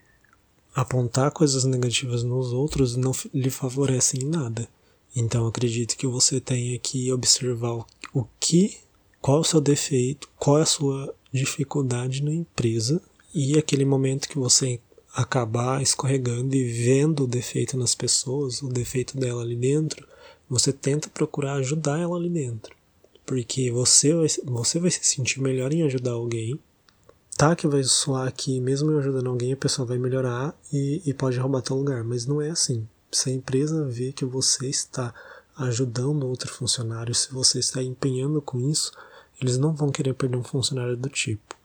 apontar 0.75 1.31
coisas 1.31 1.65
negativas 1.65 2.23
nos 2.23 2.53
outros 2.53 2.97
não 2.97 3.13
lhe 3.33 3.51
favorece 3.51 4.19
em 4.19 4.25
nada. 4.29 4.69
Então 5.15 5.43
eu 5.43 5.49
acredito 5.49 5.97
que 5.97 6.07
você 6.07 6.41
tenha 6.41 6.79
que 6.79 7.13
observar 7.13 7.73
o- 7.75 7.87
o 8.15 8.25
que, 8.41 8.79
qual 9.21 9.39
é 9.39 9.41
o 9.41 9.45
seu 9.45 9.61
defeito, 9.61 10.29
qual 10.37 10.59
é 10.59 10.63
a 10.63 10.67
sua 10.67 11.15
dificuldade 11.33 12.23
na 12.23 12.33
empresa 12.33 13.01
e 13.35 13.59
aquele 13.59 13.85
momento 13.85 14.29
que 14.29 14.39
você 14.39 14.81
acabar 15.15 15.83
escorregando 15.83 16.55
e 16.55 16.65
vendo 16.65 17.25
o 17.25 17.27
defeito 17.27 17.77
nas 17.77 17.95
pessoas, 17.95 18.63
o 18.63 18.69
defeito 18.69 19.17
dela 19.17 19.43
ali 19.43 19.57
dentro, 19.57 20.07
você 20.49 20.73
tenta 20.73 21.09
procurar 21.09 21.55
ajudar 21.55 21.99
ela 21.99 22.17
ali 22.17 22.29
dentro. 22.29 22.75
Porque 23.27 23.71
você 23.71 24.15
vai, 24.15 24.27
você 24.45 24.79
vai 24.79 24.91
se 24.91 25.05
sentir 25.05 25.41
melhor 25.41 25.73
em 25.73 25.83
ajudar 25.83 26.13
alguém. 26.13 26.59
Tá 27.37 27.55
que 27.55 27.67
vai 27.67 27.83
soar 27.85 28.33
que 28.33 28.61
mesmo 28.61 28.97
ajudando 28.99 29.29
alguém 29.29 29.53
a 29.53 29.57
pessoa 29.57 29.87
vai 29.87 29.99
melhorar 29.99 30.59
e, 30.73 31.03
e 31.05 31.13
pode 31.13 31.39
roubar 31.39 31.63
teu 31.63 31.77
lugar, 31.77 32.03
mas 32.03 32.27
não 32.27 32.41
é 32.41 32.51
assim. 32.51 32.89
Se 33.13 33.31
a 33.31 33.33
empresa 33.33 33.85
vê 33.85 34.13
que 34.13 34.25
você 34.25 34.67
está 34.69 35.15
ajudando 35.57 36.27
outro 36.27 36.53
funcionário, 36.53 37.15
se 37.15 37.33
você 37.33 37.59
está 37.59 37.83
empenhando 37.83 38.41
com 38.41 38.61
isso, 38.61 38.93
eles 39.41 39.59
não 39.59 39.75
vão 39.75 39.91
querer 39.91 40.15
perder 40.15 40.37
um 40.37 40.45
funcionário 40.45 40.97
do 40.97 41.09
tipo. 41.09 41.57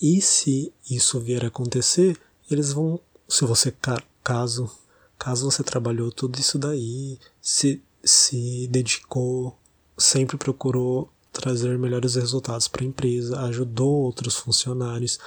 E 0.00 0.20
se 0.20 0.72
isso 0.90 1.20
vier 1.20 1.44
a 1.44 1.48
acontecer, 1.48 2.18
eles 2.50 2.72
vão 2.72 3.00
se 3.28 3.44
você 3.44 3.74
caso 4.22 4.70
caso 5.18 5.50
você 5.50 5.62
trabalhou 5.62 6.12
tudo 6.12 6.38
isso 6.38 6.58
daí, 6.58 7.18
se 7.40 7.82
se 8.02 8.66
dedicou, 8.70 9.56
sempre 9.96 10.36
procurou 10.36 11.10
trazer 11.32 11.78
melhores 11.78 12.14
resultados 12.14 12.68
para 12.68 12.82
a 12.82 12.86
empresa, 12.86 13.40
ajudou 13.40 14.02
outros 14.02 14.36
funcionários, 14.36 15.18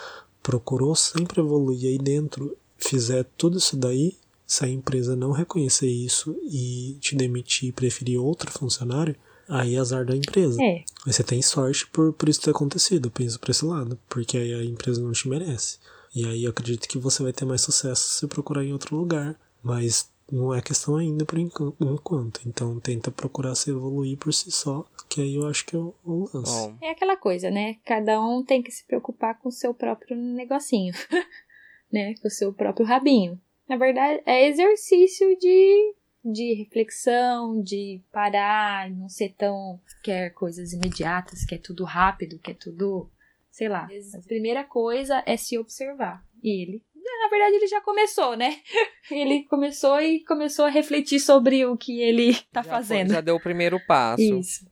procurou 0.43 0.95
sempre 0.95 1.41
evoluir 1.41 1.89
aí 1.89 1.97
dentro, 1.97 2.55
fizer 2.77 3.25
tudo 3.35 3.57
isso 3.57 3.75
daí, 3.75 4.15
se 4.45 4.63
a 4.63 4.69
empresa 4.69 5.15
não 5.15 5.31
reconhecer 5.31 5.89
isso 5.89 6.35
e 6.43 6.97
te 7.01 7.15
demitir 7.15 7.69
e 7.69 7.73
preferir 7.73 8.21
outro 8.21 8.51
funcionário, 8.51 9.15
aí 9.47 9.75
é 9.75 9.79
azar 9.79 10.05
da 10.05 10.15
empresa. 10.15 10.61
É. 10.61 10.83
Aí 11.05 11.13
você 11.13 11.23
tem 11.23 11.41
sorte 11.41 11.87
por, 11.87 12.13
por 12.13 12.29
isso 12.29 12.41
ter 12.41 12.51
acontecido, 12.51 13.11
penso 13.11 13.39
por 13.39 13.49
esse 13.49 13.65
lado, 13.65 13.99
porque 14.09 14.37
aí 14.37 14.53
a 14.53 14.63
empresa 14.63 15.01
não 15.01 15.11
te 15.11 15.27
merece. 15.27 15.79
E 16.15 16.25
aí 16.25 16.43
eu 16.43 16.51
acredito 16.51 16.87
que 16.87 16.97
você 16.97 17.21
vai 17.21 17.33
ter 17.33 17.45
mais 17.45 17.61
sucesso 17.61 18.09
se 18.13 18.27
procurar 18.27 18.63
em 18.63 18.73
outro 18.73 18.95
lugar. 18.95 19.35
Mas 19.63 20.09
não 20.31 20.53
é 20.53 20.61
questão 20.61 20.97
ainda 20.97 21.25
por 21.25 21.37
enquanto. 21.39 22.41
Então 22.45 22.79
tenta 22.79 23.11
procurar 23.11 23.55
se 23.55 23.69
evoluir 23.69 24.17
por 24.17 24.33
si 24.33 24.51
só, 24.51 24.85
que 25.09 25.21
aí 25.21 25.35
eu 25.35 25.47
acho 25.47 25.65
que 25.65 25.75
é 25.75 25.79
o, 25.79 25.93
o 26.05 26.29
lance. 26.33 26.69
Bom, 26.69 26.77
É 26.81 26.91
aquela 26.91 27.15
coisa, 27.15 27.49
né? 27.49 27.77
Cada 27.85 28.21
um 28.21 28.43
tem 28.43 28.61
que 28.61 28.71
se 28.71 28.85
preocupar 28.85 29.39
com 29.39 29.49
o 29.49 29.51
seu 29.51 29.73
próprio 29.73 30.17
negocinho, 30.17 30.93
né? 31.91 32.13
Com 32.21 32.27
o 32.27 32.31
seu 32.31 32.53
próprio 32.53 32.85
rabinho. 32.85 33.39
Na 33.67 33.77
verdade, 33.77 34.21
é 34.25 34.47
exercício 34.47 35.37
de, 35.37 35.93
de 36.23 36.53
reflexão, 36.55 37.61
de 37.61 38.01
parar, 38.11 38.89
não 38.89 39.07
ser 39.09 39.33
tão. 39.37 39.79
quer 40.03 40.31
coisas 40.31 40.73
imediatas, 40.73 41.45
quer 41.45 41.57
tudo 41.59 41.83
rápido, 41.83 42.39
quer 42.39 42.55
tudo. 42.55 43.09
sei 43.51 43.69
lá. 43.69 43.87
A 44.15 44.21
primeira 44.27 44.63
coisa 44.63 45.23
é 45.25 45.35
se 45.37 45.57
observar. 45.57 46.23
E 46.43 46.61
ele. 46.61 46.83
Na 46.95 47.29
verdade, 47.29 47.55
ele 47.55 47.67
já 47.67 47.81
começou, 47.81 48.35
né? 48.35 48.59
Ele 49.09 49.43
começou 49.45 49.99
e 50.01 50.23
começou 50.25 50.65
a 50.65 50.69
refletir 50.69 51.19
sobre 51.21 51.65
o 51.65 51.75
que 51.77 52.01
ele 52.01 52.33
tá 52.51 52.61
já 52.61 52.63
foi- 52.63 52.71
fazendo. 52.71 53.13
já 53.13 53.21
deu 53.21 53.35
o 53.35 53.39
primeiro 53.41 53.79
passo. 53.87 54.21
Isso. 54.21 54.69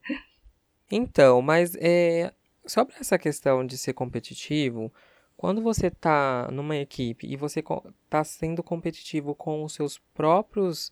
Então, 0.91 1.41
mas 1.41 1.73
é, 1.79 2.33
sobre 2.65 2.95
essa 2.99 3.17
questão 3.17 3.65
de 3.65 3.77
ser 3.77 3.93
competitivo, 3.93 4.93
quando 5.37 5.61
você 5.61 5.89
tá 5.89 6.49
numa 6.51 6.75
equipe 6.75 7.25
e 7.27 7.35
você 7.35 7.63
tá 8.09 8.23
sendo 8.23 8.61
competitivo 8.61 9.33
com 9.33 9.63
os 9.63 9.73
seus 9.73 9.97
próprios 10.13 10.91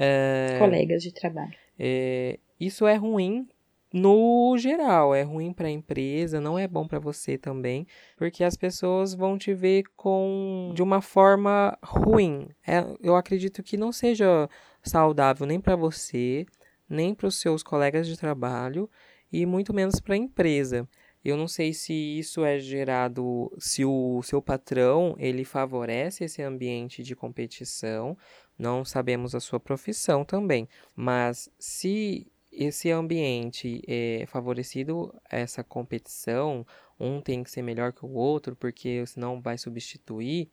é, 0.00 0.56
Colegas 0.60 1.02
de 1.02 1.12
trabalho. 1.12 1.54
é, 1.78 2.38
isso 2.60 2.86
é 2.86 2.94
ruim 2.94 3.48
no 3.92 4.56
geral, 4.58 5.14
é 5.14 5.22
ruim 5.22 5.52
para 5.52 5.66
a 5.66 5.70
empresa, 5.70 6.40
não 6.40 6.58
é 6.58 6.68
bom 6.68 6.86
para 6.86 6.98
você 6.98 7.38
também, 7.38 7.86
porque 8.16 8.44
as 8.44 8.56
pessoas 8.56 9.14
vão 9.14 9.38
te 9.38 9.54
ver 9.54 9.84
com 9.96 10.72
de 10.74 10.82
uma 10.82 11.00
forma 11.00 11.76
ruim. 11.82 12.48
É, 12.66 12.84
eu 13.02 13.16
acredito 13.16 13.62
que 13.62 13.76
não 13.76 13.90
seja 13.90 14.48
saudável 14.82 15.46
nem 15.46 15.58
para 15.58 15.74
você, 15.74 16.44
nem 16.88 17.14
para 17.14 17.26
os 17.26 17.40
seus 17.40 17.62
colegas 17.62 18.06
de 18.06 18.16
trabalho 18.18 18.90
e 19.32 19.46
muito 19.46 19.72
menos 19.72 20.00
para 20.00 20.14
a 20.14 20.18
empresa. 20.18 20.86
Eu 21.24 21.36
não 21.36 21.48
sei 21.48 21.74
se 21.74 21.92
isso 21.92 22.44
é 22.44 22.58
gerado, 22.58 23.52
se 23.58 23.84
o 23.84 24.22
seu 24.22 24.40
patrão 24.40 25.14
ele 25.18 25.44
favorece 25.44 26.24
esse 26.24 26.42
ambiente 26.42 27.02
de 27.02 27.16
competição. 27.16 28.16
Não 28.58 28.84
sabemos 28.84 29.34
a 29.34 29.40
sua 29.40 29.60
profissão 29.60 30.24
também, 30.24 30.68
mas 30.96 31.48
se 31.58 32.26
esse 32.52 32.90
ambiente 32.90 33.80
é 33.86 34.24
favorecido 34.26 35.14
essa 35.30 35.62
competição, 35.62 36.66
um 36.98 37.20
tem 37.20 37.44
que 37.44 37.50
ser 37.50 37.62
melhor 37.62 37.92
que 37.92 38.04
o 38.04 38.12
outro, 38.14 38.56
porque 38.56 39.06
senão 39.06 39.40
vai 39.40 39.56
substituir, 39.56 40.50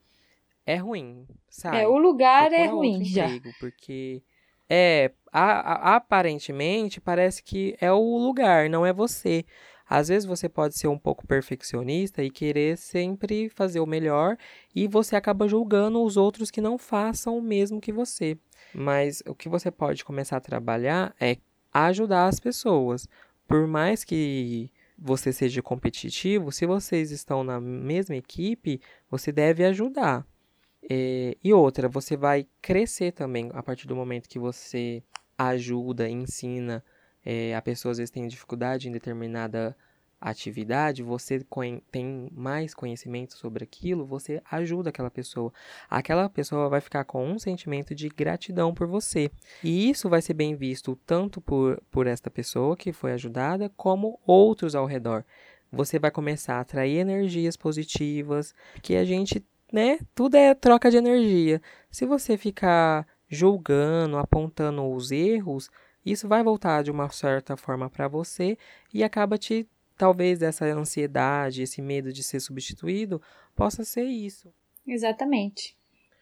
é 0.64 0.76
ruim, 0.76 1.26
sabe? 1.48 1.78
É, 1.78 1.88
o 1.88 1.98
lugar 1.98 2.52
é 2.52 2.56
Procura 2.56 2.76
ruim 2.76 2.92
outro 2.92 3.04
já. 3.04 3.26
porque 3.58 4.22
é 4.68 5.12
a- 5.32 5.92
a- 5.92 5.96
aparentemente 5.96 7.00
parece 7.00 7.42
que 7.42 7.76
é 7.80 7.90
o 7.92 8.18
lugar, 8.18 8.68
não 8.68 8.84
é 8.86 8.92
você. 8.92 9.44
Às 9.88 10.08
vezes 10.08 10.26
você 10.26 10.48
pode 10.48 10.76
ser 10.76 10.88
um 10.88 10.98
pouco 10.98 11.26
perfeccionista 11.26 12.22
e 12.22 12.30
querer 12.30 12.76
sempre 12.76 13.48
fazer 13.48 13.80
o 13.80 13.86
melhor 13.86 14.36
e 14.74 14.88
você 14.88 15.14
acaba 15.14 15.46
julgando 15.46 16.02
os 16.02 16.16
outros 16.16 16.50
que 16.50 16.60
não 16.60 16.76
façam 16.76 17.38
o 17.38 17.42
mesmo 17.42 17.80
que 17.80 17.92
você. 17.92 18.36
Mas 18.74 19.22
o 19.26 19.34
que 19.34 19.48
você 19.48 19.70
pode 19.70 20.04
começar 20.04 20.38
a 20.38 20.40
trabalhar 20.40 21.14
é 21.20 21.36
ajudar 21.72 22.26
as 22.26 22.40
pessoas. 22.40 23.08
Por 23.46 23.66
mais 23.68 24.02
que 24.02 24.70
você 24.98 25.32
seja 25.32 25.62
competitivo, 25.62 26.50
se 26.50 26.66
vocês 26.66 27.10
estão 27.12 27.44
na 27.44 27.60
mesma 27.60 28.16
equipe, 28.16 28.80
você 29.08 29.30
deve 29.30 29.64
ajudar. 29.64 30.26
É, 30.88 31.36
e 31.42 31.52
outra, 31.52 31.88
você 31.88 32.16
vai 32.16 32.46
crescer 32.60 33.12
também 33.12 33.50
a 33.54 33.62
partir 33.62 33.86
do 33.86 33.94
momento 33.94 34.28
que 34.28 34.38
você 34.38 35.02
ajuda, 35.38 36.08
ensina 36.08 36.82
é, 37.26 37.56
a 37.56 37.60
pessoa 37.60 37.90
às 37.90 37.98
vezes 37.98 38.10
tem 38.12 38.28
dificuldade 38.28 38.88
em 38.88 38.92
determinada 38.92 39.76
atividade, 40.20 41.02
você 41.02 41.44
tem 41.90 42.30
mais 42.32 42.72
conhecimento 42.72 43.36
sobre 43.36 43.64
aquilo, 43.64 44.06
você 44.06 44.40
ajuda 44.50 44.90
aquela 44.90 45.10
pessoa. 45.10 45.52
Aquela 45.90 46.28
pessoa 46.28 46.68
vai 46.68 46.80
ficar 46.80 47.04
com 47.04 47.28
um 47.28 47.38
sentimento 47.38 47.94
de 47.96 48.08
gratidão 48.08 48.72
por 48.72 48.86
você. 48.86 49.28
E 49.62 49.90
isso 49.90 50.08
vai 50.08 50.22
ser 50.22 50.34
bem 50.34 50.54
visto 50.54 50.96
tanto 51.04 51.40
por, 51.40 51.82
por 51.90 52.06
esta 52.06 52.30
pessoa 52.30 52.76
que 52.76 52.92
foi 52.92 53.12
ajudada, 53.12 53.70
como 53.76 54.20
outros 54.24 54.76
ao 54.76 54.86
redor. 54.86 55.24
Você 55.70 55.98
vai 55.98 56.12
começar 56.12 56.54
a 56.54 56.60
atrair 56.60 56.98
energias 56.98 57.56
positivas, 57.56 58.54
que 58.80 58.94
a 58.94 59.04
gente, 59.04 59.44
né, 59.72 59.98
tudo 60.14 60.36
é 60.36 60.54
troca 60.54 60.90
de 60.90 60.96
energia. 60.96 61.60
Se 61.90 62.06
você 62.06 62.38
ficar 62.38 63.04
julgando, 63.28 64.16
apontando 64.16 64.88
os 64.88 65.10
erros, 65.10 65.68
isso 66.06 66.28
vai 66.28 66.42
voltar 66.42 66.82
de 66.82 66.90
uma 66.90 67.10
certa 67.10 67.56
forma 67.56 67.90
para 67.90 68.06
você 68.06 68.56
e 68.94 69.02
acaba 69.02 69.36
te 69.36 69.66
talvez 69.98 70.40
essa 70.40 70.64
ansiedade, 70.66 71.62
esse 71.62 71.82
medo 71.82 72.12
de 72.12 72.22
ser 72.22 72.40
substituído 72.40 73.20
possa 73.54 73.84
ser 73.84 74.04
isso. 74.04 74.52
Exatamente. 74.86 75.76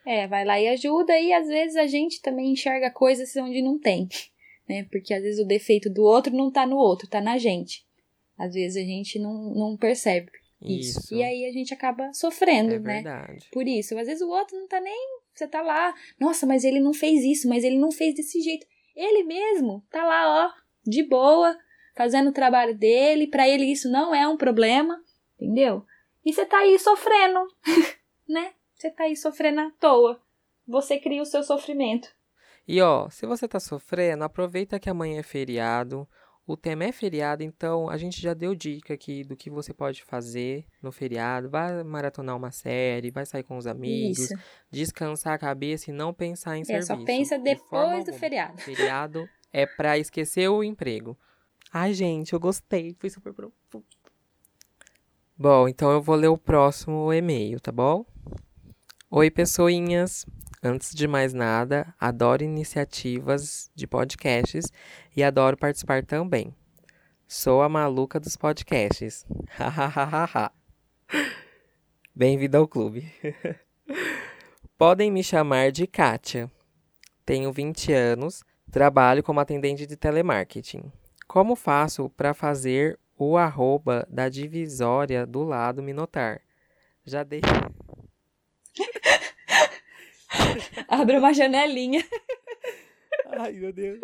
É, 0.07 0.27
vai 0.27 0.45
lá 0.45 0.61
e 0.61 0.69
ajuda, 0.69 1.19
e 1.19 1.33
às 1.33 1.47
vezes 1.47 1.77
a 1.77 1.87
gente 1.87 2.21
também 2.21 2.53
enxerga 2.53 2.91
coisas 2.91 3.35
onde 3.37 3.63
não 3.63 3.79
tem, 3.79 4.09
né? 4.69 4.87
Porque 4.91 5.13
às 5.13 5.23
vezes 5.23 5.41
o 5.41 5.47
defeito 5.47 5.91
do 5.91 6.03
outro 6.03 6.35
não 6.35 6.51
tá 6.51 6.67
no 6.67 6.77
outro, 6.77 7.09
tá 7.09 7.21
na 7.21 7.39
gente. 7.39 7.85
Às 8.39 8.55
vezes 8.55 8.83
a 8.83 8.87
gente 8.87 9.19
não, 9.19 9.55
não 9.55 9.77
percebe 9.77 10.31
isso. 10.65 10.99
Isso. 10.99 11.15
E 11.15 11.23
aí 11.23 11.45
a 11.45 11.53
gente 11.53 11.75
acaba 11.75 12.13
sofrendo, 12.13 12.75
é 12.75 12.79
né? 12.79 12.95
verdade. 12.95 13.47
Por 13.53 13.67
isso. 13.69 13.97
Às 13.99 14.07
vezes 14.07 14.23
o 14.23 14.29
outro 14.29 14.59
não 14.59 14.67
tá 14.67 14.81
nem. 14.81 15.19
Você 15.35 15.47
tá 15.47 15.61
lá, 15.63 15.95
nossa, 16.19 16.47
mas 16.47 16.65
ele 16.65 16.81
não 16.81 16.95
fez 16.95 17.25
isso, 17.25 17.49
mas 17.49 17.65
ele 17.65 17.77
não 17.77 17.91
fez 17.91 18.15
desse 18.15 18.41
jeito. 18.41 18.67
Ele 18.95 19.25
mesmo 19.25 19.85
tá 19.91 20.05
lá, 20.05 20.47
ó, 20.47 20.53
de 20.85 21.03
boa, 21.03 21.57
fazendo 21.97 22.31
o 22.31 22.33
trabalho 22.33 22.77
dele, 22.77 23.27
pra 23.27 23.49
ele 23.49 23.65
isso 23.65 23.91
não 23.91 24.15
é 24.15 24.27
um 24.29 24.37
problema, 24.37 25.03
entendeu? 25.39 25.85
E 26.25 26.33
você 26.33 26.47
tá 26.47 26.59
aí 26.59 26.79
sofrendo, 26.79 27.47
né? 28.29 28.53
Você 28.75 28.91
tá 28.91 29.05
aí 29.05 29.17
sofrendo 29.17 29.61
à 29.61 29.71
toa. 29.79 30.21
Você 30.67 30.99
cria 30.99 31.23
o 31.23 31.27
seu 31.27 31.43
sofrimento. 31.43 32.09
E 32.67 32.81
ó, 32.81 33.11
se 33.11 33.27
você 33.27 33.47
tá 33.47 33.61
sofrendo, 33.61 34.25
aproveita 34.25 34.81
que 34.81 34.89
amanhã 34.89 35.21
é 35.21 35.23
feriado. 35.23 36.09
O 36.47 36.59
tema 36.59 36.85
é 36.85 36.93
feriado, 36.93 37.43
então 37.43 37.89
a 37.89 37.97
gente 37.97 38.21
já 38.21 38.35
deu 38.35 38.55
dica 38.55 38.93
aqui 38.93 39.25
do 39.25 39.35
que 39.35 39.49
você 39.49 39.73
pode 39.73 40.05
fazer 40.05 40.67
no 40.83 40.93
feriado. 40.93 41.49
Vai 41.49 41.83
maratonar 41.83 42.37
uma 42.37 42.51
série, 42.51 43.11
vai 43.11 43.25
sair 43.25 43.43
com 43.43 43.57
os 43.57 43.67
amigos, 43.67 44.19
Isso. 44.31 44.35
descansar 44.71 45.33
a 45.33 45.39
cabeça 45.39 45.91
e 45.91 45.95
não 45.95 46.13
pensar 46.13 46.59
em 46.59 46.61
É, 46.61 46.65
serviço. 46.65 46.89
só 46.89 47.03
pensa 47.05 47.39
de 47.39 47.45
depois 47.45 48.05
do 48.05 48.11
alguma. 48.11 48.19
feriado. 48.19 48.59
Feriado 48.61 49.29
é 49.53 49.65
pra 49.65 49.97
esquecer 49.99 50.49
o 50.49 50.63
emprego. 50.63 51.17
Ai, 51.73 51.95
gente, 51.95 52.35
eu 52.35 52.41
gostei. 52.41 52.95
Foi 52.99 53.09
super 53.09 53.33
profundo. 53.33 53.85
Bom, 55.37 55.67
então 55.67 55.91
eu 55.91 56.03
vou 56.03 56.15
ler 56.15 56.29
o 56.29 56.37
próximo 56.39 57.11
e-mail, 57.13 57.59
tá 57.59 57.73
bom? 57.73 58.05
Oi, 59.11 59.31
pessoinhas. 59.31 60.27
Antes 60.67 60.95
de 60.95 61.07
mais 61.07 61.35
nada, 61.35 61.95
adoro 62.01 62.43
iniciativas 62.43 63.71
de 63.75 63.87
podcasts 63.87 64.73
e 65.15 65.23
adoro 65.23 65.59
participar 65.59 66.03
também. 66.07 66.55
Sou 67.29 67.61
a 67.61 67.69
maluca 67.69 68.19
dos 68.19 68.35
podcasts. 68.35 69.27
Bem-vindo 72.17 72.57
ao 72.57 72.67
clube. 72.67 73.13
Podem 74.79 75.11
me 75.11 75.23
chamar 75.23 75.71
de 75.71 75.87
Kátia. 75.87 76.51
Tenho 77.27 77.53
20 77.53 77.93
anos, 77.93 78.43
trabalho 78.71 79.23
como 79.23 79.41
atendente 79.41 79.87
de 79.87 79.99
telemarketing. 79.99 80.91
Como 81.29 81.55
faço 81.55 82.09
para 82.09 82.33
fazer 82.33 82.99
o 83.19 83.37
arroba 83.37 84.09
da 84.09 84.31
divisória 84.31 85.27
do 85.27 85.43
lado 85.43 85.83
me 85.83 85.93
notar? 85.93 86.41
Já 87.05 87.23
dei. 87.23 87.43
Abre 90.89 91.19
uma 91.19 91.33
janelinha. 91.33 92.05
Ai, 93.27 93.53
meu 93.53 93.73
Deus. 93.73 94.01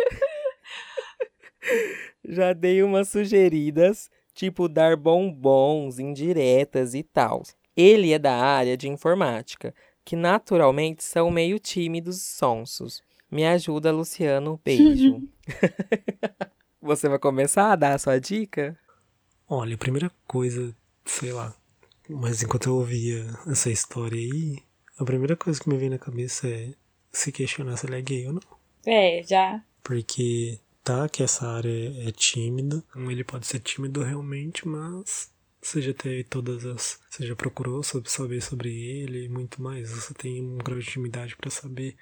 Já 2.24 2.52
dei 2.52 2.82
umas 2.82 3.08
sugeridas, 3.08 4.10
tipo 4.34 4.68
dar 4.68 4.96
bombons, 4.96 5.98
indiretas 5.98 6.94
e 6.94 7.02
tal. 7.02 7.42
Ele 7.76 8.12
é 8.12 8.18
da 8.18 8.34
área 8.34 8.76
de 8.76 8.88
informática, 8.88 9.74
que 10.04 10.16
naturalmente 10.16 11.04
são 11.04 11.30
meio 11.30 11.58
tímidos 11.58 12.16
e 12.16 12.36
sonsos. 12.36 13.02
Me 13.30 13.46
ajuda, 13.46 13.92
Luciano. 13.92 14.60
Beijo. 14.64 15.22
Você 16.82 17.08
vai 17.08 17.18
começar 17.18 17.72
a 17.72 17.76
dar 17.76 17.94
a 17.94 17.98
sua 17.98 18.18
dica? 18.18 18.76
Olha, 19.48 19.74
a 19.74 19.78
primeira 19.78 20.10
coisa, 20.26 20.74
sei 21.04 21.32
lá, 21.32 21.54
mas 22.08 22.42
enquanto 22.42 22.68
eu 22.68 22.76
ouvia 22.76 23.26
essa 23.46 23.70
história 23.70 24.18
aí, 24.18 24.58
a 25.00 25.04
primeira 25.04 25.34
coisa 25.34 25.58
que 25.58 25.68
me 25.68 25.78
vem 25.78 25.88
na 25.88 25.98
cabeça 25.98 26.46
é 26.46 26.74
se 27.10 27.32
questionar 27.32 27.76
se 27.78 27.86
ele 27.86 27.96
é 27.96 28.02
gay 28.02 28.26
ou 28.26 28.34
não. 28.34 28.42
É, 28.86 29.22
já. 29.22 29.64
Porque 29.82 30.58
tá 30.84 31.08
que 31.08 31.22
essa 31.22 31.48
área 31.48 32.06
é 32.06 32.12
tímida, 32.12 32.84
ele 32.94 33.24
pode 33.24 33.46
ser 33.46 33.60
tímido 33.60 34.02
realmente, 34.02 34.68
mas 34.68 35.32
você 35.62 35.80
já 35.80 35.94
teve 35.94 36.24
todas 36.24 36.66
as. 36.66 37.00
Você 37.08 37.26
já 37.26 37.34
procurou 37.34 37.82
sobre, 37.82 38.10
saber 38.10 38.42
sobre 38.42 38.68
ele 38.68 39.24
e 39.24 39.28
muito 39.28 39.62
mais. 39.62 39.90
Você 39.90 40.12
tem 40.12 40.42
um 40.42 40.58
grau 40.58 40.78
de 40.78 40.86
intimidade 40.86 41.34
para 41.34 41.50
saber 41.50 41.96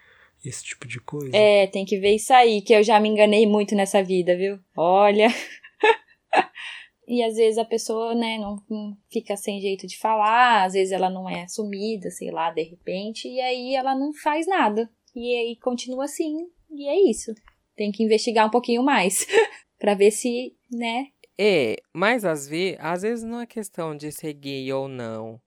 esse 0.45 0.65
tipo 0.65 0.87
de 0.87 1.01
coisa. 1.01 1.37
É, 1.37 1.69
tem 1.69 1.85
que 1.85 1.99
ver 1.99 2.17
isso 2.17 2.33
aí, 2.33 2.63
que 2.63 2.73
eu 2.73 2.83
já 2.83 2.99
me 2.99 3.09
enganei 3.09 3.47
muito 3.47 3.77
nessa 3.77 4.03
vida, 4.03 4.37
viu? 4.37 4.59
Olha. 4.77 5.29
e 7.09 7.23
às 7.23 7.37
vezes 7.37 7.57
a 7.57 7.65
pessoa, 7.65 8.15
né, 8.15 8.37
não, 8.37 8.63
fica 9.11 9.35
sem 9.35 9.63
jeito 9.63 9.87
de 9.87 9.99
falar, 9.99 10.65
às 10.65 10.75
vezes 10.75 10.93
ela 10.93 11.09
não 11.09 11.27
é 11.29 11.45
assumida, 11.45 12.11
sei 12.11 12.31
lá, 12.31 12.51
de 12.51 12.63
repente, 12.63 13.27
e 13.27 13.41
aí 13.41 13.75
ela 13.75 13.95
não 13.95 14.13
faz 14.13 14.47
nada. 14.47 14.91
E 15.17 15.35
aí 15.35 15.57
continua 15.57 16.05
assim, 16.05 16.37
e 16.71 16.87
é 16.87 17.11
isso. 17.11 17.33
Tem 17.75 17.91
que 17.91 18.03
investigar 18.03 18.47
um 18.47 18.51
pouquinho 18.51 18.83
mais 18.83 19.27
para 19.81 19.95
ver 19.95 20.11
se, 20.11 20.55
né? 20.71 21.07
É, 21.39 21.77
mas 21.95 22.27
às 22.27 22.47
vezes, 22.47 22.77
às 22.79 23.01
vezes 23.01 23.25
não 23.25 23.41
é 23.41 23.47
questão 23.47 23.97
de 23.97 24.13
ser 24.13 24.35
gay 24.35 24.71
ou 24.71 24.87
não. 24.87 25.41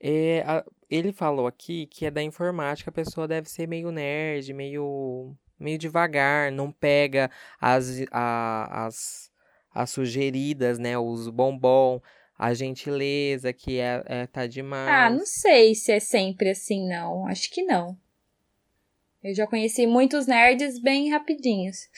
É, 0.00 0.42
a, 0.46 0.64
ele 0.88 1.12
falou 1.12 1.46
aqui 1.46 1.86
que 1.88 2.06
é 2.06 2.10
da 2.10 2.22
informática, 2.22 2.88
a 2.88 2.92
pessoa 2.92 3.28
deve 3.28 3.50
ser 3.50 3.68
meio 3.68 3.90
nerd, 3.90 4.52
meio, 4.54 5.36
meio 5.58 5.76
devagar, 5.76 6.50
não 6.50 6.72
pega 6.72 7.30
as, 7.60 8.02
a, 8.10 8.86
as, 8.86 9.31
as 9.74 9.90
sugeridas, 9.90 10.78
né? 10.78 10.98
Os 10.98 11.28
bombom, 11.28 12.00
a 12.38 12.52
gentileza, 12.54 13.52
que 13.52 13.78
é, 13.78 14.02
é 14.06 14.26
tá 14.26 14.46
demais. 14.46 14.88
Ah, 14.88 15.10
não 15.10 15.26
sei 15.26 15.74
se 15.74 15.92
é 15.92 16.00
sempre 16.00 16.50
assim, 16.50 16.88
não. 16.88 17.26
Acho 17.26 17.50
que 17.50 17.62
não. 17.62 17.96
Eu 19.22 19.34
já 19.34 19.46
conheci 19.46 19.86
muitos 19.86 20.26
nerds 20.26 20.80
bem 20.80 21.10
rapidinhos. 21.10 21.88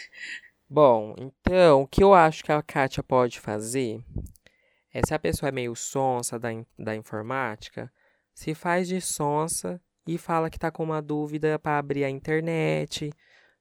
Bom, 0.69 1.15
então, 1.19 1.83
o 1.83 1.87
que 1.87 2.03
eu 2.03 2.13
acho 2.13 2.45
que 2.45 2.53
a 2.53 2.63
Kátia 2.63 3.03
pode 3.03 3.41
fazer 3.41 4.03
é 4.93 5.01
se 5.07 5.15
a 5.15 5.19
pessoa 5.19 5.49
é 5.49 5.53
meio 5.53 5.75
sonsa 5.75 6.39
da, 6.39 6.51
da 6.79 6.95
informática, 6.95 7.91
se 8.35 8.55
faz 8.55 8.89
de 8.89 9.01
sonsa 9.01 9.81
e 10.07 10.19
fala 10.19 10.51
que 10.51 10.59
tá 10.59 10.71
com 10.71 10.83
uma 10.83 11.01
dúvida 11.01 11.59
para 11.59 11.79
abrir 11.79 12.05
a 12.05 12.11
internet, 12.11 13.11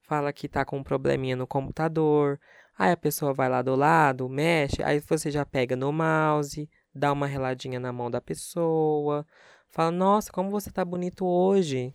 fala 0.02 0.34
que 0.34 0.48
tá 0.48 0.66
com 0.66 0.78
um 0.78 0.84
probleminha 0.84 1.36
no 1.36 1.48
computador. 1.48 2.40
Aí 2.78 2.92
a 2.92 2.98
pessoa 2.98 3.34
vai 3.34 3.50
lá 3.50 3.62
do 3.62 3.76
lado, 3.76 4.28
mexe, 4.28 4.82
aí 4.84 5.00
você 5.00 5.30
já 5.30 5.46
pega 5.46 5.76
no 5.76 5.92
mouse, 5.92 6.70
dá 6.94 7.12
uma 7.12 7.28
reladinha 7.28 7.80
na 7.80 7.94
mão 7.94 8.10
da 8.10 8.20
pessoa, 8.20 9.26
fala: 9.70 9.92
"Nossa, 9.92 10.32
como 10.32 10.50
você 10.50 10.72
tá 10.72 10.84
bonito 10.84 11.26
hoje". 11.26 11.94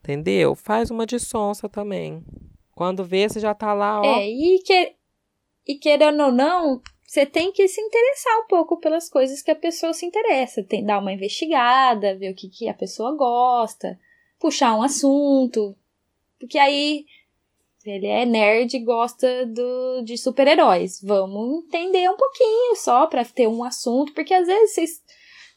Entendeu? 0.00 0.54
Faz 0.54 0.90
uma 0.90 1.04
de 1.04 1.18
sonsa 1.18 1.68
também. 1.68 2.24
Quando 2.72 3.04
vê, 3.04 3.28
você 3.28 3.38
já 3.38 3.54
tá 3.54 3.74
lá, 3.74 4.00
ó. 4.00 4.04
É, 4.04 4.26
e, 4.26 4.62
que, 4.64 4.94
e 5.66 5.74
querendo 5.74 6.22
ou 6.22 6.32
não, 6.32 6.80
você 7.06 7.26
tem 7.26 7.52
que 7.52 7.68
se 7.68 7.80
interessar 7.80 8.38
um 8.38 8.46
pouco 8.46 8.78
pelas 8.78 9.10
coisas 9.10 9.42
que 9.42 9.50
a 9.50 9.56
pessoa 9.56 9.92
se 9.92 10.06
interessa. 10.06 10.62
Tem 10.62 10.84
dar 10.84 10.98
uma 10.98 11.12
investigada, 11.12 12.16
ver 12.16 12.32
o 12.32 12.34
que, 12.34 12.48
que 12.48 12.68
a 12.68 12.74
pessoa 12.74 13.14
gosta, 13.14 14.00
puxar 14.38 14.74
um 14.74 14.82
assunto. 14.82 15.76
Porque 16.38 16.58
aí 16.58 17.04
ele 17.84 18.06
é 18.06 18.26
nerd 18.26 18.76
e 18.76 18.84
gosta 18.84 19.46
do, 19.46 20.02
de 20.02 20.18
super-heróis. 20.18 21.00
Vamos 21.02 21.64
entender 21.64 22.10
um 22.10 22.16
pouquinho 22.16 22.76
só 22.76 23.06
para 23.06 23.24
ter 23.24 23.46
um 23.46 23.64
assunto, 23.64 24.12
porque 24.12 24.34
às 24.34 24.46
vezes 24.46 24.74
vocês. 24.74 24.90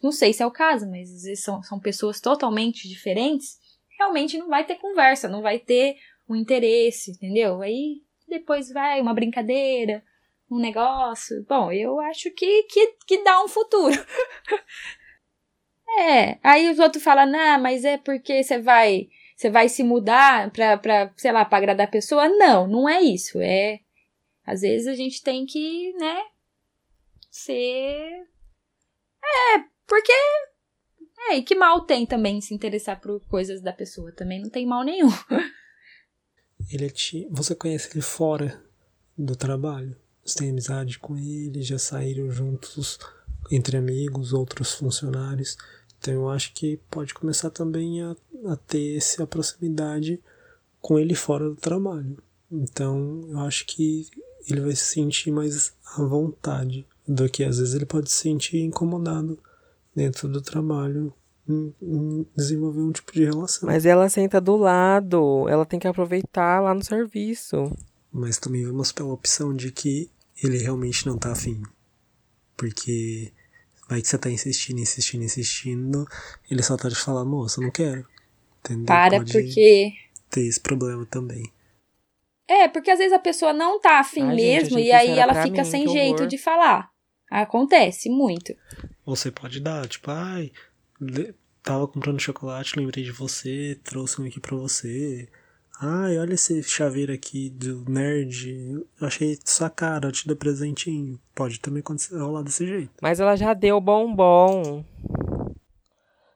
Não 0.01 0.11
sei 0.11 0.33
se 0.33 0.43
é 0.43 0.45
o 0.45 0.51
caso, 0.51 0.85
mas 0.89 1.09
às 1.09 1.23
vezes 1.23 1.43
são, 1.43 1.63
são 1.63 1.79
pessoas 1.79 2.19
totalmente 2.19 2.89
diferentes 2.89 3.57
realmente 4.03 4.37
não 4.37 4.47
vai 4.47 4.65
ter 4.65 4.75
conversa, 4.75 5.29
não 5.29 5.41
vai 5.41 5.59
ter 5.59 5.97
um 6.27 6.35
interesse, 6.35 7.11
entendeu? 7.11 7.61
Aí 7.61 8.01
depois 8.27 8.71
vai 8.71 9.01
uma 9.01 9.13
brincadeira, 9.13 10.03
um 10.49 10.59
negócio. 10.59 11.45
Bom, 11.47 11.71
eu 11.71 11.99
acho 11.99 12.31
que, 12.31 12.63
que, 12.63 12.95
que 13.05 13.23
dá 13.23 13.43
um 13.43 13.47
futuro. 13.47 13.95
é, 15.99 16.37
aí 16.43 16.69
os 16.69 16.79
outros 16.79 17.03
falam, 17.03 17.25
não, 17.25 17.61
mas 17.61 17.85
é 17.85 17.97
porque 17.97 18.43
você 18.43 18.59
vai, 18.59 19.07
você 19.35 19.49
vai 19.49 19.69
se 19.69 19.83
mudar 19.83 20.51
pra, 20.51 20.77
pra, 20.77 21.11
sei 21.17 21.31
lá, 21.31 21.43
pra 21.45 21.57
agradar 21.57 21.87
a 21.87 21.91
pessoa. 21.91 22.27
Não, 22.29 22.67
não 22.67 22.87
é 22.87 23.01
isso. 23.01 23.39
É, 23.39 23.79
às 24.45 24.61
vezes 24.61 24.87
a 24.87 24.95
gente 24.95 25.21
tem 25.21 25.45
que, 25.45 25.93
né, 25.93 26.21
ser... 27.29 28.27
É, 29.23 29.63
porque 29.87 30.13
é, 31.29 31.37
e 31.37 31.43
que 31.43 31.55
mal 31.55 31.81
tem 31.81 32.05
também 32.05 32.41
se 32.41 32.53
interessar 32.53 32.99
por 32.99 33.19
coisas 33.27 33.61
da 33.61 33.71
pessoa? 33.71 34.11
Também 34.11 34.41
não 34.41 34.49
tem 34.49 34.65
mal 34.65 34.83
nenhum. 34.83 35.09
Ele 36.71 36.85
é 36.85 36.89
ti... 36.89 37.27
Você 37.31 37.55
conhece 37.55 37.89
ele 37.93 38.01
fora 38.01 38.61
do 39.17 39.35
trabalho? 39.35 39.95
Você 40.23 40.39
tem 40.39 40.49
amizade 40.49 40.97
com 40.97 41.17
ele? 41.17 41.61
Já 41.61 41.77
saíram 41.77 42.31
juntos 42.31 42.97
entre 43.51 43.75
amigos, 43.75 44.31
outros 44.31 44.73
funcionários? 44.73 45.57
Então 46.03 46.13
eu 46.15 46.29
acho 46.29 46.53
que 46.53 46.77
pode 46.91 47.13
começar 47.13 47.49
também 47.49 48.01
a, 48.01 48.13
a 48.47 48.57
ter 48.57 48.97
essa 48.97 49.25
proximidade 49.25 50.19
com 50.81 50.99
ele 50.99 51.15
fora 51.15 51.49
do 51.49 51.55
trabalho. 51.55 52.17
Então 52.51 53.25
eu 53.29 53.39
acho 53.39 53.65
que 53.65 54.07
ele 54.49 54.59
vai 54.59 54.75
se 54.75 54.83
sentir 54.83 55.31
mais 55.31 55.71
à 55.95 56.03
vontade 56.03 56.85
do 57.07 57.29
que 57.29 57.45
às 57.45 57.57
vezes 57.57 57.73
ele 57.73 57.85
pode 57.85 58.11
se 58.11 58.17
sentir 58.17 58.59
incomodado 58.59 59.39
dentro 59.95 60.27
do 60.27 60.41
trabalho 60.41 61.13
em, 61.47 61.73
em 61.81 62.27
desenvolver 62.35 62.81
um 62.81 62.91
tipo 62.91 63.13
de 63.13 63.23
relação. 63.23 63.65
Mas 63.65 63.85
ela 63.85 64.09
senta 64.09 64.41
do 64.41 64.57
lado, 64.57 65.47
ela 65.47 65.65
tem 65.65 65.79
que 65.79 65.87
aproveitar 65.87 66.59
lá 66.59 66.73
no 66.73 66.83
serviço. 66.83 67.71
Mas 68.11 68.37
também 68.37 68.65
vamos 68.65 68.91
pela 68.91 69.13
opção 69.13 69.55
de 69.55 69.71
que 69.71 70.09
ele 70.43 70.57
realmente 70.57 71.07
não 71.07 71.17
tá 71.17 71.31
afim. 71.31 71.63
Porque 72.57 73.31
vai 73.87 74.01
que 74.01 74.07
você 74.07 74.17
tá 74.17 74.29
insistindo, 74.29 74.79
insistindo, 74.79 75.23
insistindo, 75.23 76.07
ele 76.49 76.63
só 76.63 76.77
tá 76.77 76.89
de 76.89 76.95
falar, 76.95 77.25
moça, 77.25 77.61
não 77.61 77.71
quero. 77.71 78.05
Entendeu? 78.59 78.85
Para 78.85 79.17
Pode 79.17 79.33
porque. 79.33 79.93
Ter 80.29 80.41
esse 80.41 80.59
problema 80.59 81.05
também. 81.05 81.51
É, 82.47 82.67
porque 82.67 82.91
às 82.91 82.99
vezes 82.99 83.13
a 83.13 83.19
pessoa 83.19 83.53
não 83.53 83.79
tá 83.79 83.99
afim 83.99 84.23
Ai, 84.23 84.35
mesmo 84.35 84.77
gente, 84.77 84.87
e 84.87 84.91
aí 84.91 85.19
ela 85.19 85.43
fica 85.43 85.63
mim, 85.63 85.69
sem 85.69 85.87
jeito 85.87 86.27
de 86.27 86.37
falar. 86.37 86.89
Acontece 87.29 88.09
muito. 88.09 88.55
Você 89.05 89.31
pode 89.31 89.59
dar, 89.59 89.87
tipo, 89.87 90.11
ai, 90.11 90.51
tava 91.61 91.87
comprando 91.87 92.19
chocolate, 92.19 92.77
lembrei 92.77 93.03
de 93.03 93.11
você, 93.11 93.79
trouxe 93.83 94.21
um 94.21 94.25
aqui 94.25 94.39
pra 94.39 94.55
você. 94.55 95.27
Ai, 95.85 96.17
olha 96.17 96.35
esse 96.35 96.63
chaveiro 96.63 97.11
aqui 97.11 97.49
do 97.49 97.83
nerd. 97.89 98.85
Eu 99.01 99.05
achei 99.05 99.37
sua 99.43 99.69
cara, 99.69 100.07
eu 100.07 100.13
te 100.13 100.25
dou 100.25 100.37
presentinho. 100.37 101.19
Pode 101.35 101.59
também 101.59 101.81
acontecer, 101.81 102.17
rolar 102.17 102.41
desse 102.41 102.65
jeito. 102.65 102.93
Mas 103.01 103.19
ela 103.19 103.35
já 103.35 103.53
deu 103.53 103.81
bombom. 103.81 104.85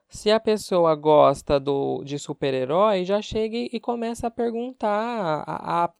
Se 0.06 0.30
a 0.30 0.38
pessoa 0.38 0.94
gosta 0.94 1.58
do, 1.58 2.04
de 2.04 2.18
super-herói, 2.18 3.06
já 3.06 3.22
chega 3.22 3.56
e 3.56 3.80
começa 3.80 4.26
a 4.26 4.30
perguntar, 4.30 5.44
a, 5.46 5.84
a, 5.84 5.92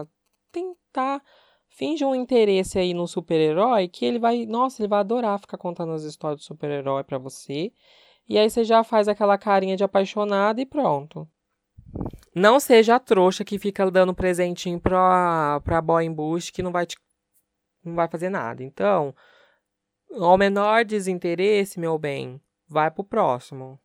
a 0.00 0.06
tentar 0.52 1.22
finge 1.68 2.04
um 2.04 2.14
interesse 2.14 2.78
aí 2.78 2.92
no 2.92 3.08
super-herói 3.08 3.88
que 3.88 4.04
ele 4.04 4.18
vai, 4.18 4.44
nossa, 4.44 4.82
ele 4.82 4.88
vai 4.88 5.00
adorar 5.00 5.40
ficar 5.40 5.56
contando 5.56 5.92
as 5.92 6.02
histórias 6.02 6.40
do 6.40 6.44
super-herói 6.44 7.02
para 7.02 7.16
você. 7.16 7.72
E 8.28 8.36
aí 8.36 8.50
você 8.50 8.62
já 8.62 8.84
faz 8.84 9.08
aquela 9.08 9.38
carinha 9.38 9.74
de 9.74 9.84
apaixonado 9.84 10.60
e 10.60 10.66
pronto. 10.66 11.26
Não 12.34 12.58
seja 12.58 12.96
a 12.96 13.00
trouxa 13.00 13.44
que 13.44 13.58
fica 13.58 13.88
dando 13.90 14.14
presentinho 14.14 14.80
pra, 14.80 15.60
pra 15.62 15.80
boy 15.80 16.08
bush 16.10 16.50
que 16.50 16.62
não 16.62 16.72
vai 16.72 16.84
te, 16.84 16.96
não 17.84 17.94
vai 17.94 18.08
fazer 18.08 18.28
nada. 18.28 18.62
Então, 18.62 19.14
ao 20.10 20.36
menor 20.36 20.84
desinteresse, 20.84 21.78
meu 21.78 21.96
bem, 21.98 22.40
vai 22.68 22.90
pro 22.90 23.04
próximo. 23.04 23.78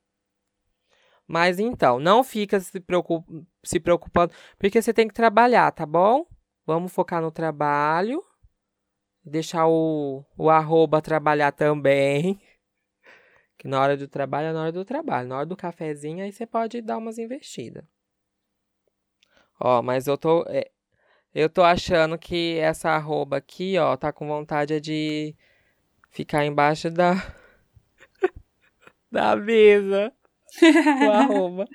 Mas 1.28 1.60
então, 1.60 2.00
não 2.00 2.24
fica 2.24 2.60
se, 2.60 2.80
preocup, 2.80 3.24
se 3.64 3.80
preocupando, 3.80 4.34
porque 4.58 4.82
você 4.82 4.92
tem 4.92 5.08
que 5.08 5.14
trabalhar, 5.14 5.72
tá 5.72 5.86
bom? 5.86 6.26
Vamos 6.66 6.92
focar 6.92 7.22
no 7.22 7.32
trabalho. 7.32 8.24
Deixar 9.24 9.68
o, 9.68 10.26
o 10.36 10.50
arroba 10.50 11.02
trabalhar 11.02 11.52
também. 11.52 12.42
Que 13.60 13.68
na 13.68 13.82
hora 13.82 13.98
do 13.98 14.08
trabalho 14.08 14.48
é 14.48 14.54
na 14.54 14.62
hora 14.62 14.72
do 14.72 14.86
trabalho. 14.86 15.28
Na 15.28 15.36
hora 15.36 15.46
do 15.46 15.58
cafezinho, 15.58 16.24
aí 16.24 16.32
você 16.32 16.46
pode 16.46 16.82
dar 16.82 16.98
umas 16.98 17.18
investidas. 17.18 17.84
Ó, 19.60 19.82
mas 19.82 20.08
eu 20.08 20.18
tô. 20.18 20.46
É, 20.48 20.70
eu 21.34 21.50
tô 21.50 21.62
achando 21.64 22.18
que 22.18 22.58
essa 22.60 22.90
arroba 22.90 23.38
aqui, 23.38 23.78
ó, 23.78 23.96
tá 23.98 24.12
com 24.12 24.28
vontade 24.28 24.80
de 24.80 25.36
ficar 26.10 26.46
embaixo 26.46 26.90
da. 26.90 27.14
da 29.12 29.36
mesa. 29.36 30.12
o 30.62 31.12
arroba. 31.12 31.66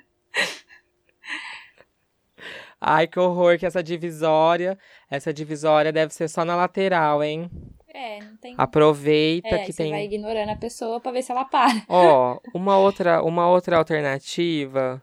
Ai, 2.81 3.07
que 3.07 3.19
horror 3.19 3.57
que 3.57 3.65
essa 3.65 3.81
divisória. 3.81 4.77
Essa 5.09 5.33
divisória 5.33 5.91
deve 5.91 6.13
ser 6.13 6.27
só 6.27 6.43
na 6.45 6.55
lateral, 6.55 7.23
hein? 7.23 7.49
É, 7.87 8.19
não 8.19 8.35
tem. 8.37 8.53
Aproveita 8.57 9.55
é, 9.55 9.65
que 9.65 9.71
você 9.71 9.83
tem. 9.83 9.91
vai 9.91 10.03
ignorando 10.03 10.49
a 10.49 10.55
pessoa 10.55 10.99
pra 10.99 11.11
ver 11.11 11.23
se 11.23 11.31
ela 11.31 11.45
para. 11.45 11.83
Ó, 11.87 12.37
uma 12.53 12.77
outra, 12.77 13.23
uma 13.23 13.47
outra 13.47 13.77
alternativa, 13.77 15.01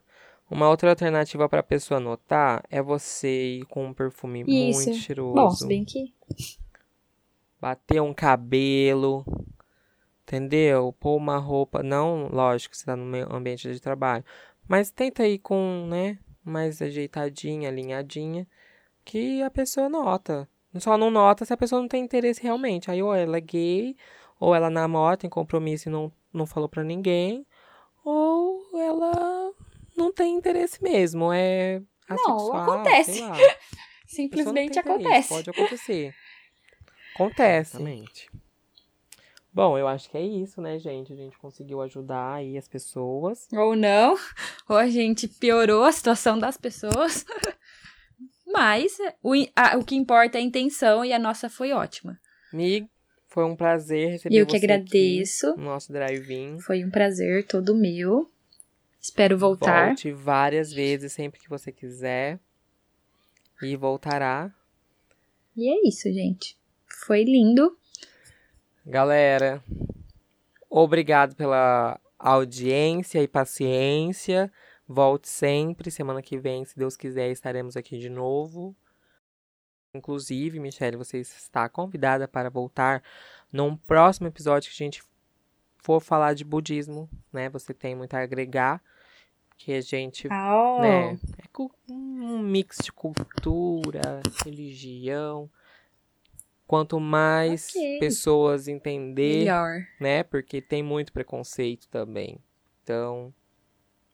uma 0.52 0.68
outra 0.68 0.90
alternativa 0.90 1.48
pra 1.48 1.62
pessoa 1.62 1.98
notar 1.98 2.62
é 2.68 2.82
você 2.82 3.60
ir 3.60 3.64
com 3.64 3.86
um 3.86 3.94
perfume 3.94 4.44
Isso. 4.46 4.90
muito 4.90 5.00
cheiroso. 5.00 5.34
Bom, 5.34 5.50
se 5.50 5.66
bem 5.66 5.84
que. 5.84 6.12
Bater 7.58 8.02
um 8.02 8.12
cabelo, 8.12 9.24
entendeu? 10.22 10.94
Pôr 11.00 11.16
uma 11.16 11.38
roupa, 11.38 11.82
não, 11.82 12.28
lógico, 12.28 12.76
você 12.76 12.84
tá 12.84 12.94
no 12.94 13.34
ambiente 13.34 13.72
de 13.72 13.80
trabalho, 13.80 14.24
mas 14.68 14.90
tenta 14.90 15.26
ir 15.26 15.38
com, 15.38 15.86
né, 15.88 16.18
mais 16.44 16.82
ajeitadinha, 16.82 17.68
alinhadinha, 17.68 18.46
que 19.04 19.42
a 19.42 19.50
pessoa 19.50 19.88
nota. 19.88 20.46
Só 20.78 20.98
não 20.98 21.10
nota 21.10 21.44
se 21.44 21.52
a 21.52 21.56
pessoa 21.56 21.80
não 21.80 21.88
tem 21.88 22.02
interesse 22.02 22.42
realmente. 22.42 22.90
Aí 22.90 23.02
ou 23.02 23.14
ela 23.14 23.36
é 23.36 23.40
gay, 23.40 23.96
ou 24.40 24.54
ela 24.54 24.68
namora, 24.68 25.16
tem 25.16 25.30
compromisso 25.30 25.88
e 25.88 25.92
não, 25.92 26.12
não 26.32 26.46
falou 26.46 26.68
pra 26.68 26.82
ninguém, 26.82 27.46
ou 28.04 28.60
ela 28.74 29.31
não 30.02 30.12
tem 30.12 30.34
interesse 30.36 30.82
mesmo, 30.82 31.32
é 31.32 31.80
assexual, 32.08 32.56
acontece. 32.72 33.20
não 33.22 33.34
Simplesmente 34.06 34.54
tem 34.54 34.64
interesse, 34.66 34.78
acontece. 35.04 35.28
Pode 35.28 35.50
acontecer. 35.50 36.14
Acontece. 37.14 37.76
Exatamente. 37.76 38.30
Bom, 39.54 39.76
eu 39.76 39.86
acho 39.86 40.08
que 40.10 40.16
é 40.16 40.22
isso, 40.22 40.60
né, 40.62 40.78
gente? 40.78 41.12
A 41.12 41.16
gente 41.16 41.36
conseguiu 41.38 41.82
ajudar 41.82 42.34
aí 42.36 42.56
as 42.56 42.66
pessoas. 42.66 43.46
Ou 43.52 43.76
não, 43.76 44.16
ou 44.68 44.76
a 44.76 44.86
gente 44.88 45.28
piorou 45.28 45.84
a 45.84 45.92
situação 45.92 46.38
das 46.38 46.56
pessoas. 46.56 47.24
Mas 48.50 48.96
o, 49.22 49.32
a- 49.56 49.76
o 49.78 49.84
que 49.84 49.94
importa 49.94 50.38
é 50.38 50.40
a 50.40 50.44
intenção 50.44 51.04
e 51.04 51.12
a 51.12 51.18
nossa 51.18 51.48
foi 51.50 51.72
ótima. 51.72 52.18
Mig, 52.52 52.86
foi 53.28 53.44
um 53.44 53.56
prazer 53.56 54.10
receber 54.12 54.34
E 54.34 54.38
eu 54.38 54.46
que 54.46 54.58
você 54.58 54.64
agradeço. 54.64 55.50
aqui 55.50 55.58
no 55.60 55.64
nosso 55.66 55.92
drive-in. 55.92 56.58
Foi 56.60 56.84
um 56.84 56.90
prazer 56.90 57.46
todo 57.46 57.74
meu. 57.74 58.26
Espero 59.02 59.36
voltar. 59.36 59.88
Volte 59.88 60.12
várias 60.12 60.72
vezes, 60.72 61.12
sempre 61.12 61.40
que 61.40 61.48
você 61.48 61.72
quiser. 61.72 62.38
E 63.60 63.74
voltará. 63.74 64.54
E 65.56 65.68
é 65.68 65.88
isso, 65.88 66.10
gente. 66.12 66.56
Foi 67.04 67.24
lindo. 67.24 67.76
Galera, 68.86 69.62
obrigado 70.70 71.34
pela 71.34 72.00
audiência 72.16 73.20
e 73.20 73.26
paciência. 73.26 74.52
Volte 74.86 75.28
sempre. 75.28 75.90
Semana 75.90 76.22
que 76.22 76.38
vem, 76.38 76.64
se 76.64 76.78
Deus 76.78 76.96
quiser, 76.96 77.30
estaremos 77.32 77.76
aqui 77.76 77.98
de 77.98 78.08
novo. 78.08 78.74
Inclusive, 79.94 80.60
Michelle, 80.60 80.96
você 80.96 81.18
está 81.18 81.68
convidada 81.68 82.28
para 82.28 82.48
voltar 82.48 83.02
num 83.52 83.76
próximo 83.76 84.28
episódio 84.28 84.70
que 84.70 84.82
a 84.82 84.86
gente 84.86 85.02
for 85.78 86.00
falar 86.00 86.34
de 86.34 86.44
budismo, 86.44 87.10
né? 87.32 87.48
Você 87.50 87.74
tem 87.74 87.94
muito 87.94 88.14
a 88.14 88.20
agregar, 88.20 88.82
que 89.64 89.72
a 89.72 89.80
gente 89.80 90.26
Ah, 90.28 90.76
né? 90.80 91.12
É 91.38 91.92
um 91.92 92.40
mix 92.40 92.78
de 92.82 92.90
cultura, 92.90 94.20
religião. 94.44 95.48
Quanto 96.66 96.98
mais 96.98 97.72
Ok. 97.72 97.98
pessoas 98.00 98.66
entender, 98.66 99.44
Melhor. 99.44 99.86
né? 100.00 100.24
Porque 100.24 100.60
tem 100.60 100.82
muito 100.82 101.12
preconceito 101.12 101.86
também. 101.88 102.38
Então, 102.82 103.32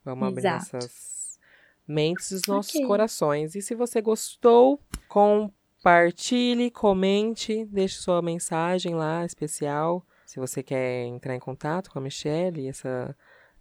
vamos 0.04 0.28
abrir 0.28 0.42
Exato. 0.42 0.76
nossas 0.76 1.38
mentes 1.86 2.30
e 2.30 2.34
os 2.34 2.46
nossos 2.46 2.74
Ok. 2.74 2.86
corações. 2.86 3.54
E 3.54 3.62
se 3.62 3.74
você 3.74 4.02
gostou, 4.02 4.82
compartilhe, 5.08 6.70
comente, 6.70 7.64
deixe 7.64 7.96
sua 7.96 8.20
mensagem 8.20 8.94
lá 8.94 9.24
especial. 9.24 10.04
Se 10.26 10.38
você 10.38 10.62
quer 10.62 11.06
entrar 11.06 11.34
em 11.34 11.40
contato 11.40 11.90
com 11.90 11.98
a 11.98 12.02
Michelle, 12.02 12.68
essa 12.68 13.16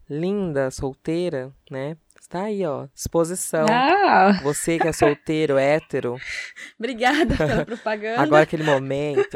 linda 0.09 0.69
solteira, 0.71 1.53
né? 1.69 1.97
Está 2.19 2.43
aí, 2.43 2.65
ó, 2.65 2.87
disposição. 2.93 3.65
Ah, 3.69 4.39
Você 4.43 4.77
que 4.77 4.87
é 4.87 4.91
solteiro, 4.91 5.57
hétero, 5.57 6.17
obrigada 6.77 7.35
pela 7.37 7.65
propaganda. 7.65 8.21
agora 8.21 8.43
aquele 8.43 8.63
momento. 8.63 9.29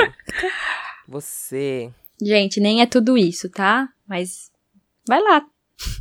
Você. 1.07 1.93
Gente, 2.21 2.59
nem 2.59 2.81
é 2.81 2.85
tudo 2.85 3.17
isso, 3.17 3.49
tá? 3.49 3.89
Mas 4.07 4.51
vai 5.07 5.21
lá. 5.21 5.45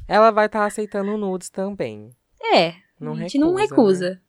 Ela 0.07 0.31
vai 0.31 0.47
estar 0.47 0.66
aceitando 0.66 1.16
nudes 1.16 1.49
também. 1.49 2.11
É, 2.53 2.75
Não 2.99 3.12
a 3.14 3.16
gente 3.16 3.39
recusa, 3.39 3.41
não 3.47 3.55
né? 3.55 3.62
recusa, 3.62 4.23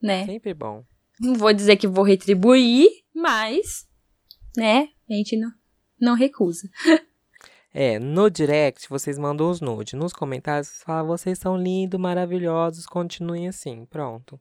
né? 0.00 0.26
Sempre 0.26 0.54
bom. 0.54 0.84
Não 1.20 1.34
vou 1.34 1.52
dizer 1.52 1.76
que 1.76 1.86
vou 1.86 2.04
retribuir, 2.04 2.88
mas, 3.14 3.86
né? 4.56 4.88
A 5.10 5.12
gente 5.14 5.36
não, 5.36 5.52
não 6.00 6.14
recusa. 6.14 6.68
É, 7.76 7.98
no 7.98 8.30
direct 8.30 8.88
vocês 8.88 9.18
mandam 9.18 9.50
os 9.50 9.60
nudes. 9.60 9.94
Nos 9.94 10.12
comentários 10.12 10.68
vocês 10.68 10.82
falam, 10.84 11.06
vocês 11.08 11.38
são 11.40 11.56
lindos, 11.56 11.98
maravilhosos, 11.98 12.86
continuem 12.86 13.48
assim. 13.48 13.84
Pronto. 13.86 14.40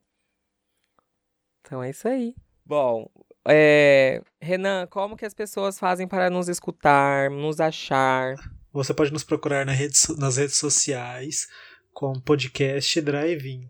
Então 1.62 1.82
é 1.82 1.90
isso 1.90 2.08
aí. 2.08 2.36
Bom, 2.64 3.10
é, 3.48 4.22
Renan, 4.40 4.86
como 4.86 5.18
que 5.18 5.26
as 5.26 5.34
pessoas 5.34 5.80
fazem 5.80 6.08
para 6.08 6.30
nos 6.30 6.48
escutar, 6.48 7.32
nos 7.32 7.60
achar? 7.60 8.36
Você 8.72 8.94
pode 8.94 9.12
nos 9.12 9.24
procurar 9.24 9.66
na 9.66 9.72
rede 9.72 9.98
nas 10.20 10.38
redes 10.38 10.58
sociais 10.58 11.48
com 11.92 12.14
podcast 12.14 13.02
Drive-In. 13.02 13.68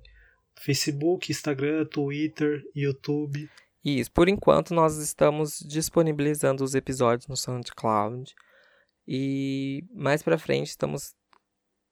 Facebook, 0.59 1.31
Instagram, 1.31 1.85
Twitter, 1.85 2.61
YouTube. 2.75 3.49
Isso, 3.83 4.11
por 4.11 4.29
enquanto 4.29 4.73
nós 4.73 4.97
estamos 4.97 5.59
disponibilizando 5.59 6.63
os 6.63 6.75
episódios 6.75 7.27
no 7.27 7.35
SoundCloud. 7.35 8.33
E 9.07 9.83
mais 9.91 10.23
pra 10.23 10.37
frente 10.37 10.67
estamos 10.67 11.13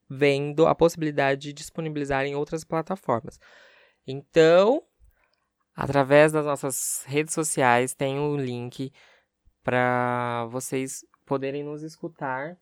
vendo 0.10 0.68
a 0.68 0.76
possibilidade 0.76 1.42
de 1.42 1.54
disponibilizar 1.54 2.26
em 2.26 2.36
outras 2.36 2.64
plataformas. 2.64 3.40
Então, 4.06 4.84
através 5.76 6.32
das 6.32 6.46
nossas 6.46 7.04
redes 7.08 7.34
sociais 7.34 7.94
tem 7.94 8.20
o 8.20 8.36
link 8.36 8.92
para 9.64 10.46
vocês 10.52 11.06
poderem 11.26 11.64
nos 11.64 11.82
escutar. 11.82 12.58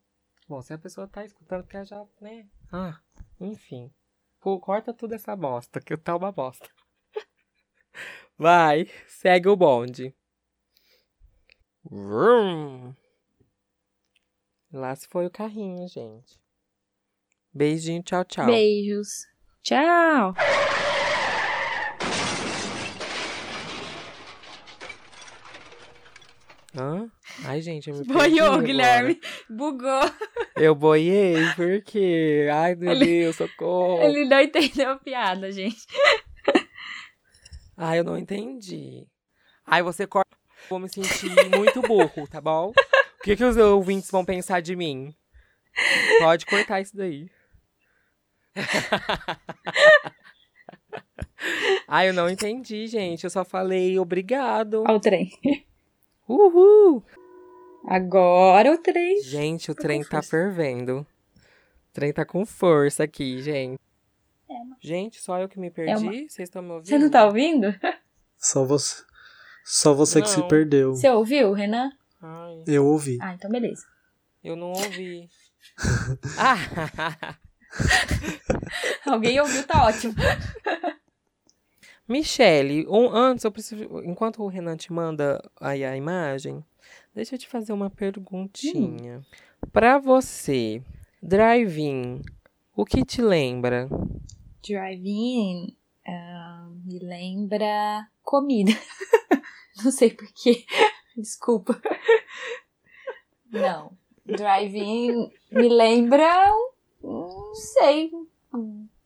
Bom, 0.47 0.61
se 0.61 0.73
a 0.73 0.77
pessoa 0.77 1.07
tá 1.07 1.23
escutando, 1.23 1.67
ela 1.71 1.85
já, 1.85 2.05
né? 2.21 2.47
Ah, 2.71 2.99
enfim. 3.39 3.91
Pô, 4.39 4.59
corta 4.59 4.93
tudo 4.93 5.13
essa 5.13 5.35
bosta, 5.35 5.81
que 5.81 5.95
tá 5.97 6.15
uma 6.15 6.31
bosta. 6.31 6.69
Vai, 8.37 8.87
segue 9.07 9.49
o 9.49 9.55
bonde. 9.55 10.15
Vrum. 11.83 12.95
Lá 14.71 14.95
se 14.95 15.07
foi 15.07 15.25
o 15.25 15.31
carrinho, 15.31 15.87
gente. 15.87 16.39
Beijinho, 17.53 18.03
tchau, 18.03 18.23
tchau. 18.23 18.45
Beijos. 18.45 19.25
Tchau. 19.63 20.33
Hã? 26.75 27.09
Ai, 27.45 27.61
gente, 27.61 27.89
eu 27.89 27.95
me 27.97 28.03
Boiou. 28.05 28.61
Guilherme. 28.61 29.19
Bugou. 29.49 30.01
Eu 30.55 30.75
boiei, 30.75 31.35
por 31.55 31.81
quê? 31.81 32.47
Ai, 32.53 32.75
meu 32.75 32.91
Ele- 32.91 33.05
Deus, 33.05 33.35
socorro. 33.37 34.03
Ele 34.03 34.25
não 34.25 34.39
entendeu 34.39 34.91
a 34.91 34.97
piada, 34.97 35.51
gente. 35.51 35.81
Ai, 37.75 37.99
eu 37.99 38.03
não 38.03 38.17
entendi. 38.17 39.07
Ai, 39.65 39.81
você 39.81 40.05
corta. 40.05 40.29
Vou 40.69 40.77
me 40.79 40.89
sentir 40.89 41.31
muito 41.57 41.81
burro, 41.81 42.27
tá 42.29 42.39
bom? 42.39 42.71
O 43.19 43.23
que, 43.23 43.35
que 43.35 43.43
os 43.43 43.57
ouvintes 43.57 44.09
vão 44.09 44.23
pensar 44.23 44.61
de 44.61 44.75
mim? 44.75 45.13
Pode 46.19 46.45
cortar 46.45 46.81
isso 46.81 46.95
daí. 46.95 47.29
Ai, 51.87 52.09
eu 52.09 52.13
não 52.13 52.29
entendi, 52.29 52.87
gente. 52.87 53.23
Eu 53.23 53.29
só 53.29 53.43
falei 53.45 53.97
obrigado. 53.99 54.83
Olha 54.85 54.95
o 54.95 54.99
trem. 54.99 55.31
Uhul! 56.27 57.03
Agora 57.87 58.71
o 58.73 58.77
trem. 58.77 59.21
Gente, 59.23 59.71
o 59.71 59.75
Tá 59.75 59.81
trem 59.83 60.03
tá 60.03 60.17
força. 60.17 60.29
fervendo. 60.29 60.99
O 60.99 61.93
trem 61.93 62.13
tá 62.13 62.25
com 62.25 62.45
força 62.45 63.03
aqui, 63.03 63.41
gente. 63.41 63.79
É, 64.49 64.53
Gente, 64.81 65.21
só 65.21 65.39
eu 65.39 65.47
que 65.47 65.59
me 65.59 65.69
perdi? 65.71 66.01
uma- 66.03 66.11
Vocês 66.11 66.39
estão 66.39 66.61
me 66.61 66.71
ouvindo? 66.71 66.87
Você 66.87 66.97
não 66.97 67.09
tá 67.09 67.25
ouvindo? 67.25 67.67
Só 68.37 68.65
você, 68.65 69.03
só 69.63 69.93
você 69.93 70.21
que 70.21 70.29
se 70.29 70.41
perdeu. 70.47 70.95
Você 70.95 71.09
ouviu, 71.09 71.53
Renan? 71.53 71.91
Ai, 72.21 72.63
Eu 72.67 72.85
ouvi. 72.85 73.17
Ah, 73.21 73.33
então 73.33 73.49
beleza. 73.49 73.85
eu 74.43 74.55
não 74.55 74.71
ouvi. 74.71 75.29
ah! 76.37 77.37
Alguém 79.05 79.39
ouviu, 79.39 79.65
tá 79.65 79.85
ótimo. 79.85 80.13
Michele, 82.07 82.87
um, 82.87 83.07
antes 83.09 83.45
eu 83.45 83.51
preciso. 83.51 83.83
Enquanto 84.03 84.41
o 84.41 84.47
Renan 84.47 84.75
te 84.75 84.91
manda 84.91 85.39
aí 85.61 85.85
a 85.85 85.95
imagem, 85.95 86.63
deixa 87.13 87.35
eu 87.35 87.39
te 87.39 87.47
fazer 87.47 87.71
uma 87.71 87.89
perguntinha. 87.89 89.23
Pra 89.71 89.99
você, 89.99 90.81
drive-in, 91.21 92.21
o 92.75 92.83
que 92.83 93.05
te 93.05 93.21
lembra? 93.21 93.87
Drive-in 94.67 95.75
uh, 96.07 96.69
me 96.83 96.97
lembra 96.99 98.07
comida. 98.23 98.71
Não 99.83 99.91
sei 99.91 100.09
porquê. 100.11 100.65
Desculpa. 101.19 101.79
Não. 103.51 103.91
Drive-in 104.25 105.31
me 105.51 105.69
lembra, 105.69 106.47
não 107.03 107.53
sei, 107.55 108.11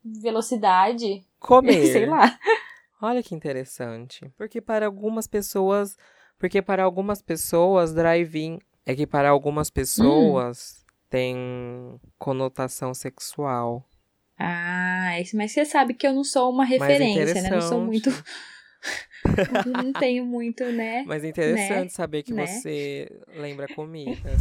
velocidade. 0.03 1.25
Comer. 1.39 1.87
sei 1.91 2.05
lá. 2.05 2.37
Olha 3.01 3.23
que 3.23 3.33
interessante. 3.33 4.29
Porque 4.37 4.61
para 4.61 4.85
algumas 4.85 5.27
pessoas, 5.27 5.97
porque 6.37 6.61
para 6.61 6.83
algumas 6.83 7.21
pessoas 7.21 7.93
drive-in 7.93 8.59
é 8.85 8.95
que 8.95 9.07
para 9.07 9.29
algumas 9.29 9.69
pessoas 9.69 10.77
hum. 10.77 10.93
tem 11.09 12.01
conotação 12.17 12.93
sexual. 12.93 13.87
Ah, 14.37 15.13
mas 15.33 15.51
você 15.51 15.63
sabe 15.63 15.93
que 15.93 16.05
eu 16.05 16.13
não 16.13 16.23
sou 16.23 16.51
uma 16.51 16.65
referência, 16.65 17.41
né? 17.41 17.49
Não 17.49 17.61
sou 17.61 17.79
muito 17.79 18.09
não 19.65 19.93
tenho 19.93 20.25
muito, 20.25 20.63
né? 20.71 21.03
Mas 21.05 21.23
é 21.23 21.29
interessante 21.29 21.83
né? 21.83 21.89
saber 21.89 22.23
que 22.23 22.33
né? 22.33 22.45
você 22.45 23.09
lembra 23.35 23.67
comida. 23.73 24.31